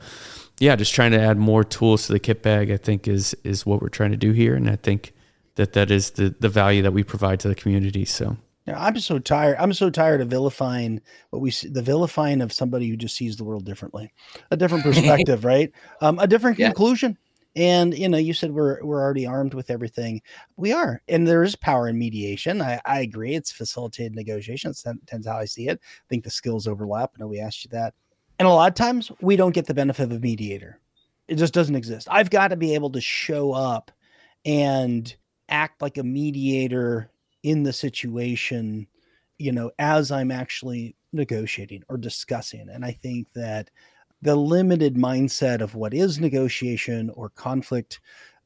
yeah, 0.60 0.76
just 0.76 0.94
trying 0.94 1.12
to 1.12 1.20
add 1.20 1.38
more 1.38 1.64
tools 1.64 2.08
to 2.08 2.14
the 2.14 2.20
kit 2.20 2.42
bag, 2.42 2.72
I 2.72 2.78
think 2.78 3.08
is 3.08 3.36
is 3.44 3.66
what 3.66 3.82
we're 3.82 3.90
trying 3.90 4.12
to 4.12 4.18
do 4.18 4.32
here, 4.32 4.56
and 4.56 4.70
I 4.70 4.76
think 4.76 5.14
that 5.56 5.74
that 5.74 5.92
is 5.92 6.12
the 6.12 6.36
the 6.40 6.50
value 6.50 6.82
that 6.82 6.94
we 6.94 7.04
provide 7.04 7.40
to 7.42 7.48
the 7.48 7.56
community. 7.56 8.06
So. 8.06 8.38
Yeah, 8.66 8.82
I'm 8.82 8.98
so 9.00 9.20
tired. 9.20 9.58
I'm 9.60 9.74
so 9.74 9.90
tired 9.90 10.22
of 10.22 10.30
vilifying 10.30 11.02
what 11.32 11.42
we 11.42 11.52
see, 11.52 11.68
the 11.68 11.82
vilifying 11.82 12.40
of 12.40 12.54
somebody 12.54 12.88
who 12.88 12.96
just 12.96 13.18
sees 13.18 13.36
the 13.36 13.44
world 13.44 13.66
differently, 13.66 14.14
a 14.52 14.58
different 14.58 14.84
perspective, 14.86 15.44
right? 15.44 15.70
Um, 16.00 16.18
a 16.20 16.28
different 16.28 16.58
yeah. 16.58 16.68
conclusion. 16.68 17.18
And 17.56 17.96
you 17.96 18.08
know, 18.08 18.18
you 18.18 18.34
said 18.34 18.52
we're 18.52 18.84
we're 18.84 19.02
already 19.02 19.28
armed 19.28 19.54
with 19.54 19.70
everything. 19.70 20.22
We 20.56 20.72
are, 20.72 21.02
and 21.08 21.28
there 21.28 21.44
is 21.44 21.56
power 21.56 21.88
in 21.88 22.00
mediation. 22.00 22.62
I, 22.62 22.80
I 22.86 23.02
agree. 23.02 23.36
It's 23.36 23.52
facilitated 23.52 24.16
negotiation. 24.16 24.70
That's, 24.70 24.86
tends 25.06 25.28
how 25.28 25.38
I 25.38 25.46
see 25.46 25.68
it. 25.68 25.80
I 25.84 26.08
think 26.10 26.24
the 26.24 26.32
skills 26.32 26.66
overlap. 26.66 27.12
I 27.16 27.20
know 27.20 27.28
we 27.28 27.40
asked 27.40 27.66
you 27.66 27.70
that, 27.72 27.94
and 28.44 28.52
a 28.52 28.56
lot 28.56 28.68
of 28.68 28.76
times 28.76 29.10
we 29.22 29.38
don't 29.38 29.56
get 29.56 29.68
the 29.68 29.74
benefit 29.74 30.04
of 30.04 30.12
a 30.12 30.20
mediator. 30.20 30.78
It 31.30 31.36
just 31.36 31.54
doesn't 31.54 31.78
exist. 31.78 32.10
I've 32.12 32.30
got 32.30 32.50
to 32.50 32.58
be 32.58 32.74
able 32.74 32.90
to 32.90 33.00
show 33.00 33.54
up 33.54 33.90
and 34.44 35.16
act 35.48 35.82
like 35.82 35.98
a 35.98 36.04
mediator 36.04 37.10
in 37.42 37.64
the 37.64 37.72
situation, 37.72 38.86
you 39.38 39.54
know, 39.54 39.72
as 39.80 40.12
I'm 40.12 40.30
actually 40.30 40.98
negotiating 41.14 41.84
or 41.88 41.96
discussing. 41.96 42.68
And 42.68 42.84
I 42.84 42.92
think 42.92 43.32
that 43.34 43.70
the 44.22 44.36
limited 44.36 44.96
mindset 44.96 45.62
of 45.62 45.74
what 45.74 45.94
is 45.94 46.20
negotiation 46.20 47.12
or 47.12 47.30
conflict 47.30 48.02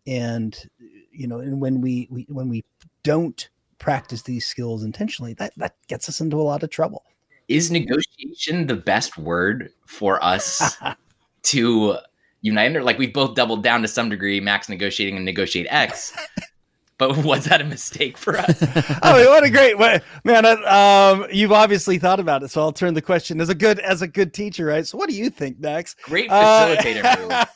and 0.05 0.69
you 1.11 1.25
know 1.25 1.39
and 1.39 1.59
when 1.59 1.81
we, 1.81 2.07
we 2.11 2.27
when 2.29 2.49
we 2.49 2.63
don't 3.01 3.49
practice 3.79 4.21
these 4.21 4.45
skills 4.45 4.83
intentionally 4.83 5.33
that 5.33 5.53
that 5.57 5.75
gets 5.87 6.07
us 6.07 6.21
into 6.21 6.39
a 6.39 6.43
lot 6.43 6.61
of 6.63 6.69
trouble 6.69 7.03
is 7.47 7.71
negotiation 7.71 8.67
the 8.67 8.75
best 8.75 9.17
word 9.17 9.71
for 9.85 10.23
us 10.23 10.77
to 11.43 11.97
unite 12.41 12.75
or 12.75 12.83
like 12.83 12.97
we've 12.97 13.13
both 13.13 13.35
doubled 13.35 13.63
down 13.63 13.81
to 13.81 13.87
some 13.87 14.09
degree 14.09 14.39
max 14.39 14.69
negotiating 14.69 15.15
and 15.15 15.25
negotiate 15.25 15.65
x 15.69 16.15
but 16.97 17.15
was 17.17 17.45
that 17.45 17.61
a 17.61 17.63
mistake 17.63 18.17
for 18.17 18.37
us? 18.37 18.61
oh, 19.03 19.29
what 19.29 19.43
a 19.43 19.49
great 19.49 19.77
way, 19.77 20.01
man! 20.23 20.45
Um, 20.65 21.27
you've 21.31 21.51
obviously 21.51 21.99
thought 21.99 22.19
about 22.19 22.43
it, 22.43 22.49
so 22.49 22.61
I'll 22.61 22.71
turn 22.71 22.93
the 22.93 23.01
question 23.01 23.39
as 23.39 23.49
a 23.49 23.55
good 23.55 23.79
as 23.79 24.01
a 24.01 24.07
good 24.07 24.33
teacher, 24.33 24.65
right? 24.65 24.85
So, 24.85 24.97
what 24.97 25.09
do 25.09 25.15
you 25.15 25.29
think, 25.29 25.59
Max? 25.59 25.95
Great 26.03 26.29
facilitator. 26.29 27.47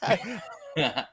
Uh, 0.78 1.04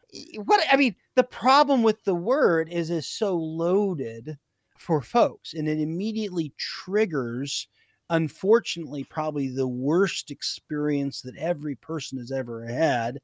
what 0.44 0.60
I 0.70 0.76
mean, 0.76 0.94
the 1.14 1.24
problem 1.24 1.82
with 1.82 2.04
the 2.04 2.14
word 2.14 2.68
is 2.70 2.90
is 2.90 3.08
so 3.08 3.34
loaded 3.34 4.38
for 4.78 5.00
folks, 5.00 5.54
and 5.54 5.68
it 5.68 5.80
immediately 5.80 6.52
triggers, 6.58 7.66
unfortunately, 8.10 9.04
probably 9.04 9.48
the 9.48 9.68
worst 9.68 10.30
experience 10.30 11.22
that 11.22 11.36
every 11.36 11.74
person 11.74 12.18
has 12.18 12.32
ever 12.32 12.66
had 12.66 13.18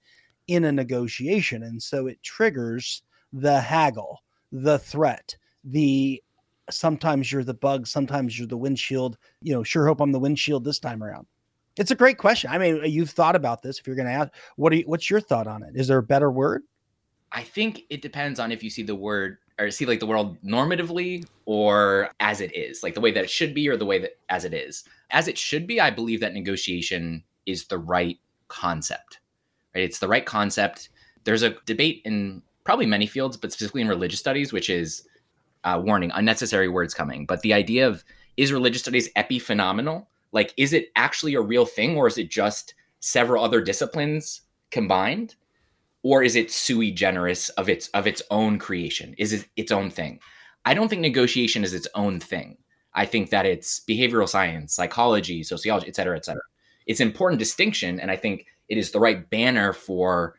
in 0.47 0.65
a 0.65 0.73
negotiation, 0.73 1.63
and 1.63 1.83
so 1.83 2.07
it 2.07 2.23
triggers 2.23 3.03
the 3.33 3.61
haggle 3.61 4.23
the 4.55 4.79
threat, 4.79 5.37
the 5.65 6.23
sometimes 6.71 7.31
you're 7.31 7.45
the 7.45 7.53
bug, 7.53 7.87
sometimes 7.87 8.39
you're 8.39 8.49
the 8.49 8.57
windshield. 8.57 9.19
You 9.43 9.53
know, 9.53 9.63
sure 9.63 9.87
hope 9.87 10.01
I'm 10.01 10.13
the 10.13 10.21
windshield 10.21 10.65
this 10.65 10.79
time 10.79 11.03
around. 11.03 11.27
It's 11.77 11.91
a 11.91 11.97
great 11.97 12.19
question. 12.19 12.51
I 12.51 12.59
mean, 12.59 12.81
you've 12.85 13.11
thought 13.11 13.35
about 13.35 13.63
this. 13.63 13.81
If 13.81 13.87
you're 13.87 13.97
going 13.97 14.07
to 14.07 14.13
ask, 14.13 14.33
what 14.57 14.73
you, 14.73 14.85
what's 14.87 15.11
your 15.11 15.21
thought 15.21 15.49
on 15.49 15.65
it? 15.65 15.73
Is 15.75 15.89
there 15.89 15.99
a 15.99 16.03
better 16.03 16.31
word? 16.31 16.63
I 17.33 17.43
think 17.43 17.83
it 17.91 18.01
depends 18.01 18.39
on 18.39 18.53
if 18.53 18.63
you 18.63 18.71
see 18.71 18.85
the 18.85 18.95
word 18.95 19.39
or 19.59 19.71
see 19.71 19.87
like 19.87 20.01
the 20.01 20.07
world 20.07 20.37
normatively 20.43 21.27
or 21.47 22.11
as 22.21 22.41
it 22.41 22.55
is, 22.57 22.83
like 22.83 22.95
the 22.95 23.01
way 23.01 23.13
that 23.13 23.25
it 23.25 23.31
should 23.31 23.55
be 23.55 23.69
or 23.69 23.77
the 23.77 23.87
way 23.87 23.99
that 23.99 24.19
as 24.29 24.45
it 24.45 24.55
is. 24.55 24.85
As 25.11 25.29
it 25.29 25.39
should 25.39 25.67
be, 25.67 25.81
I 25.81 25.91
believe 25.91 26.21
that 26.21 26.35
negotiation 26.35 27.23
is 27.47 27.67
the 27.67 27.79
right 27.79 28.19
concept. 28.49 29.21
Right? 29.75 29.85
It's 29.85 29.99
the 29.99 30.09
right 30.09 30.27
concept. 30.27 30.89
There's 31.25 31.43
a 31.43 31.57
debate 31.67 32.03
in 32.05 32.43
probably 32.65 32.87
many 32.87 33.07
fields, 33.07 33.37
but 33.37 33.53
specifically 33.53 33.83
in 33.83 33.89
religious 33.89 34.21
studies, 34.21 34.53
which 34.53 34.71
is 34.71 35.07
uh, 35.65 35.81
warning, 35.85 36.11
unnecessary 36.15 36.69
words 36.69 36.95
coming. 36.95 37.27
But 37.27 37.41
the 37.41 37.53
idea 37.53 37.87
of 37.87 38.05
is 38.37 38.53
religious 38.53 38.83
studies 38.83 39.13
epiphenomenal? 39.15 40.07
Like, 40.33 40.53
is 40.57 40.73
it 40.73 40.89
actually 40.97 41.35
a 41.35 41.41
real 41.41 41.67
thing, 41.67 41.97
or 41.97 42.09
is 42.09 42.19
it 42.19 42.31
just 42.31 42.75
several 43.01 43.45
other 43.45 43.61
disciplines 43.61 44.43
combined? 44.71 45.37
Or 46.05 46.23
is 46.23 46.37
it 46.37 46.53
sui 46.53 46.93
generis 46.93 47.49
of 47.51 47.69
its 47.69 47.89
of 47.89 48.07
its 48.07 48.23
own 48.31 48.59
creation? 48.59 49.15
Is 49.19 49.33
it 49.33 49.49
its 49.57 49.73
own 49.73 49.91
thing? 49.91 50.21
I 50.65 50.75
don't 50.75 50.89
think 50.89 51.01
negotiation 51.01 51.65
is 51.65 51.75
its 51.75 51.89
own 51.95 52.21
thing. 52.21 52.59
I 52.93 53.07
think 53.07 53.31
that 53.31 53.47
it's 53.47 53.81
behavioral 53.89 54.29
science, 54.29 54.75
psychology, 54.75 55.43
sociology, 55.43 55.89
et 55.89 55.97
cetera, 55.97 56.17
et 56.17 56.25
cetera. 56.25 56.43
It's 56.87 57.01
an 57.01 57.09
important 57.09 57.39
distinction, 57.41 57.99
and 57.99 58.11
I 58.11 58.17
think 58.17 58.47
it 58.69 58.79
is 58.79 58.93
the 58.93 59.01
right 59.01 59.29
banner 59.29 59.73
for 59.73 60.37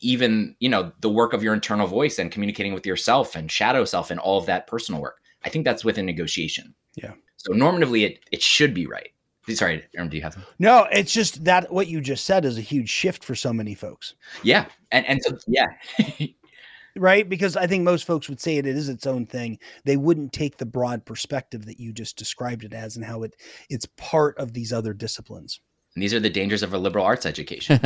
even 0.00 0.54
you 0.60 0.68
know 0.68 0.92
the 1.00 1.10
work 1.10 1.32
of 1.32 1.42
your 1.42 1.54
internal 1.54 1.86
voice 1.86 2.18
and 2.18 2.30
communicating 2.30 2.74
with 2.74 2.86
yourself 2.86 3.34
and 3.34 3.50
shadow 3.50 3.84
self 3.84 4.10
and 4.10 4.20
all 4.20 4.38
of 4.38 4.46
that 4.46 4.66
personal 4.66 5.00
work. 5.00 5.20
I 5.42 5.48
think 5.48 5.64
that's 5.64 5.84
within 5.84 6.04
negotiation. 6.06 6.74
Yeah. 6.96 7.14
So 7.36 7.52
normatively, 7.52 8.04
it 8.04 8.20
it 8.30 8.42
should 8.42 8.74
be 8.74 8.86
right. 8.86 9.08
Sorry, 9.54 9.84
Aram, 9.96 10.08
do 10.08 10.16
you 10.16 10.22
have? 10.22 10.36
No, 10.58 10.86
it's 10.90 11.12
just 11.12 11.44
that 11.44 11.72
what 11.72 11.88
you 11.88 12.00
just 12.00 12.24
said 12.24 12.44
is 12.44 12.58
a 12.58 12.62
huge 12.62 12.88
shift 12.88 13.24
for 13.24 13.34
so 13.34 13.52
many 13.52 13.74
folks. 13.74 14.14
Yeah, 14.42 14.66
and 14.90 15.06
and 15.06 15.22
so 15.22 15.36
yeah. 15.46 15.66
right 16.96 17.28
because 17.28 17.56
i 17.56 17.66
think 17.66 17.84
most 17.84 18.04
folks 18.04 18.28
would 18.28 18.40
say 18.40 18.56
it, 18.56 18.66
it 18.66 18.76
is 18.76 18.88
its 18.88 19.06
own 19.06 19.24
thing 19.24 19.58
they 19.84 19.96
wouldn't 19.96 20.32
take 20.32 20.56
the 20.56 20.66
broad 20.66 21.04
perspective 21.04 21.64
that 21.66 21.78
you 21.78 21.92
just 21.92 22.16
described 22.16 22.64
it 22.64 22.74
as 22.74 22.96
and 22.96 23.04
how 23.04 23.22
it 23.22 23.36
it's 23.70 23.86
part 23.96 24.36
of 24.38 24.52
these 24.52 24.72
other 24.72 24.92
disciplines 24.92 25.60
and 25.94 26.02
these 26.02 26.14
are 26.14 26.20
the 26.20 26.30
dangers 26.30 26.62
of 26.62 26.74
a 26.74 26.78
liberal 26.78 27.04
arts 27.04 27.26
education 27.26 27.80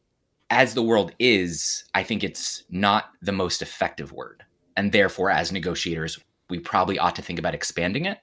as 0.50 0.74
the 0.74 0.82
world 0.82 1.12
is 1.18 1.84
i 1.94 2.02
think 2.02 2.24
it's 2.24 2.64
not 2.70 3.10
the 3.22 3.32
most 3.32 3.62
effective 3.62 4.12
word 4.12 4.44
and 4.76 4.92
therefore 4.92 5.30
as 5.30 5.52
negotiators 5.52 6.18
we 6.50 6.58
probably 6.58 6.98
ought 6.98 7.14
to 7.14 7.22
think 7.22 7.38
about 7.38 7.54
expanding 7.54 8.06
it 8.06 8.18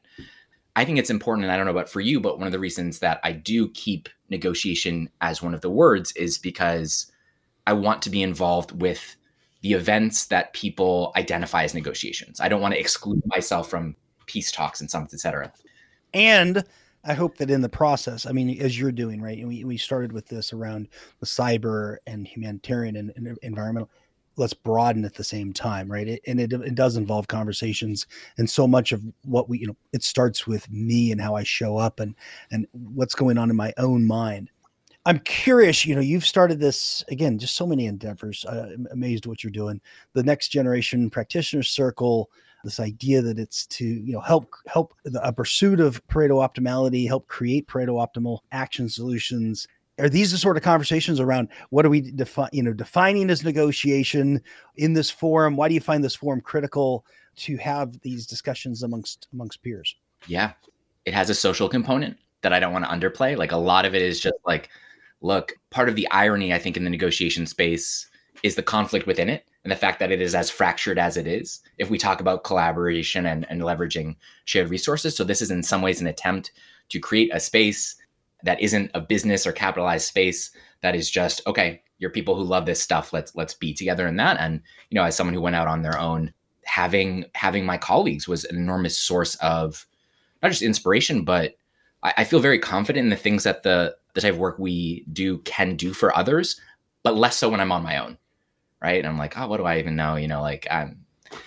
I 0.75 0.83
think 0.83 0.99
it's 0.99 1.09
important, 1.09 1.45
and 1.45 1.51
I 1.51 1.57
don't 1.57 1.65
know 1.65 1.71
about 1.71 1.89
for 1.89 2.01
you, 2.01 2.19
but 2.19 2.37
one 2.37 2.47
of 2.47 2.51
the 2.51 2.59
reasons 2.59 2.99
that 2.99 3.19
I 3.23 3.31
do 3.31 3.69
keep 3.69 4.09
negotiation 4.29 5.09
as 5.21 5.41
one 5.41 5.53
of 5.53 5.61
the 5.61 5.69
words 5.69 6.11
is 6.13 6.37
because 6.37 7.11
I 7.65 7.73
want 7.73 8.01
to 8.03 8.09
be 8.09 8.21
involved 8.21 8.81
with 8.81 9.15
the 9.61 9.73
events 9.73 10.27
that 10.27 10.53
people 10.53 11.11
identify 11.15 11.63
as 11.63 11.73
negotiations. 11.73 12.39
I 12.39 12.49
don't 12.49 12.61
want 12.61 12.73
to 12.73 12.79
exclude 12.79 13.23
myself 13.25 13.69
from 13.69 13.95
peace 14.25 14.51
talks 14.51 14.81
and 14.81 14.91
summits, 14.91 15.13
et 15.13 15.19
cetera. 15.19 15.51
And 16.13 16.63
I 17.03 17.13
hope 17.13 17.37
that 17.37 17.49
in 17.49 17.61
the 17.61 17.69
process, 17.69 18.25
I 18.25 18.31
mean, 18.31 18.59
as 18.61 18.77
you're 18.79 18.91
doing, 18.91 19.21
right? 19.21 19.47
We, 19.47 19.63
we 19.63 19.77
started 19.77 20.11
with 20.11 20.27
this 20.27 20.53
around 20.53 20.89
the 21.19 21.25
cyber 21.25 21.97
and 22.05 22.27
humanitarian 22.27 22.95
and, 22.95 23.13
and 23.15 23.37
environmental 23.41 23.89
let's 24.37 24.53
broaden 24.53 25.05
at 25.05 25.15
the 25.15 25.23
same 25.23 25.53
time 25.53 25.91
right? 25.91 26.07
It, 26.07 26.21
and 26.27 26.39
it, 26.39 26.53
it 26.53 26.75
does 26.75 26.97
involve 26.97 27.27
conversations 27.27 28.07
and 28.37 28.49
so 28.49 28.67
much 28.67 28.91
of 28.91 29.01
what 29.23 29.49
we 29.49 29.59
you 29.59 29.67
know 29.67 29.77
it 29.93 30.03
starts 30.03 30.45
with 30.47 30.69
me 30.71 31.11
and 31.11 31.21
how 31.21 31.35
i 31.35 31.43
show 31.43 31.77
up 31.77 31.99
and 31.99 32.15
and 32.51 32.67
what's 32.71 33.15
going 33.15 33.37
on 33.37 33.49
in 33.49 33.55
my 33.55 33.73
own 33.77 34.05
mind. 34.05 34.49
I'm 35.05 35.19
curious 35.19 35.85
you 35.85 35.95
know 35.95 36.01
you've 36.01 36.25
started 36.25 36.59
this 36.59 37.03
again 37.09 37.37
just 37.37 37.55
so 37.55 37.67
many 37.67 37.85
endeavors. 37.85 38.45
I'm 38.47 38.87
amazed 38.91 39.25
what 39.25 39.43
you're 39.43 39.51
doing. 39.51 39.81
The 40.13 40.23
next 40.23 40.49
generation 40.49 41.09
practitioner 41.09 41.63
circle 41.63 42.29
this 42.65 42.79
idea 42.79 43.21
that 43.21 43.39
it's 43.39 43.65
to 43.67 43.85
you 43.85 44.13
know 44.13 44.19
help 44.19 44.53
help 44.67 44.95
the, 45.05 45.25
a 45.25 45.31
pursuit 45.31 45.79
of 45.79 46.05
pareto 46.07 46.43
optimality 46.45 47.07
help 47.07 47.27
create 47.27 47.67
pareto 47.67 48.03
optimal 48.03 48.39
action 48.51 48.89
solutions 48.89 49.67
are 49.99 50.09
these 50.09 50.31
the 50.31 50.37
sort 50.37 50.57
of 50.57 50.63
conversations 50.63 51.19
around 51.19 51.49
what 51.69 51.85
are 51.85 51.89
we 51.89 52.01
define 52.01 52.49
you 52.51 52.63
know 52.63 52.73
defining 52.73 53.29
as 53.29 53.43
negotiation 53.43 54.41
in 54.75 54.93
this 54.93 55.09
forum? 55.09 55.55
Why 55.55 55.67
do 55.67 55.73
you 55.73 55.81
find 55.81 56.03
this 56.03 56.15
forum 56.15 56.41
critical 56.41 57.05
to 57.37 57.57
have 57.57 57.99
these 58.01 58.25
discussions 58.25 58.83
amongst 58.83 59.27
amongst 59.33 59.61
peers? 59.61 59.95
Yeah. 60.27 60.53
It 61.05 61.13
has 61.13 61.29
a 61.29 61.35
social 61.35 61.69
component 61.69 62.17
that 62.41 62.53
i 62.53 62.59
don't 62.59 62.73
want 62.73 62.85
to 62.85 62.91
underplay. 62.91 63.37
Like 63.37 63.51
a 63.51 63.57
lot 63.57 63.85
of 63.85 63.95
it 63.95 64.01
is 64.01 64.19
just 64.19 64.35
like 64.45 64.69
look 65.21 65.53
part 65.69 65.89
of 65.89 65.95
the 65.95 66.09
irony 66.11 66.53
i 66.53 66.59
think 66.59 66.75
in 66.77 66.83
the 66.83 66.89
negotiation 66.89 67.45
space 67.45 68.07
is 68.43 68.55
the 68.55 68.63
conflict 68.63 69.07
within 69.07 69.29
it 69.29 69.47
and 69.63 69.71
the 69.71 69.77
fact 69.77 69.99
that 69.99 70.11
it 70.11 70.21
is 70.21 70.35
as 70.35 70.51
fractured 70.51 70.99
as 70.99 71.17
it 71.17 71.25
is. 71.25 71.61
If 71.79 71.89
we 71.89 71.97
talk 71.97 72.19
about 72.19 72.43
collaboration 72.43 73.25
and, 73.25 73.47
and 73.49 73.61
leveraging 73.61 74.17
shared 74.43 74.69
resources 74.69 75.15
so 75.15 75.23
this 75.23 75.41
is 75.41 75.51
in 75.51 75.63
some 75.63 75.81
ways 75.81 76.01
an 76.01 76.07
attempt 76.07 76.51
to 76.89 76.99
create 76.99 77.31
a 77.33 77.39
space 77.39 77.95
that 78.45 78.61
isn't 78.61 78.91
a 78.93 79.01
business 79.01 79.45
or 79.45 79.51
capitalized 79.51 80.07
space 80.07 80.51
that 80.81 80.95
is 80.95 81.09
just 81.09 81.41
okay 81.45 81.81
you're 81.97 82.09
people 82.09 82.35
who 82.35 82.43
love 82.43 82.65
this 82.65 82.81
stuff 82.81 83.13
let's 83.13 83.35
let's 83.35 83.53
be 83.53 83.73
together 83.73 84.07
in 84.07 84.15
that. 84.17 84.37
And 84.39 84.61
you 84.89 84.95
know 84.95 85.03
as 85.03 85.15
someone 85.15 85.33
who 85.33 85.41
went 85.41 85.55
out 85.55 85.67
on 85.67 85.81
their 85.81 85.99
own 85.99 86.33
having 86.63 87.25
having 87.35 87.65
my 87.65 87.77
colleagues 87.77 88.27
was 88.27 88.45
an 88.45 88.55
enormous 88.55 88.97
source 88.97 89.35
of 89.35 89.85
not 90.41 90.49
just 90.49 90.61
inspiration 90.61 91.23
but 91.23 91.55
I, 92.03 92.13
I 92.17 92.23
feel 92.23 92.39
very 92.39 92.59
confident 92.59 93.03
in 93.05 93.09
the 93.09 93.15
things 93.15 93.43
that 93.43 93.63
the 93.63 93.95
the 94.13 94.21
type 94.21 94.33
of 94.33 94.39
work 94.39 94.57
we 94.57 95.05
do 95.11 95.39
can 95.39 95.75
do 95.75 95.93
for 95.93 96.15
others 96.15 96.59
but 97.03 97.15
less 97.15 97.37
so 97.37 97.49
when 97.49 97.59
i'm 97.59 97.71
on 97.71 97.83
my 97.83 97.97
own 97.97 98.17
right? 98.81 98.99
And 98.99 99.07
i'm 99.07 99.17
like 99.17 99.37
oh 99.37 99.47
what 99.47 99.57
do 99.57 99.63
i 99.63 99.79
even 99.79 99.95
know? 99.95 100.15
You 100.15 100.27
know 100.27 100.41
like 100.41 100.67
i'm 100.71 101.05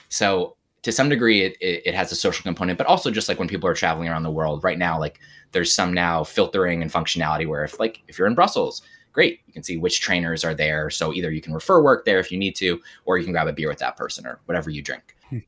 so 0.09 0.57
to 0.83 0.93
some 0.93 1.09
degree 1.09 1.43
it, 1.43 1.57
it, 1.61 1.83
it, 1.87 1.95
has 1.95 2.13
a 2.13 2.17
social 2.17 2.43
component 2.43 2.79
but 2.79 2.87
also 2.87 3.11
just 3.11 3.29
like 3.29 3.39
when 3.39 3.49
people 3.49 3.69
are 3.69 3.75
traveling 3.75 4.09
around 4.09 4.23
the 4.23 4.31
world 4.31 4.63
right 4.63 4.79
now 4.79 4.99
like 4.99 5.19
there's 5.53 5.75
some 5.75 5.93
now 5.93 6.23
filtering 6.23 6.83
and 6.83 6.93
functionality 6.93 7.47
where 7.47 7.65
if 7.65 7.79
like 7.81 8.03
if 8.09 8.19
you're 8.19 8.29
in 8.29 8.35
brussels 8.35 8.83
great 9.19 9.41
you 9.47 9.53
can 9.53 9.65
see 9.65 9.77
which 9.77 10.01
trainers 10.01 10.45
are 10.45 10.55
there. 10.55 10.91
So 10.91 11.13
either 11.13 11.33
you 11.33 11.41
can 11.41 11.53
refer 11.53 11.83
work 11.83 12.05
there 12.05 12.21
if 12.21 12.31
you 12.31 12.39
need 12.39 12.55
to 12.57 12.81
or 13.05 13.19
you 13.19 13.25
can 13.25 13.33
grab 13.33 13.49
a 13.49 13.53
beer 13.53 13.69
with 13.69 13.79
that 13.79 13.97
person 13.97 14.25
or 14.25 14.41
whatever 14.45 14.71
you 14.71 14.81
drink. 14.81 15.17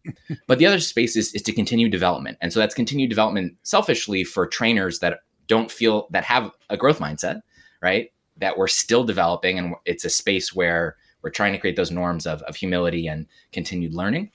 But 0.48 0.58
the 0.58 0.66
other 0.66 0.80
space 0.80 1.16
is, 1.16 1.32
is 1.34 1.42
to 1.42 1.52
continue 1.52 1.88
development. 1.88 2.36
And 2.40 2.52
so 2.52 2.58
that's 2.58 2.74
continued 2.74 3.10
development 3.10 3.56
selfishly 3.62 4.24
for 4.24 4.46
trainers 4.46 4.98
that 4.98 5.20
don't 5.46 5.70
feel 5.70 6.08
that 6.10 6.24
have 6.24 6.50
a 6.68 6.76
growth 6.76 6.98
mindset 6.98 7.42
right 7.80 8.10
that 8.36 8.58
we're 8.58 8.68
still 8.68 9.04
developing 9.04 9.58
and 9.58 9.74
it's 9.84 10.04
a 10.04 10.10
space 10.10 10.52
where 10.52 10.96
we're 11.22 11.30
trying 11.30 11.52
to 11.52 11.58
create 11.58 11.76
those 11.76 11.90
norms 11.90 12.26
of, 12.26 12.42
of 12.42 12.56
humility 12.56 13.06
and 13.06 13.26
continued 13.52 13.94
learning 13.94 14.32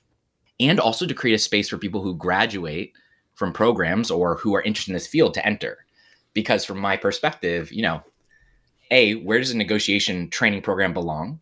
and 0.59 0.79
also 0.79 1.05
to 1.05 1.13
create 1.13 1.33
a 1.35 1.39
space 1.39 1.69
for 1.69 1.77
people 1.77 2.01
who 2.01 2.15
graduate 2.15 2.93
from 3.33 3.51
programs 3.51 4.09
or 4.09 4.35
who 4.37 4.55
are 4.55 4.61
interested 4.61 4.91
in 4.91 4.95
this 4.95 5.07
field 5.07 5.33
to 5.33 5.45
enter. 5.45 5.85
Because 6.33 6.65
from 6.65 6.79
my 6.79 6.97
perspective, 6.97 7.71
you 7.71 7.81
know, 7.81 8.03
A, 8.91 9.15
where 9.15 9.39
does 9.39 9.51
a 9.51 9.57
negotiation 9.57 10.29
training 10.29 10.61
program 10.61 10.93
belong? 10.93 11.39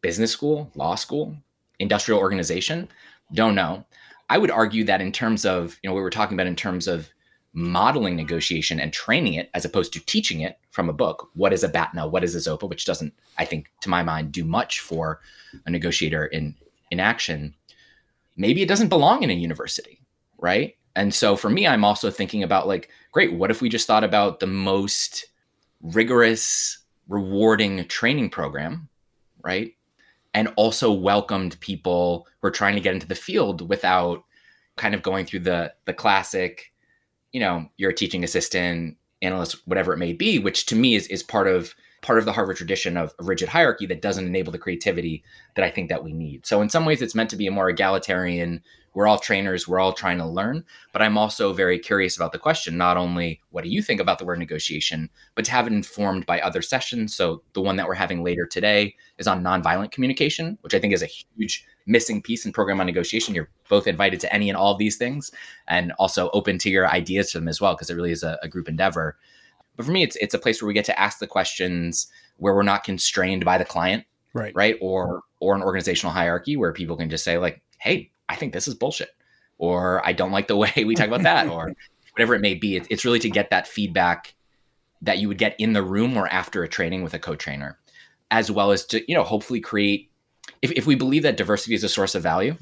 Business 0.00 0.32
school, 0.32 0.70
law 0.74 0.94
school, 0.94 1.36
industrial 1.78 2.20
organization? 2.20 2.88
Don't 3.32 3.54
know. 3.54 3.84
I 4.30 4.38
would 4.38 4.50
argue 4.50 4.84
that 4.84 5.00
in 5.00 5.12
terms 5.12 5.44
of, 5.44 5.78
you 5.82 5.90
know, 5.90 5.94
we 5.94 6.02
were 6.02 6.10
talking 6.10 6.36
about 6.36 6.46
in 6.46 6.56
terms 6.56 6.88
of 6.88 7.08
modeling 7.54 8.16
negotiation 8.16 8.80
and 8.80 8.92
training 8.92 9.34
it 9.34 9.50
as 9.52 9.64
opposed 9.64 9.92
to 9.92 10.04
teaching 10.06 10.40
it 10.40 10.58
from 10.70 10.88
a 10.88 10.92
book. 10.92 11.28
What 11.34 11.52
is 11.52 11.62
a 11.62 11.68
BATNA? 11.68 12.08
What 12.08 12.24
is 12.24 12.34
a 12.34 12.38
ZOPA? 12.38 12.68
Which 12.68 12.84
doesn't, 12.84 13.12
I 13.36 13.44
think, 13.44 13.70
to 13.82 13.90
my 13.90 14.02
mind, 14.02 14.32
do 14.32 14.44
much 14.44 14.80
for 14.80 15.20
a 15.66 15.70
negotiator 15.70 16.26
in 16.26 16.54
in 16.90 17.00
action 17.00 17.54
maybe 18.36 18.62
it 18.62 18.68
doesn't 18.68 18.88
belong 18.88 19.22
in 19.22 19.30
a 19.30 19.34
university, 19.34 20.02
right? 20.38 20.74
And 20.94 21.14
so 21.14 21.36
for 21.36 21.48
me, 21.48 21.66
I'm 21.66 21.84
also 21.84 22.10
thinking 22.10 22.42
about 22.42 22.66
like, 22.66 22.90
great, 23.12 23.32
what 23.32 23.50
if 23.50 23.62
we 23.62 23.68
just 23.68 23.86
thought 23.86 24.04
about 24.04 24.40
the 24.40 24.46
most 24.46 25.26
rigorous, 25.82 26.78
rewarding 27.08 27.86
training 27.88 28.30
program, 28.30 28.88
right? 29.42 29.72
And 30.34 30.52
also 30.56 30.92
welcomed 30.92 31.58
people 31.60 32.26
who 32.40 32.48
are 32.48 32.52
trying 32.52 32.74
to 32.74 32.80
get 32.80 32.94
into 32.94 33.06
the 33.06 33.14
field 33.14 33.68
without 33.68 34.24
kind 34.76 34.94
of 34.94 35.02
going 35.02 35.26
through 35.26 35.40
the 35.40 35.72
the 35.84 35.92
classic, 35.92 36.72
you 37.32 37.40
know, 37.40 37.66
you're 37.76 37.90
a 37.90 37.94
teaching 37.94 38.24
assistant, 38.24 38.96
analyst, 39.20 39.66
whatever 39.66 39.92
it 39.92 39.98
may 39.98 40.12
be, 40.12 40.38
which 40.38 40.66
to 40.66 40.76
me 40.76 40.94
is 40.94 41.06
is 41.08 41.22
part 41.22 41.48
of 41.48 41.74
part 42.02 42.18
of 42.18 42.24
the 42.24 42.32
Harvard 42.32 42.56
tradition 42.56 42.96
of 42.96 43.14
rigid 43.20 43.48
hierarchy 43.48 43.86
that 43.86 44.02
doesn't 44.02 44.26
enable 44.26 44.52
the 44.52 44.58
creativity 44.58 45.22
that 45.54 45.64
I 45.64 45.70
think 45.70 45.88
that 45.88 46.04
we 46.04 46.12
need. 46.12 46.44
So 46.44 46.60
in 46.60 46.68
some 46.68 46.84
ways, 46.84 47.00
it's 47.00 47.14
meant 47.14 47.30
to 47.30 47.36
be 47.36 47.46
a 47.46 47.52
more 47.52 47.70
egalitarian. 47.70 48.62
We're 48.92 49.06
all 49.06 49.18
trainers. 49.18 49.66
We're 49.66 49.78
all 49.78 49.92
trying 49.92 50.18
to 50.18 50.26
learn. 50.26 50.64
But 50.92 51.00
I'm 51.00 51.16
also 51.16 51.52
very 51.52 51.78
curious 51.78 52.16
about 52.16 52.32
the 52.32 52.38
question. 52.38 52.76
Not 52.76 52.96
only 52.96 53.40
what 53.50 53.64
do 53.64 53.70
you 53.70 53.80
think 53.80 54.00
about 54.00 54.18
the 54.18 54.24
word 54.24 54.38
negotiation, 54.38 55.08
but 55.34 55.44
to 55.46 55.52
have 55.52 55.66
it 55.66 55.72
informed 55.72 56.26
by 56.26 56.40
other 56.40 56.60
sessions. 56.60 57.14
So 57.14 57.42
the 57.54 57.62
one 57.62 57.76
that 57.76 57.86
we're 57.86 57.94
having 57.94 58.22
later 58.22 58.46
today 58.46 58.96
is 59.16 59.28
on 59.28 59.42
nonviolent 59.42 59.92
communication, 59.92 60.58
which 60.60 60.74
I 60.74 60.80
think 60.80 60.92
is 60.92 61.02
a 61.02 61.06
huge 61.06 61.64
missing 61.86 62.20
piece 62.20 62.44
in 62.44 62.52
program 62.52 62.80
on 62.80 62.86
negotiation. 62.86 63.34
You're 63.34 63.48
both 63.68 63.86
invited 63.86 64.20
to 64.20 64.34
any 64.34 64.50
and 64.50 64.56
all 64.56 64.72
of 64.72 64.78
these 64.78 64.96
things, 64.96 65.30
and 65.68 65.92
also 65.98 66.30
open 66.30 66.58
to 66.58 66.68
your 66.68 66.88
ideas 66.88 67.30
to 67.30 67.38
them 67.38 67.48
as 67.48 67.60
well, 67.60 67.74
because 67.74 67.88
it 67.88 67.94
really 67.94 68.12
is 68.12 68.22
a, 68.22 68.38
a 68.42 68.48
group 68.48 68.68
endeavor. 68.68 69.16
But 69.76 69.86
for 69.86 69.92
me, 69.92 70.02
it's 70.02 70.16
it's 70.16 70.34
a 70.34 70.38
place 70.38 70.60
where 70.60 70.66
we 70.66 70.74
get 70.74 70.84
to 70.86 71.00
ask 71.00 71.18
the 71.18 71.26
questions 71.26 72.08
where 72.36 72.54
we're 72.54 72.62
not 72.62 72.84
constrained 72.84 73.44
by 73.44 73.58
the 73.58 73.64
client, 73.64 74.04
right? 74.34 74.52
Right, 74.54 74.76
or 74.80 75.22
or 75.40 75.54
an 75.54 75.62
organizational 75.62 76.12
hierarchy 76.12 76.56
where 76.56 76.72
people 76.72 76.96
can 76.96 77.10
just 77.10 77.24
say 77.24 77.38
like, 77.38 77.62
"Hey, 77.78 78.10
I 78.28 78.36
think 78.36 78.52
this 78.52 78.68
is 78.68 78.74
bullshit, 78.74 79.10
or 79.58 80.06
I 80.06 80.12
don't 80.12 80.32
like 80.32 80.48
the 80.48 80.56
way 80.62 80.72
we 80.76 80.94
talk 80.94 81.08
about 81.08 81.22
that, 81.22 81.48
or 81.48 81.74
whatever 82.12 82.34
it 82.34 82.40
may 82.40 82.54
be. 82.54 82.76
It's 82.76 83.04
really 83.04 83.18
to 83.20 83.30
get 83.30 83.50
that 83.50 83.66
feedback 83.66 84.34
that 85.00 85.18
you 85.18 85.28
would 85.28 85.38
get 85.38 85.56
in 85.58 85.72
the 85.72 85.82
room 85.82 86.16
or 86.16 86.28
after 86.28 86.62
a 86.62 86.68
training 86.68 87.02
with 87.02 87.14
a 87.14 87.18
co-trainer, 87.18 87.78
as 88.30 88.50
well 88.50 88.70
as 88.70 88.84
to, 88.86 89.02
you 89.08 89.16
know, 89.16 89.24
hopefully 89.24 89.60
create 89.60 90.10
if, 90.60 90.70
if 90.72 90.86
we 90.86 90.94
believe 90.94 91.22
that 91.24 91.36
diversity 91.36 91.74
is 91.74 91.84
a 91.84 91.88
source 91.88 92.14
of 92.14 92.22
value, 92.22 92.56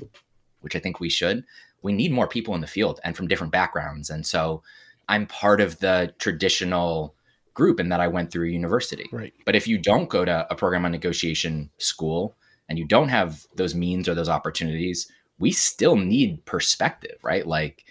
which 0.60 0.74
I 0.74 0.78
think 0.78 1.00
we 1.00 1.08
should, 1.08 1.44
we 1.82 1.92
need 1.92 2.12
more 2.12 2.28
people 2.28 2.54
in 2.54 2.60
the 2.60 2.66
field 2.66 3.00
and 3.04 3.16
from 3.16 3.28
different 3.28 3.52
backgrounds. 3.52 4.10
And 4.10 4.26
so 4.26 4.62
I'm 5.10 5.26
part 5.26 5.60
of 5.60 5.80
the 5.80 6.14
traditional 6.18 7.16
group 7.52 7.80
in 7.80 7.88
that 7.88 8.00
I 8.00 8.06
went 8.06 8.30
through 8.30 8.46
university. 8.46 9.08
Right. 9.10 9.34
But 9.44 9.56
if 9.56 9.66
you 9.66 9.76
don't 9.76 10.08
go 10.08 10.24
to 10.24 10.46
a 10.48 10.54
program 10.54 10.84
on 10.84 10.92
negotiation 10.92 11.68
school 11.78 12.36
and 12.68 12.78
you 12.78 12.86
don't 12.86 13.08
have 13.08 13.44
those 13.56 13.74
means 13.74 14.08
or 14.08 14.14
those 14.14 14.28
opportunities, 14.28 15.10
we 15.40 15.50
still 15.50 15.96
need 15.96 16.44
perspective, 16.44 17.18
right? 17.24 17.44
Like, 17.44 17.84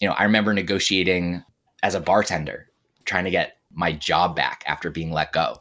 you 0.00 0.08
know, 0.08 0.14
I 0.14 0.24
remember 0.24 0.54
negotiating 0.54 1.44
as 1.82 1.94
a 1.94 2.00
bartender, 2.00 2.70
trying 3.04 3.24
to 3.24 3.30
get 3.30 3.58
my 3.70 3.92
job 3.92 4.34
back 4.34 4.64
after 4.66 4.90
being 4.90 5.12
let 5.12 5.32
go, 5.32 5.60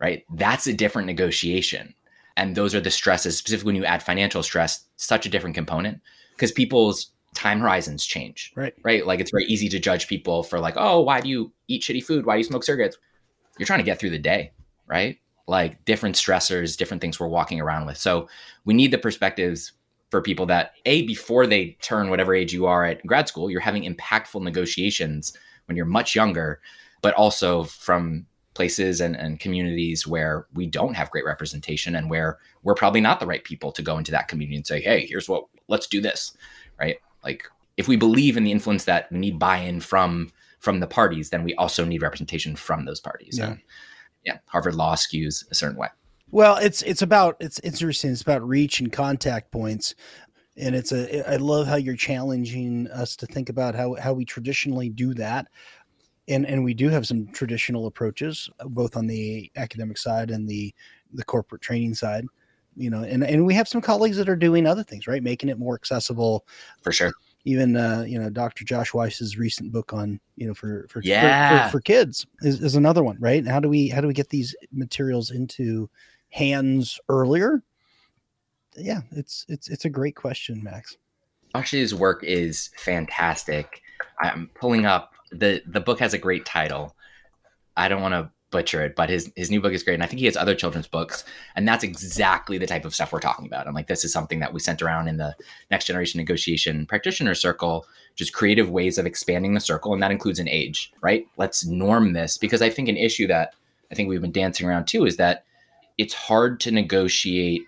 right? 0.00 0.24
That's 0.32 0.66
a 0.66 0.72
different 0.72 1.06
negotiation. 1.06 1.94
And 2.34 2.54
those 2.54 2.74
are 2.74 2.80
the 2.80 2.90
stresses, 2.90 3.36
specifically 3.36 3.74
when 3.74 3.76
you 3.76 3.84
add 3.84 4.02
financial 4.02 4.42
stress, 4.42 4.84
such 4.96 5.26
a 5.26 5.28
different 5.28 5.54
component 5.54 6.00
because 6.34 6.50
people's 6.50 7.10
time 7.38 7.60
horizons 7.60 8.04
change. 8.04 8.52
Right. 8.56 8.74
Right. 8.82 9.06
Like 9.06 9.20
it's 9.20 9.30
very 9.30 9.44
easy 9.44 9.68
to 9.68 9.78
judge 9.78 10.08
people 10.08 10.42
for 10.42 10.58
like, 10.58 10.74
oh, 10.76 11.00
why 11.00 11.20
do 11.20 11.28
you 11.28 11.52
eat 11.68 11.82
shitty 11.82 12.04
food? 12.04 12.26
Why 12.26 12.34
do 12.34 12.38
you 12.38 12.44
smoke 12.44 12.64
cigarettes? 12.64 12.98
You're 13.58 13.66
trying 13.66 13.78
to 13.78 13.84
get 13.84 13.98
through 13.98 14.10
the 14.10 14.18
day, 14.18 14.52
right? 14.86 15.18
Like 15.46 15.84
different 15.84 16.16
stressors, 16.16 16.76
different 16.76 17.00
things 17.00 17.18
we're 17.18 17.28
walking 17.28 17.60
around 17.60 17.86
with. 17.86 17.96
So 17.96 18.28
we 18.64 18.74
need 18.74 18.90
the 18.90 18.98
perspectives 18.98 19.72
for 20.10 20.20
people 20.20 20.46
that 20.46 20.72
a 20.84 21.02
before 21.06 21.46
they 21.46 21.76
turn 21.80 22.10
whatever 22.10 22.34
age 22.34 22.52
you 22.52 22.66
are 22.66 22.84
at 22.84 23.06
grad 23.06 23.28
school, 23.28 23.50
you're 23.50 23.60
having 23.60 23.84
impactful 23.84 24.42
negotiations 24.42 25.32
when 25.66 25.76
you're 25.76 25.86
much 25.86 26.14
younger, 26.14 26.60
but 27.02 27.14
also 27.14 27.64
from 27.64 28.26
places 28.54 29.00
and, 29.00 29.14
and 29.14 29.38
communities 29.38 30.06
where 30.06 30.46
we 30.54 30.66
don't 30.66 30.94
have 30.94 31.10
great 31.10 31.24
representation 31.24 31.94
and 31.94 32.10
where 32.10 32.38
we're 32.64 32.74
probably 32.74 33.00
not 33.00 33.20
the 33.20 33.26
right 33.26 33.44
people 33.44 33.70
to 33.70 33.82
go 33.82 33.96
into 33.98 34.10
that 34.10 34.26
community 34.26 34.56
and 34.56 34.66
say, 34.66 34.80
hey, 34.80 35.06
here's 35.06 35.28
what 35.28 35.44
let's 35.68 35.86
do 35.86 36.00
this. 36.00 36.36
Right. 36.80 36.96
Like 37.22 37.48
if 37.76 37.88
we 37.88 37.96
believe 37.96 38.36
in 38.36 38.44
the 38.44 38.52
influence 38.52 38.84
that 38.84 39.10
we 39.10 39.18
need 39.18 39.38
buy-in 39.38 39.80
from 39.80 40.32
from 40.58 40.80
the 40.80 40.86
parties, 40.86 41.30
then 41.30 41.44
we 41.44 41.54
also 41.54 41.84
need 41.84 42.02
representation 42.02 42.56
from 42.56 42.84
those 42.84 43.00
parties. 43.00 43.38
Yeah. 43.38 43.46
And 43.46 43.60
yeah, 44.24 44.38
Harvard 44.46 44.74
Law 44.74 44.94
skews 44.94 45.48
a 45.50 45.54
certain 45.54 45.76
way. 45.76 45.88
Well, 46.30 46.56
it's 46.56 46.82
it's 46.82 47.02
about 47.02 47.36
it's 47.40 47.58
it's 47.60 47.80
interesting. 47.80 48.10
It's 48.10 48.22
about 48.22 48.46
reach 48.46 48.80
and 48.80 48.92
contact 48.92 49.50
points, 49.50 49.94
and 50.56 50.74
it's 50.74 50.92
a. 50.92 51.30
I 51.30 51.36
love 51.36 51.66
how 51.66 51.76
you're 51.76 51.96
challenging 51.96 52.88
us 52.88 53.16
to 53.16 53.26
think 53.26 53.48
about 53.48 53.74
how 53.74 53.94
how 53.94 54.12
we 54.12 54.24
traditionally 54.24 54.90
do 54.90 55.14
that, 55.14 55.48
and 56.26 56.44
and 56.44 56.64
we 56.64 56.74
do 56.74 56.90
have 56.90 57.06
some 57.06 57.28
traditional 57.28 57.86
approaches 57.86 58.50
both 58.66 58.96
on 58.96 59.06
the 59.06 59.50
academic 59.56 59.96
side 59.96 60.30
and 60.30 60.46
the 60.46 60.74
the 61.12 61.24
corporate 61.24 61.62
training 61.62 61.94
side. 61.94 62.26
You 62.76 62.90
know, 62.90 63.02
and 63.02 63.24
and 63.24 63.44
we 63.44 63.54
have 63.54 63.66
some 63.68 63.80
colleagues 63.80 64.16
that 64.18 64.28
are 64.28 64.36
doing 64.36 64.66
other 64.66 64.82
things, 64.84 65.06
right, 65.06 65.22
making 65.22 65.48
it 65.48 65.58
more 65.58 65.74
accessible 65.74 66.46
For 66.82 66.92
sure. 66.92 67.12
even 67.44 67.76
uh, 67.76 68.04
you 68.06 68.18
know 68.20 68.30
Dr. 68.30 68.64
Josh 68.64 68.94
Weiss's 68.94 69.36
recent 69.36 69.72
book 69.72 69.92
on 69.92 70.20
you 70.36 70.46
know 70.46 70.54
for 70.54 70.86
for 70.88 71.00
for- 71.02 71.06
Yeah. 71.08 71.66
for, 71.66 71.72
for 71.72 71.80
kids 71.80 72.24
is, 72.42 72.60
is 72.62 72.76
another 72.76 73.02
one, 73.02 73.16
right? 73.18 73.44
How 73.46 73.58
do 73.58 73.68
we 73.68 73.88
how 73.88 74.00
do 74.00 74.06
we 74.06 74.14
get 74.14 74.28
these 74.28 74.54
materials 74.72 75.30
into 75.32 75.90
hands 76.30 77.00
earlier? 77.08 77.62
Yeah, 78.76 79.00
it's 79.10 79.44
it's 79.48 79.68
it's 79.68 79.84
a 79.84 79.90
great 79.90 80.14
question, 80.14 80.62
Max. 80.62 80.96
Actually, 81.54 81.80
his 81.80 81.94
work 81.96 82.22
is 82.22 82.70
fantastic. 82.76 83.80
I'm 84.20 84.50
pulling 84.54 84.86
up 84.86 85.14
the 85.32 85.62
the 85.66 85.80
book 85.80 85.98
has 85.98 86.14
a 86.14 86.18
great 86.18 86.44
title. 86.44 86.94
I 87.76 87.88
don't 87.88 88.02
want 88.02 88.12
to 88.14 88.30
butcher 88.50 88.82
it, 88.82 88.96
but 88.96 89.10
his 89.10 89.30
his 89.36 89.50
new 89.50 89.60
book 89.60 89.72
is 89.72 89.82
great, 89.82 89.94
and 89.94 90.02
I 90.02 90.06
think 90.06 90.20
he 90.20 90.26
has 90.26 90.36
other 90.36 90.54
children's 90.54 90.86
books, 90.86 91.24
and 91.54 91.66
that's 91.66 91.84
exactly 91.84 92.58
the 92.58 92.66
type 92.66 92.84
of 92.84 92.94
stuff 92.94 93.12
we're 93.12 93.20
talking 93.20 93.46
about. 93.46 93.66
I'm 93.66 93.74
like, 93.74 93.88
this 93.88 94.04
is 94.04 94.12
something 94.12 94.40
that 94.40 94.52
we 94.52 94.60
sent 94.60 94.82
around 94.82 95.08
in 95.08 95.16
the 95.16 95.34
next 95.70 95.86
generation 95.86 96.18
negotiation 96.18 96.86
practitioner 96.86 97.34
circle, 97.34 97.86
just 98.14 98.32
creative 98.32 98.70
ways 98.70 98.98
of 98.98 99.06
expanding 99.06 99.54
the 99.54 99.60
circle, 99.60 99.92
and 99.92 100.02
that 100.02 100.10
includes 100.10 100.38
an 100.38 100.48
age, 100.48 100.92
right? 101.00 101.26
Let's 101.36 101.66
norm 101.66 102.12
this 102.12 102.38
because 102.38 102.62
I 102.62 102.70
think 102.70 102.88
an 102.88 102.96
issue 102.96 103.26
that 103.26 103.54
I 103.90 103.94
think 103.94 104.08
we've 104.08 104.20
been 104.20 104.32
dancing 104.32 104.66
around 104.66 104.86
too 104.86 105.04
is 105.04 105.16
that 105.16 105.44
it's 105.98 106.14
hard 106.14 106.60
to 106.60 106.70
negotiate 106.70 107.62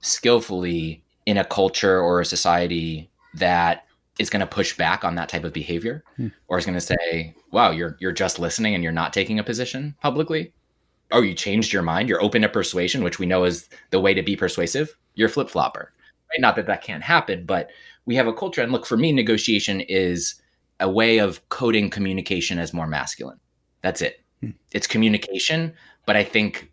skillfully 0.00 1.02
in 1.24 1.38
a 1.38 1.44
culture 1.44 1.98
or 2.00 2.20
a 2.20 2.24
society 2.24 3.08
that 3.34 3.85
is 4.18 4.30
going 4.30 4.40
to 4.40 4.46
push 4.46 4.76
back 4.76 5.04
on 5.04 5.14
that 5.16 5.28
type 5.28 5.44
of 5.44 5.52
behavior 5.52 6.02
Hmm. 6.16 6.28
or 6.48 6.58
is 6.58 6.64
going 6.66 6.78
to 6.78 6.80
say 6.80 7.34
wow 7.52 7.70
you're 7.70 7.96
you're 8.00 8.12
just 8.12 8.38
listening 8.38 8.74
and 8.74 8.82
you're 8.82 8.92
not 8.92 9.12
taking 9.12 9.38
a 9.38 9.44
position 9.44 9.94
publicly? 10.00 10.52
Oh 11.12 11.22
you 11.22 11.34
changed 11.34 11.72
your 11.72 11.82
mind? 11.82 12.08
You're 12.08 12.22
open 12.22 12.42
to 12.42 12.48
persuasion 12.48 13.04
which 13.04 13.18
we 13.18 13.26
know 13.26 13.44
is 13.44 13.68
the 13.90 14.00
way 14.00 14.14
to 14.14 14.22
be 14.22 14.36
persuasive? 14.36 14.96
You're 15.14 15.28
a 15.28 15.32
flip-flopper. 15.32 15.92
Right? 16.30 16.40
Not 16.40 16.56
that 16.56 16.66
that 16.66 16.82
can't 16.82 17.02
happen 17.04 17.44
but 17.46 17.70
we 18.06 18.16
have 18.16 18.26
a 18.26 18.32
culture 18.32 18.62
and 18.62 18.72
look 18.72 18.86
for 18.86 18.96
me 18.96 19.12
negotiation 19.12 19.80
is 19.80 20.34
a 20.80 20.88
way 20.90 21.18
of 21.18 21.46
coding 21.48 21.88
communication 21.90 22.58
as 22.58 22.72
more 22.74 22.86
masculine. 22.86 23.40
That's 23.82 24.02
it. 24.02 24.20
Hmm. 24.40 24.50
it's 24.72 24.86
communication 24.86 25.72
but 26.06 26.14
i 26.16 26.22
think 26.22 26.70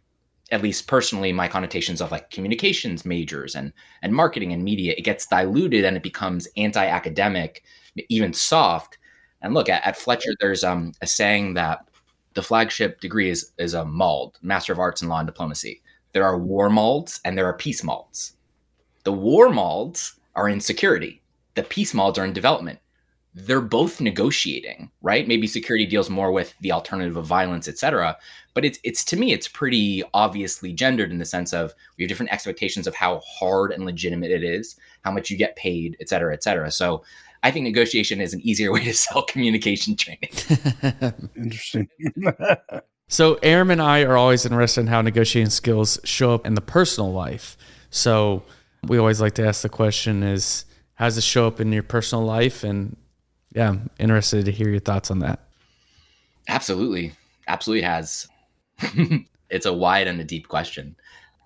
at 0.54 0.62
least 0.62 0.88
personally 0.88 1.34
my 1.34 1.48
connotations 1.48 2.00
of 2.00 2.12
like 2.12 2.30
communications 2.30 3.04
majors 3.06 3.56
and 3.56 3.74
and 4.02 4.14
marketing 4.14 4.54
and 4.54 4.64
media 4.64 4.94
it 4.98 5.02
gets 5.02 5.26
diluted 5.26 5.84
and 5.84 5.98
it 5.98 6.04
becomes 6.04 6.48
anti-academic 6.56 7.64
even 8.08 8.34
soft 8.34 8.98
and 9.42 9.54
look 9.54 9.68
at, 9.68 9.86
at 9.86 9.98
fletcher 9.98 10.32
there's 10.40 10.64
um 10.64 10.94
a 11.02 11.08
saying 11.08 11.56
that 11.56 11.86
the 12.34 12.42
flagship 12.42 13.00
degree 13.00 13.30
is 13.30 13.52
is 13.58 13.74
a 13.74 13.86
MALD, 13.86 14.40
Master 14.42 14.74
of 14.74 14.80
Arts 14.80 15.02
in 15.02 15.08
Law 15.08 15.20
and 15.20 15.28
Diplomacy. 15.28 15.82
There 16.12 16.26
are 16.26 16.38
war 16.38 16.70
malds 16.70 17.20
and 17.26 17.38
there 17.38 17.46
are 17.46 17.54
peace 17.54 17.82
malds. 17.82 18.34
The 19.04 19.14
war 19.14 19.50
malds 19.50 20.14
are 20.36 20.50
in 20.50 20.60
security. 20.60 21.22
The 21.56 21.64
peace 21.64 21.94
malds 21.94 22.18
are 22.18 22.26
in 22.26 22.34
development. 22.34 22.80
They're 23.36 23.62
both 23.62 24.00
negotiating, 24.00 24.92
right? 25.02 25.28
Maybe 25.28 25.48
security 25.48 25.86
deals 25.86 26.10
more 26.10 26.32
with 26.32 26.54
the 26.62 26.72
alternative 26.72 27.18
of 27.18 27.26
violence, 27.26 27.68
et 27.68 27.78
cetera. 27.78 28.18
But 28.54 28.66
it's 28.66 28.80
it's 28.84 29.04
to 29.06 29.18
me, 29.18 29.34
it's 29.34 29.48
pretty 29.48 30.04
obviously 30.14 30.72
gendered 30.72 31.12
in 31.12 31.18
the 31.18 31.26
sense 31.26 31.54
of 31.54 31.74
we 31.98 32.04
have 32.04 32.10
different 32.10 32.32
expectations 32.32 32.86
of 32.86 32.94
how 32.96 33.20
hard 33.20 33.72
and 33.72 33.86
legitimate 33.86 34.32
it 34.32 34.44
is, 34.44 34.76
how 35.04 35.12
much 35.12 35.30
you 35.30 35.38
get 35.38 35.56
paid, 35.56 35.98
et 36.00 36.10
cetera, 36.10 36.34
et 36.34 36.44
cetera. 36.44 36.70
So 36.70 37.04
I 37.42 37.52
think 37.52 37.64
negotiation 37.64 38.22
is 38.22 38.34
an 38.34 38.42
easier 38.42 38.72
way 38.74 38.84
to 38.84 38.94
sell 38.94 39.24
communication 39.24 39.96
training. 39.96 40.30
Interesting. 41.36 41.90
So 43.10 43.38
Aram 43.44 43.70
and 43.70 43.82
I 43.82 44.02
are 44.06 44.18
always 44.18 44.44
interested 44.44 44.82
in 44.82 44.88
how 44.88 45.02
negotiating 45.02 45.52
skills 45.52 46.00
show 46.04 46.34
up 46.34 46.48
in 46.48 46.56
the 46.56 46.62
personal 46.62 47.14
life. 47.14 47.58
So 47.92 48.42
we 48.88 48.98
always 48.98 49.22
like 49.22 49.36
to 49.36 49.46
ask 49.46 49.62
the 49.62 49.70
question 49.70 50.24
is 50.24 50.66
how 50.96 51.06
does 51.06 51.18
it 51.20 51.24
show 51.24 51.46
up 51.46 51.60
in 51.60 51.72
your 51.72 51.84
personal 51.84 52.26
life? 52.26 52.64
And 52.64 52.96
yeah, 53.54 53.76
interested 54.00 54.46
to 54.46 54.52
hear 54.52 54.70
your 54.70 54.80
thoughts 54.80 55.12
on 55.12 55.20
that. 55.20 55.40
Absolutely. 56.48 57.14
Absolutely 57.48 57.84
has. 57.84 58.28
it's 59.50 59.66
a 59.66 59.74
wide 59.74 60.08
and 60.08 60.20
a 60.20 60.24
deep 60.24 60.48
question. 60.48 60.96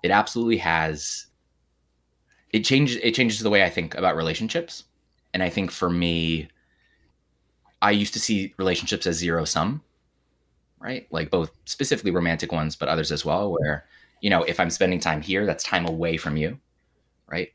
It 0.02 0.10
absolutely 0.10 0.58
has 0.58 1.26
it 2.50 2.60
changes 2.60 2.98
it 3.02 3.14
changes 3.14 3.40
the 3.40 3.50
way 3.50 3.62
I 3.62 3.70
think 3.70 3.94
about 3.94 4.16
relationships. 4.16 4.84
And 5.34 5.42
I 5.42 5.50
think 5.50 5.70
for 5.70 5.90
me 5.90 6.48
I 7.82 7.90
used 7.90 8.14
to 8.14 8.20
see 8.20 8.54
relationships 8.56 9.06
as 9.06 9.16
zero 9.16 9.44
sum, 9.44 9.82
right? 10.80 11.06
Like 11.10 11.30
both 11.30 11.50
specifically 11.64 12.10
romantic 12.10 12.52
ones 12.52 12.74
but 12.74 12.88
others 12.88 13.12
as 13.12 13.24
well 13.24 13.52
where 13.52 13.84
you 14.20 14.30
know, 14.30 14.42
if 14.42 14.58
I'm 14.58 14.70
spending 14.70 14.98
time 14.98 15.20
here, 15.20 15.46
that's 15.46 15.62
time 15.62 15.86
away 15.86 16.16
from 16.16 16.36
you, 16.36 16.58
right? 17.30 17.52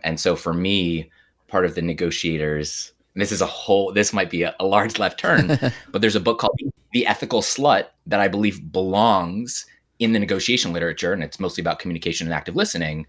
And 0.00 0.18
so 0.18 0.34
for 0.34 0.54
me, 0.54 1.10
part 1.48 1.66
of 1.66 1.74
the 1.74 1.82
negotiators 1.82 2.92
and 3.16 3.22
this 3.22 3.32
is 3.32 3.40
a 3.40 3.46
whole 3.46 3.92
this 3.92 4.12
might 4.12 4.30
be 4.30 4.42
a, 4.42 4.54
a 4.60 4.66
large 4.66 4.98
left 4.98 5.18
turn 5.18 5.58
but 5.90 6.00
there's 6.00 6.14
a 6.14 6.20
book 6.20 6.38
called 6.38 6.60
the 6.92 7.06
ethical 7.06 7.40
slut 7.40 7.86
that 8.06 8.20
i 8.20 8.28
believe 8.28 8.70
belongs 8.70 9.66
in 9.98 10.12
the 10.12 10.18
negotiation 10.18 10.72
literature 10.72 11.12
and 11.12 11.22
it's 11.22 11.40
mostly 11.40 11.62
about 11.62 11.78
communication 11.78 12.26
and 12.26 12.34
active 12.34 12.56
listening. 12.56 13.06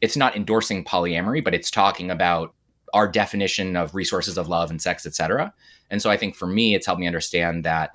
It's 0.00 0.16
not 0.16 0.36
endorsing 0.36 0.84
polyamory 0.84 1.42
but 1.42 1.54
it's 1.54 1.70
talking 1.70 2.10
about 2.10 2.54
our 2.94 3.08
definition 3.08 3.76
of 3.76 3.94
resources 3.94 4.38
of 4.38 4.48
love 4.48 4.70
and 4.70 4.80
sex 4.80 5.04
etc 5.04 5.52
and 5.90 6.00
so 6.00 6.08
i 6.08 6.16
think 6.16 6.34
for 6.34 6.46
me 6.46 6.74
it's 6.74 6.86
helped 6.86 7.00
me 7.00 7.06
understand 7.06 7.64
that 7.64 7.94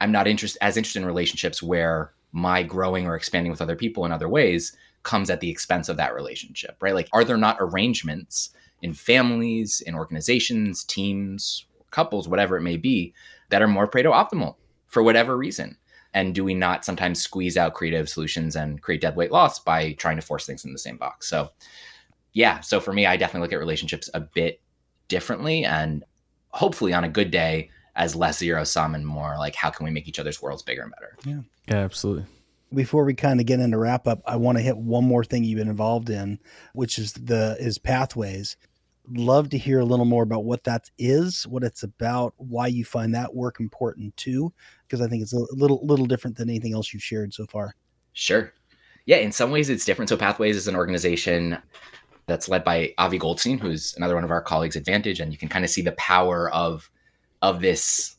i'm 0.00 0.12
not 0.12 0.26
interest, 0.26 0.56
as 0.60 0.76
interested 0.76 1.00
in 1.00 1.06
relationships 1.06 1.62
where 1.62 2.12
my 2.32 2.62
growing 2.62 3.06
or 3.06 3.14
expanding 3.14 3.50
with 3.50 3.60
other 3.60 3.76
people 3.76 4.06
in 4.06 4.12
other 4.12 4.28
ways 4.28 4.74
comes 5.02 5.28
at 5.28 5.40
the 5.40 5.50
expense 5.50 5.88
of 5.88 5.96
that 5.96 6.14
relationship 6.14 6.76
right? 6.80 6.94
Like 6.94 7.08
are 7.12 7.24
there 7.24 7.36
not 7.36 7.56
arrangements 7.60 8.50
in 8.82 8.92
families, 8.92 9.80
in 9.80 9.94
organizations, 9.94 10.84
teams, 10.84 11.64
couples, 11.90 12.28
whatever 12.28 12.56
it 12.56 12.62
may 12.62 12.76
be, 12.76 13.14
that 13.50 13.62
are 13.62 13.68
more 13.68 13.88
Pareto 13.88 14.12
optimal 14.12 14.56
for 14.86 15.02
whatever 15.02 15.36
reason? 15.36 15.76
And 16.14 16.34
do 16.34 16.44
we 16.44 16.54
not 16.54 16.84
sometimes 16.84 17.22
squeeze 17.22 17.56
out 17.56 17.74
creative 17.74 18.08
solutions 18.08 18.54
and 18.54 18.82
create 18.82 19.00
dead 19.00 19.16
weight 19.16 19.32
loss 19.32 19.58
by 19.58 19.92
trying 19.92 20.16
to 20.16 20.22
force 20.22 20.44
things 20.44 20.64
in 20.64 20.72
the 20.72 20.78
same 20.78 20.98
box? 20.98 21.28
So 21.28 21.50
yeah, 22.34 22.60
so 22.60 22.80
for 22.80 22.92
me, 22.92 23.06
I 23.06 23.16
definitely 23.16 23.46
look 23.46 23.52
at 23.52 23.58
relationships 23.58 24.10
a 24.12 24.20
bit 24.20 24.60
differently 25.08 25.64
and 25.64 26.04
hopefully 26.48 26.92
on 26.92 27.04
a 27.04 27.08
good 27.08 27.30
day 27.30 27.70
as 27.94 28.16
less 28.16 28.38
zero 28.38 28.64
sum 28.64 28.94
and 28.94 29.06
more 29.06 29.36
like 29.38 29.54
how 29.54 29.70
can 29.70 29.84
we 29.84 29.90
make 29.90 30.08
each 30.08 30.18
other's 30.18 30.40
worlds 30.40 30.62
bigger 30.62 30.82
and 30.82 30.92
better. 30.92 31.16
Yeah. 31.24 31.42
Yeah, 31.68 31.84
absolutely. 31.84 32.26
Before 32.74 33.04
we 33.04 33.14
kind 33.14 33.38
of 33.38 33.46
get 33.46 33.60
into 33.60 33.76
wrap 33.76 34.08
up, 34.08 34.22
I 34.26 34.36
want 34.36 34.56
to 34.58 34.62
hit 34.62 34.76
one 34.76 35.04
more 35.04 35.24
thing 35.24 35.44
you've 35.44 35.58
been 35.58 35.68
involved 35.68 36.08
in, 36.08 36.38
which 36.72 36.98
is 36.98 37.12
the 37.12 37.56
is 37.60 37.78
pathways. 37.78 38.56
Love 39.10 39.48
to 39.50 39.58
hear 39.58 39.80
a 39.80 39.84
little 39.84 40.04
more 40.04 40.22
about 40.22 40.44
what 40.44 40.62
that 40.64 40.88
is, 40.96 41.46
what 41.48 41.64
it's 41.64 41.82
about, 41.82 42.34
why 42.36 42.68
you 42.68 42.84
find 42.84 43.14
that 43.14 43.34
work 43.34 43.58
important 43.58 44.16
too, 44.16 44.52
because 44.86 45.00
I 45.00 45.08
think 45.08 45.22
it's 45.22 45.32
a 45.32 45.44
little 45.52 45.84
little 45.84 46.06
different 46.06 46.36
than 46.36 46.48
anything 46.48 46.72
else 46.72 46.92
you've 46.92 47.02
shared 47.02 47.34
so 47.34 47.46
far. 47.46 47.74
Sure. 48.12 48.52
Yeah, 49.06 49.16
in 49.16 49.32
some 49.32 49.50
ways 49.50 49.68
it's 49.68 49.84
different. 49.84 50.08
So 50.08 50.16
Pathways 50.16 50.56
is 50.56 50.68
an 50.68 50.76
organization 50.76 51.58
that's 52.26 52.48
led 52.48 52.62
by 52.62 52.94
Avi 52.98 53.18
Goldstein, 53.18 53.58
who's 53.58 53.96
another 53.96 54.14
one 54.14 54.24
of 54.24 54.30
our 54.30 54.40
colleagues 54.40 54.76
at 54.76 54.84
Vantage, 54.84 55.18
and 55.18 55.32
you 55.32 55.38
can 55.38 55.48
kind 55.48 55.64
of 55.64 55.70
see 55.70 55.82
the 55.82 55.92
power 55.92 56.50
of 56.50 56.88
of 57.42 57.60
this 57.60 58.16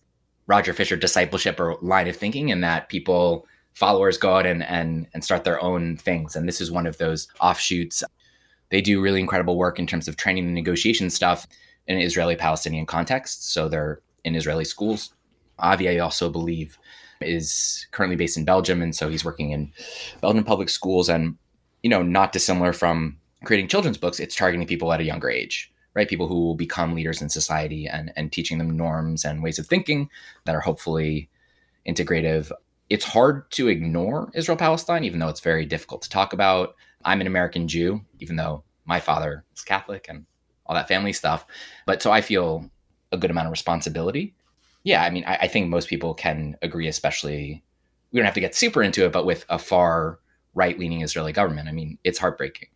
Roger 0.47 0.73
Fisher 0.73 0.97
discipleship 0.97 1.59
or 1.59 1.77
line 1.81 2.07
of 2.07 2.17
thinking, 2.17 2.51
and 2.51 2.63
that 2.63 2.89
people 2.89 3.47
followers 3.73 4.17
go 4.17 4.35
out 4.35 4.45
and 4.45 4.63
and 4.63 5.07
and 5.13 5.23
start 5.23 5.45
their 5.45 5.61
own 5.61 5.95
things. 5.95 6.35
And 6.35 6.47
this 6.47 6.59
is 6.59 6.71
one 6.71 6.85
of 6.85 6.97
those 6.97 7.27
offshoots. 7.39 8.03
They 8.73 8.81
do 8.81 8.99
really 8.99 9.19
incredible 9.19 9.55
work 9.55 9.77
in 9.77 9.85
terms 9.85 10.07
of 10.07 10.17
training 10.17 10.45
and 10.45 10.55
negotiation 10.55 11.11
stuff 11.11 11.45
in 11.85 11.99
Israeli-Palestinian 11.99 12.87
context. 12.87 13.53
So 13.53 13.69
they're 13.69 14.01
in 14.23 14.33
Israeli 14.33 14.65
schools. 14.65 15.13
Avi, 15.59 15.87
I 15.89 15.99
also 15.99 16.27
believe, 16.27 16.79
is 17.21 17.85
currently 17.91 18.15
based 18.15 18.35
in 18.35 18.45
Belgium, 18.45 18.81
and 18.81 18.95
so 18.95 19.09
he's 19.09 19.23
working 19.23 19.51
in 19.51 19.71
Belgian 20.21 20.43
public 20.43 20.69
schools, 20.69 21.07
and 21.07 21.37
you 21.83 21.89
know, 21.91 22.01
not 22.01 22.31
dissimilar 22.31 22.73
from 22.73 23.19
creating 23.45 23.67
children's 23.67 23.99
books. 23.99 24.19
It's 24.19 24.35
targeting 24.35 24.65
people 24.65 24.91
at 24.91 24.99
a 24.99 25.05
younger 25.05 25.29
age, 25.29 25.71
right? 25.93 26.09
People 26.09 26.27
who 26.27 26.41
will 26.41 26.55
become 26.55 26.95
leaders 26.95 27.21
in 27.21 27.29
society, 27.29 27.85
and 27.87 28.11
and 28.15 28.31
teaching 28.31 28.57
them 28.57 28.75
norms 28.75 29.23
and 29.23 29.43
ways 29.43 29.59
of 29.59 29.67
thinking 29.67 30.09
that 30.45 30.55
are 30.55 30.61
hopefully 30.61 31.29
integrative. 31.87 32.51
It's 32.89 33.05
hard 33.05 33.51
to 33.51 33.67
ignore 33.67 34.31
Israel 34.33 34.57
Palestine, 34.57 35.03
even 35.03 35.19
though 35.19 35.29
it's 35.29 35.41
very 35.41 35.63
difficult 35.63 36.01
to 36.01 36.09
talk 36.09 36.33
about. 36.33 36.75
I'm 37.05 37.21
an 37.21 37.27
American 37.27 37.67
Jew, 37.67 38.01
even 38.19 38.35
though 38.35 38.63
my 38.85 38.99
father 38.99 39.45
is 39.55 39.63
Catholic 39.63 40.07
and 40.09 40.25
all 40.65 40.75
that 40.75 40.87
family 40.87 41.13
stuff. 41.13 41.45
But 41.85 42.01
so 42.01 42.11
I 42.11 42.21
feel 42.21 42.69
a 43.11 43.17
good 43.17 43.31
amount 43.31 43.47
of 43.47 43.51
responsibility 43.51 44.35
yeah, 44.83 45.03
I 45.03 45.09
mean, 45.09 45.23
I, 45.25 45.35
I, 45.35 45.47
think 45.47 45.69
most 45.69 45.87
people 45.87 46.13
can 46.13 46.57
agree, 46.61 46.87
especially 46.87 47.63
we 48.11 48.19
don't 48.19 48.25
have 48.25 48.33
to 48.35 48.41
get 48.41 48.53
super 48.53 48.83
into 48.83 49.05
it, 49.05 49.11
but 49.11 49.25
with 49.25 49.45
a 49.49 49.57
far 49.57 50.19
right 50.53 50.77
leaning 50.77 51.01
Israeli 51.01 51.31
government, 51.31 51.69
I 51.69 51.71
mean, 51.71 51.97
it's 52.03 52.19
heartbreaking. 52.19 52.69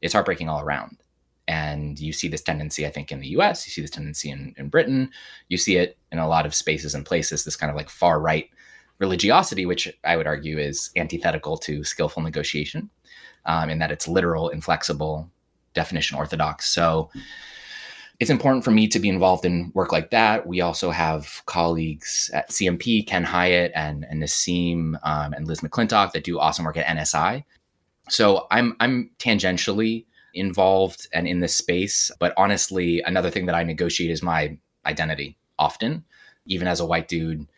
It's 0.00 0.14
heartbreaking 0.14 0.48
all 0.48 0.60
around. 0.60 0.98
And 1.46 1.98
you 1.98 2.12
see 2.12 2.28
this 2.28 2.42
tendency, 2.42 2.86
I 2.86 2.90
think, 2.90 3.12
in 3.12 3.20
the 3.20 3.28
US, 3.38 3.66
you 3.66 3.70
see 3.70 3.82
this 3.82 3.90
tendency 3.90 4.30
in, 4.30 4.54
in 4.56 4.68
Britain, 4.68 5.10
you 5.48 5.58
see 5.58 5.76
it 5.76 5.98
in 6.10 6.18
a 6.18 6.28
lot 6.28 6.46
of 6.46 6.54
spaces 6.54 6.94
and 6.94 7.04
places, 7.04 7.44
this 7.44 7.56
kind 7.56 7.70
of 7.70 7.76
like 7.76 7.90
far 7.90 8.18
right 8.18 8.48
religiosity, 9.02 9.66
which 9.66 9.92
I 10.04 10.16
would 10.16 10.26
argue 10.26 10.58
is 10.58 10.90
antithetical 10.96 11.58
to 11.58 11.84
skillful 11.84 12.22
negotiation, 12.22 12.88
um, 13.44 13.68
in 13.68 13.78
that 13.80 13.90
it's 13.90 14.08
literal, 14.08 14.48
inflexible, 14.48 15.28
definition 15.74 16.16
orthodox. 16.16 16.70
So, 16.70 17.10
it's 18.20 18.30
important 18.30 18.62
for 18.62 18.70
me 18.70 18.86
to 18.86 19.00
be 19.00 19.08
involved 19.08 19.44
in 19.44 19.72
work 19.74 19.90
like 19.90 20.10
that. 20.10 20.46
We 20.46 20.60
also 20.60 20.92
have 20.92 21.42
colleagues 21.46 22.30
at 22.32 22.50
CMP, 22.50 23.04
Ken 23.04 23.24
Hyatt 23.24 23.72
and, 23.74 24.06
and 24.08 24.22
Nassim 24.22 24.94
um, 25.02 25.32
and 25.32 25.48
Liz 25.48 25.58
McClintock 25.58 26.12
that 26.12 26.22
do 26.22 26.38
awesome 26.38 26.64
work 26.64 26.76
at 26.76 26.86
NSI. 26.86 27.42
So 28.08 28.46
I'm 28.52 28.76
I'm 28.78 29.10
tangentially 29.18 30.06
involved 30.34 31.08
and 31.12 31.26
in 31.26 31.40
this 31.40 31.56
space, 31.56 32.12
but 32.20 32.32
honestly, 32.36 33.02
another 33.04 33.28
thing 33.28 33.46
that 33.46 33.56
I 33.56 33.64
negotiate 33.64 34.10
is 34.12 34.22
my 34.22 34.56
identity 34.86 35.36
often, 35.58 36.04
even 36.46 36.68
as 36.68 36.78
a 36.78 36.86
white 36.86 37.08
dude. 37.08 37.48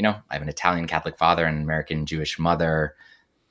You 0.00 0.04
know, 0.04 0.16
I 0.30 0.34
have 0.34 0.42
an 0.42 0.48
Italian 0.48 0.86
Catholic 0.86 1.18
father 1.18 1.44
and 1.44 1.58
an 1.58 1.62
American 1.62 2.06
Jewish 2.06 2.38
mother, 2.38 2.94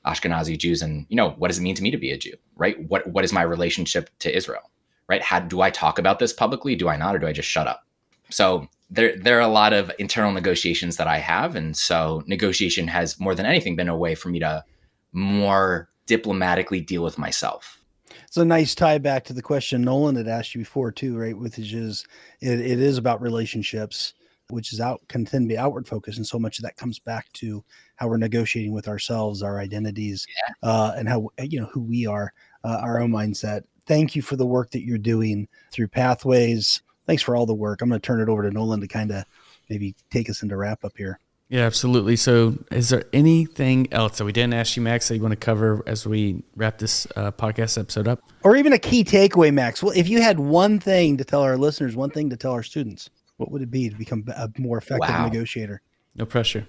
Ashkenazi 0.05 0.57
Jews, 0.57 0.81
and 0.81 1.05
you 1.09 1.15
know, 1.15 1.31
what 1.37 1.49
does 1.49 1.59
it 1.59 1.61
mean 1.61 1.75
to 1.75 1.83
me 1.83 1.91
to 1.91 1.97
be 1.97 2.11
a 2.11 2.17
Jew, 2.17 2.33
right? 2.55 2.75
What 2.89 3.05
what 3.07 3.23
is 3.23 3.31
my 3.31 3.43
relationship 3.43 4.09
to 4.19 4.35
Israel? 4.35 4.69
right? 5.09 5.21
How 5.21 5.39
do 5.39 5.59
I 5.59 5.71
talk 5.71 5.99
about 5.99 6.19
this 6.19 6.31
publicly? 6.31 6.75
Do 6.75 6.87
I 6.87 6.95
not, 6.95 7.15
or 7.15 7.19
do 7.19 7.27
I 7.27 7.33
just 7.33 7.49
shut 7.49 7.67
up? 7.67 7.83
So 8.29 8.69
there, 8.89 9.17
there 9.17 9.37
are 9.37 9.41
a 9.41 9.47
lot 9.47 9.73
of 9.73 9.91
internal 9.99 10.31
negotiations 10.31 10.97
that 10.97 11.07
I 11.07 11.17
have, 11.17 11.55
and 11.55 11.75
so 11.75 12.23
negotiation 12.27 12.87
has 12.87 13.19
more 13.19 13.35
than 13.35 13.47
anything 13.47 13.75
been 13.75 13.89
a 13.89 13.97
way 13.97 14.15
for 14.15 14.29
me 14.29 14.39
to 14.39 14.63
more 15.11 15.89
diplomatically 16.05 16.79
deal 16.79 17.03
with 17.03 17.17
myself. 17.17 17.83
It's 18.27 18.37
a 18.37 18.45
nice 18.45 18.75
tie 18.75 18.99
back 18.99 19.23
to 19.25 19.33
the 19.33 19.41
question 19.41 19.81
Nolan 19.81 20.15
had 20.15 20.27
asked 20.27 20.53
you 20.53 20.61
before 20.61 20.91
too, 20.91 21.17
right? 21.17 21.35
Which 21.35 21.57
is 21.57 22.05
it, 22.39 22.59
it 22.59 22.79
is 22.79 22.99
about 22.99 23.21
relationships, 23.21 24.13
which 24.49 24.73
is 24.73 24.79
out 24.79 25.01
can 25.07 25.23
then 25.25 25.47
be 25.47 25.57
outward 25.57 25.87
focused, 25.87 26.17
and 26.17 26.27
so 26.27 26.39
much 26.39 26.59
of 26.59 26.63
that 26.63 26.77
comes 26.77 26.99
back 26.99 27.31
to 27.33 27.63
how 27.95 28.07
we're 28.07 28.17
negotiating 28.17 28.73
with 28.73 28.87
ourselves, 28.87 29.43
our 29.43 29.59
identities, 29.59 30.25
yeah. 30.27 30.69
uh, 30.69 30.93
and 30.97 31.07
how 31.07 31.29
you 31.41 31.59
know 31.59 31.69
who 31.71 31.81
we 31.81 32.05
are, 32.05 32.33
uh, 32.63 32.79
our 32.81 32.99
own 32.99 33.11
mindset 33.11 33.63
thank 33.89 34.15
you 34.15 34.21
for 34.21 34.37
the 34.37 34.45
work 34.45 34.69
that 34.69 34.85
you're 34.85 34.99
doing 34.99 35.49
through 35.71 35.87
Pathways. 35.89 36.81
Thanks 37.07 37.23
for 37.23 37.35
all 37.35 37.47
the 37.47 37.55
work. 37.55 37.81
I'm 37.81 37.89
going 37.89 37.99
to 37.99 38.05
turn 38.05 38.21
it 38.21 38.29
over 38.29 38.43
to 38.43 38.51
Nolan 38.51 38.79
to 38.81 38.87
kind 38.87 39.11
of 39.11 39.25
maybe 39.67 39.95
take 40.11 40.29
us 40.29 40.43
into 40.43 40.55
wrap 40.55 40.85
up 40.85 40.95
here. 40.95 41.19
Yeah, 41.49 41.61
absolutely. 41.61 42.15
So, 42.15 42.59
is 42.71 42.89
there 42.89 43.05
anything 43.11 43.91
else 43.91 44.19
that 44.19 44.25
we 44.25 44.31
didn't 44.31 44.53
ask 44.53 44.75
you, 44.75 44.83
Max, 44.83 45.07
that 45.07 45.15
you 45.15 45.21
want 45.23 45.31
to 45.31 45.35
cover 45.35 45.81
as 45.87 46.05
we 46.05 46.43
wrap 46.55 46.77
this 46.77 47.07
uh, 47.15 47.31
podcast 47.31 47.79
episode 47.79 48.07
up? 48.07 48.21
Or 48.43 48.55
even 48.55 48.71
a 48.71 48.77
key 48.77 49.03
takeaway, 49.03 49.51
Max? 49.51 49.81
Well, 49.81 49.93
if 49.97 50.07
you 50.07 50.21
had 50.21 50.39
one 50.39 50.79
thing 50.79 51.17
to 51.17 51.23
tell 51.23 51.41
our 51.41 51.57
listeners, 51.57 51.95
one 51.95 52.11
thing 52.11 52.29
to 52.29 52.37
tell 52.37 52.51
our 52.51 52.61
students, 52.61 53.09
what 53.39 53.51
would 53.51 53.61
it 53.61 53.71
be 53.71 53.89
to 53.89 53.95
become 53.95 54.23
a 54.27 54.49
more 54.57 54.77
effective 54.77 55.09
wow. 55.09 55.25
negotiator? 55.25 55.81
No 56.15 56.25
pressure. 56.25 56.67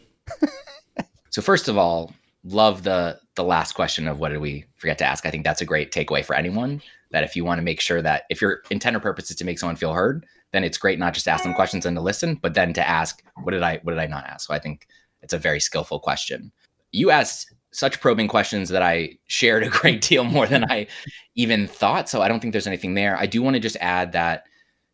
so, 1.30 1.42
first 1.42 1.68
of 1.68 1.76
all, 1.76 2.12
love 2.44 2.84
the 2.84 3.18
the 3.34 3.44
last 3.44 3.72
question 3.72 4.06
of 4.06 4.18
what 4.18 4.30
did 4.30 4.38
we 4.38 4.64
forget 4.76 4.98
to 4.98 5.04
ask. 5.04 5.26
I 5.26 5.30
think 5.30 5.44
that's 5.44 5.60
a 5.60 5.66
great 5.66 5.92
takeaway 5.92 6.24
for 6.24 6.34
anyone 6.34 6.80
that 7.10 7.24
if 7.24 7.34
you 7.34 7.44
want 7.44 7.58
to 7.58 7.62
make 7.62 7.80
sure 7.80 8.00
that 8.02 8.22
if 8.30 8.40
your 8.40 8.62
intent 8.70 8.96
or 8.96 9.00
purpose 9.00 9.30
is 9.30 9.36
to 9.36 9.44
make 9.44 9.58
someone 9.58 9.76
feel 9.76 9.92
heard, 9.92 10.24
then 10.52 10.62
it's 10.62 10.78
great 10.78 10.98
not 10.98 11.12
just 11.12 11.24
to 11.24 11.30
ask 11.30 11.42
them 11.42 11.54
questions 11.54 11.84
and 11.84 11.96
to 11.96 12.00
listen, 12.00 12.36
but 12.36 12.54
then 12.54 12.72
to 12.72 12.88
ask, 12.88 13.22
what 13.42 13.50
did 13.50 13.62
I 13.62 13.80
what 13.82 13.92
did 13.92 14.00
I 14.00 14.06
not 14.06 14.26
ask? 14.26 14.46
So 14.46 14.54
I 14.54 14.60
think 14.60 14.86
it's 15.22 15.32
a 15.32 15.38
very 15.38 15.60
skillful 15.60 15.98
question. 15.98 16.52
You 16.92 17.10
asked 17.10 17.52
such 17.72 18.00
probing 18.00 18.28
questions 18.28 18.68
that 18.70 18.82
I 18.82 19.18
shared 19.26 19.62
a 19.62 19.68
great 19.80 20.02
deal 20.02 20.24
more 20.24 20.46
than 20.46 20.70
I 20.70 20.86
even 21.34 21.66
thought. 21.66 22.08
So 22.08 22.22
I 22.22 22.28
don't 22.28 22.40
think 22.40 22.52
there's 22.52 22.66
anything 22.66 22.94
there. 22.94 23.16
I 23.16 23.26
do 23.26 23.42
want 23.42 23.54
to 23.54 23.60
just 23.60 23.76
add 23.80 24.12
that, 24.12 24.44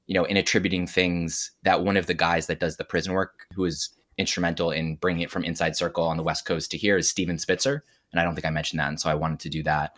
you 0.06 0.14
know, 0.14 0.24
in 0.24 0.36
attributing 0.36 0.86
things 0.86 1.50
that 1.62 1.82
one 1.82 1.96
of 1.96 2.06
the 2.06 2.14
guys 2.14 2.46
that 2.46 2.60
does 2.60 2.76
the 2.76 2.84
prison 2.84 3.12
work, 3.12 3.46
who 3.54 3.64
is 3.64 3.90
instrumental 4.18 4.70
in 4.70 4.96
bringing 4.96 5.22
it 5.22 5.30
from 5.30 5.44
Inside 5.44 5.76
Circle 5.76 6.04
on 6.04 6.16
the 6.16 6.22
West 6.22 6.44
Coast 6.44 6.70
to 6.70 6.78
here, 6.78 6.96
is 6.96 7.08
Steven 7.08 7.38
Spitzer. 7.38 7.84
And 8.12 8.20
I 8.20 8.24
don't 8.24 8.34
think 8.34 8.46
I 8.46 8.50
mentioned 8.50 8.80
that. 8.80 8.88
And 8.88 9.00
so 9.00 9.10
I 9.10 9.14
wanted 9.14 9.40
to 9.40 9.48
do 9.48 9.62
that 9.64 9.92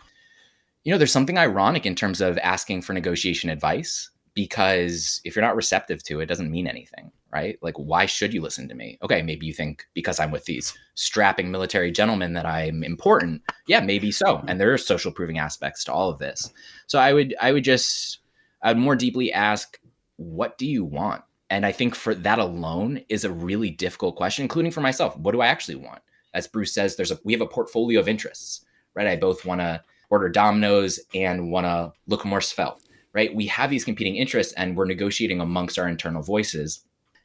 you 0.83 0.91
know, 0.91 0.97
there's 0.97 1.11
something 1.11 1.37
ironic 1.37 1.85
in 1.85 1.95
terms 1.95 2.21
of 2.21 2.37
asking 2.39 2.81
for 2.81 2.93
negotiation 2.93 3.49
advice 3.49 4.09
because 4.33 5.19
if 5.25 5.35
you're 5.35 5.45
not 5.45 5.55
receptive 5.55 6.01
to 6.03 6.19
it, 6.19 6.23
it 6.23 6.25
doesn't 6.27 6.51
mean 6.51 6.67
anything, 6.67 7.11
right? 7.31 7.57
Like, 7.61 7.75
why 7.77 8.05
should 8.05 8.33
you 8.33 8.41
listen 8.41 8.69
to 8.69 8.75
me? 8.75 8.97
Okay, 9.01 9.21
maybe 9.21 9.45
you 9.45 9.53
think 9.53 9.85
because 9.93 10.19
I'm 10.19 10.31
with 10.31 10.45
these 10.45 10.73
strapping 10.95 11.51
military 11.51 11.91
gentlemen 11.91 12.33
that 12.33 12.45
I'm 12.45 12.83
important. 12.83 13.41
Yeah, 13.67 13.81
maybe 13.81 14.11
so. 14.11 14.43
And 14.47 14.59
there 14.59 14.73
are 14.73 14.77
social 14.77 15.11
proving 15.11 15.37
aspects 15.37 15.83
to 15.85 15.93
all 15.93 16.09
of 16.09 16.19
this. 16.19 16.51
So 16.87 16.97
I 16.97 17.11
would, 17.11 17.35
I 17.41 17.51
would 17.51 17.63
just, 17.63 18.19
I 18.61 18.69
would 18.69 18.81
more 18.81 18.95
deeply 18.95 19.33
ask, 19.33 19.77
what 20.19 20.57
do 20.57 20.67
you 20.67 20.83
want? 20.83 21.23
And 21.49 21.65
I 21.65 21.71
think 21.71 21.95
for 21.95 22.13
that 22.13 22.39
alone 22.39 23.01
is 23.09 23.23
a 23.23 23.31
really 23.31 23.71
difficult 23.71 24.15
question, 24.15 24.43
including 24.43 24.71
for 24.71 24.81
myself. 24.81 25.17
What 25.17 25.31
do 25.31 25.41
I 25.41 25.47
actually 25.47 25.75
want? 25.75 26.01
As 26.33 26.47
Bruce 26.47 26.73
says, 26.73 26.95
there's 26.95 27.11
a 27.11 27.19
we 27.23 27.33
have 27.33 27.41
a 27.41 27.47
portfolio 27.47 27.99
of 27.99 28.07
interests, 28.07 28.65
right? 28.93 29.07
I 29.07 29.15
both 29.15 29.45
want 29.45 29.61
to 29.61 29.81
order 30.09 30.29
Domino's 30.29 30.99
and 31.15 31.51
want 31.51 31.65
to 31.65 31.93
look 32.07 32.25
more 32.25 32.41
svelte, 32.41 32.83
right? 33.13 33.33
We 33.33 33.47
have 33.47 33.69
these 33.69 33.85
competing 33.85 34.17
interests 34.17 34.53
and 34.53 34.75
we're 34.75 34.85
negotiating 34.85 35.39
amongst 35.39 35.79
our 35.79 35.87
internal 35.87 36.21
voices. 36.21 36.81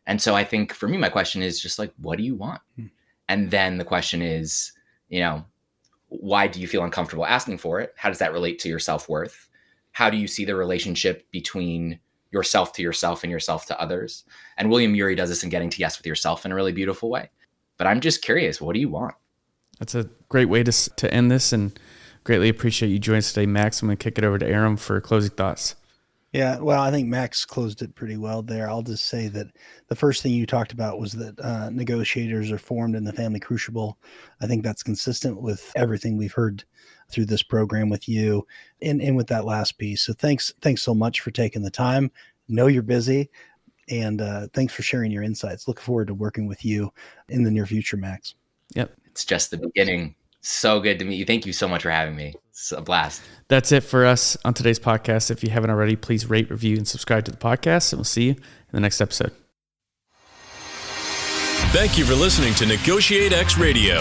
And 0.06 0.22
so 0.22 0.34
I 0.34 0.44
think 0.44 0.72
for 0.72 0.86
me, 0.86 0.96
my 0.96 1.08
question 1.08 1.42
is 1.42 1.60
just 1.60 1.78
like, 1.78 1.92
what 1.98 2.16
do 2.16 2.24
you 2.24 2.34
want? 2.34 2.62
Hmm. 2.76 2.86
And 3.28 3.50
then 3.50 3.78
the 3.78 3.84
question 3.84 4.22
is, 4.22 4.72
you 5.08 5.20
know, 5.20 5.44
why 6.08 6.46
do 6.46 6.60
you 6.60 6.68
feel 6.68 6.84
uncomfortable 6.84 7.26
asking 7.26 7.58
for 7.58 7.80
it? 7.80 7.92
How 7.96 8.08
does 8.08 8.18
that 8.18 8.32
relate 8.32 8.58
to 8.60 8.68
your 8.68 8.78
self 8.78 9.08
worth? 9.08 9.48
How 9.92 10.10
do 10.10 10.16
you 10.16 10.28
see 10.28 10.44
the 10.44 10.54
relationship 10.54 11.30
between 11.30 12.00
yourself 12.34 12.74
to 12.74 12.82
yourself 12.82 13.22
and 13.22 13.32
yourself 13.32 13.64
to 13.66 13.80
others? 13.80 14.24
And 14.58 14.68
William 14.68 14.94
Ury 14.94 15.14
does 15.14 15.30
this 15.30 15.42
in 15.42 15.48
Getting 15.48 15.70
to 15.70 15.80
Yes 15.80 15.96
with 15.96 16.06
Yourself 16.06 16.44
in 16.44 16.52
a 16.52 16.54
really 16.54 16.72
beautiful 16.72 17.08
way. 17.08 17.30
But 17.78 17.86
I'm 17.86 18.00
just 18.00 18.20
curious, 18.20 18.60
what 18.60 18.74
do 18.74 18.80
you 18.80 18.90
want? 18.90 19.14
That's 19.78 19.94
a 19.94 20.10
great 20.28 20.50
way 20.50 20.62
to, 20.62 20.72
to 20.72 21.12
end 21.12 21.30
this. 21.30 21.52
And 21.52 21.78
Greatly 22.24 22.48
appreciate 22.48 22.88
you 22.88 22.98
joining 22.98 23.18
us 23.18 23.34
today, 23.34 23.44
Max. 23.44 23.82
I'm 23.82 23.88
going 23.88 23.98
to 23.98 24.02
kick 24.02 24.16
it 24.16 24.24
over 24.24 24.38
to 24.38 24.46
Aram 24.46 24.78
for 24.78 24.98
closing 25.02 25.30
thoughts. 25.30 25.74
Yeah, 26.34 26.58
well, 26.58 26.82
I 26.82 26.90
think 26.90 27.06
Max 27.06 27.44
closed 27.44 27.80
it 27.80 27.94
pretty 27.94 28.16
well 28.16 28.42
there. 28.42 28.68
I'll 28.68 28.82
just 28.82 29.06
say 29.06 29.28
that 29.28 29.46
the 29.86 29.94
first 29.94 30.20
thing 30.20 30.32
you 30.32 30.46
talked 30.46 30.72
about 30.72 30.98
was 30.98 31.12
that 31.12 31.38
uh, 31.38 31.70
negotiators 31.70 32.50
are 32.50 32.58
formed 32.58 32.96
in 32.96 33.04
the 33.04 33.12
family 33.12 33.38
crucible. 33.38 33.98
I 34.40 34.48
think 34.48 34.64
that's 34.64 34.82
consistent 34.82 35.40
with 35.40 35.70
everything 35.76 36.16
we've 36.16 36.32
heard 36.32 36.64
through 37.08 37.26
this 37.26 37.44
program 37.44 37.88
with 37.88 38.08
you 38.08 38.44
and, 38.82 39.00
and 39.00 39.16
with 39.16 39.28
that 39.28 39.44
last 39.44 39.78
piece. 39.78 40.02
So 40.02 40.12
thanks, 40.12 40.52
thanks 40.60 40.82
so 40.82 40.92
much 40.92 41.20
for 41.20 41.30
taking 41.30 41.62
the 41.62 41.70
time. 41.70 42.10
Know 42.48 42.66
you're 42.66 42.82
busy, 42.82 43.30
and 43.88 44.20
uh, 44.20 44.48
thanks 44.54 44.74
for 44.74 44.82
sharing 44.82 45.12
your 45.12 45.22
insights. 45.22 45.68
Look 45.68 45.80
forward 45.80 46.08
to 46.08 46.14
working 46.14 46.48
with 46.48 46.64
you 46.64 46.92
in 47.28 47.44
the 47.44 47.50
near 47.52 47.64
future, 47.64 47.96
Max. 47.96 48.34
Yep, 48.74 48.92
it's 49.06 49.24
just 49.24 49.52
the 49.52 49.58
beginning. 49.58 50.16
So 50.46 50.78
good 50.80 50.98
to 50.98 51.06
meet 51.06 51.16
you. 51.16 51.24
Thank 51.24 51.46
you 51.46 51.54
so 51.54 51.66
much 51.66 51.82
for 51.82 51.90
having 51.90 52.14
me. 52.14 52.34
It's 52.50 52.70
a 52.70 52.82
blast. 52.82 53.22
That's 53.48 53.72
it 53.72 53.82
for 53.82 54.04
us 54.04 54.36
on 54.44 54.52
today's 54.52 54.78
podcast. 54.78 55.30
If 55.30 55.42
you 55.42 55.48
haven't 55.48 55.70
already, 55.70 55.96
please 55.96 56.28
rate, 56.28 56.50
review, 56.50 56.76
and 56.76 56.86
subscribe 56.86 57.24
to 57.24 57.30
the 57.30 57.38
podcast, 57.38 57.92
and 57.92 57.98
we'll 57.98 58.04
see 58.04 58.24
you 58.24 58.32
in 58.32 58.72
the 58.72 58.80
next 58.80 59.00
episode. 59.00 59.32
Thank 61.72 61.96
you 61.96 62.04
for 62.04 62.14
listening 62.14 62.52
to 62.54 62.66
Negotiate 62.66 63.32
X 63.32 63.56
Radio, 63.56 64.00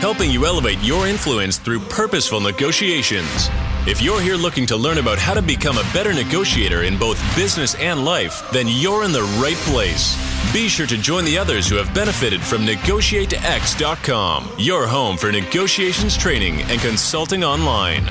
helping 0.00 0.28
you 0.28 0.44
elevate 0.44 0.80
your 0.80 1.06
influence 1.06 1.56
through 1.58 1.78
purposeful 1.80 2.40
negotiations. 2.40 3.48
If 3.88 4.02
you're 4.02 4.20
here 4.20 4.34
looking 4.34 4.66
to 4.66 4.76
learn 4.76 4.98
about 4.98 5.16
how 5.16 5.32
to 5.32 5.40
become 5.40 5.78
a 5.78 5.88
better 5.92 6.12
negotiator 6.12 6.82
in 6.82 6.98
both 6.98 7.20
business 7.36 7.76
and 7.76 8.04
life, 8.04 8.42
then 8.50 8.66
you're 8.66 9.04
in 9.04 9.12
the 9.12 9.22
right 9.40 9.54
place. 9.58 10.16
Be 10.52 10.66
sure 10.68 10.88
to 10.88 10.98
join 10.98 11.24
the 11.24 11.38
others 11.38 11.68
who 11.68 11.76
have 11.76 11.94
benefited 11.94 12.40
from 12.40 12.66
NegotiateX.com, 12.66 14.50
your 14.58 14.88
home 14.88 15.16
for 15.16 15.30
negotiations 15.30 16.16
training 16.16 16.62
and 16.62 16.80
consulting 16.80 17.44
online. 17.44 18.04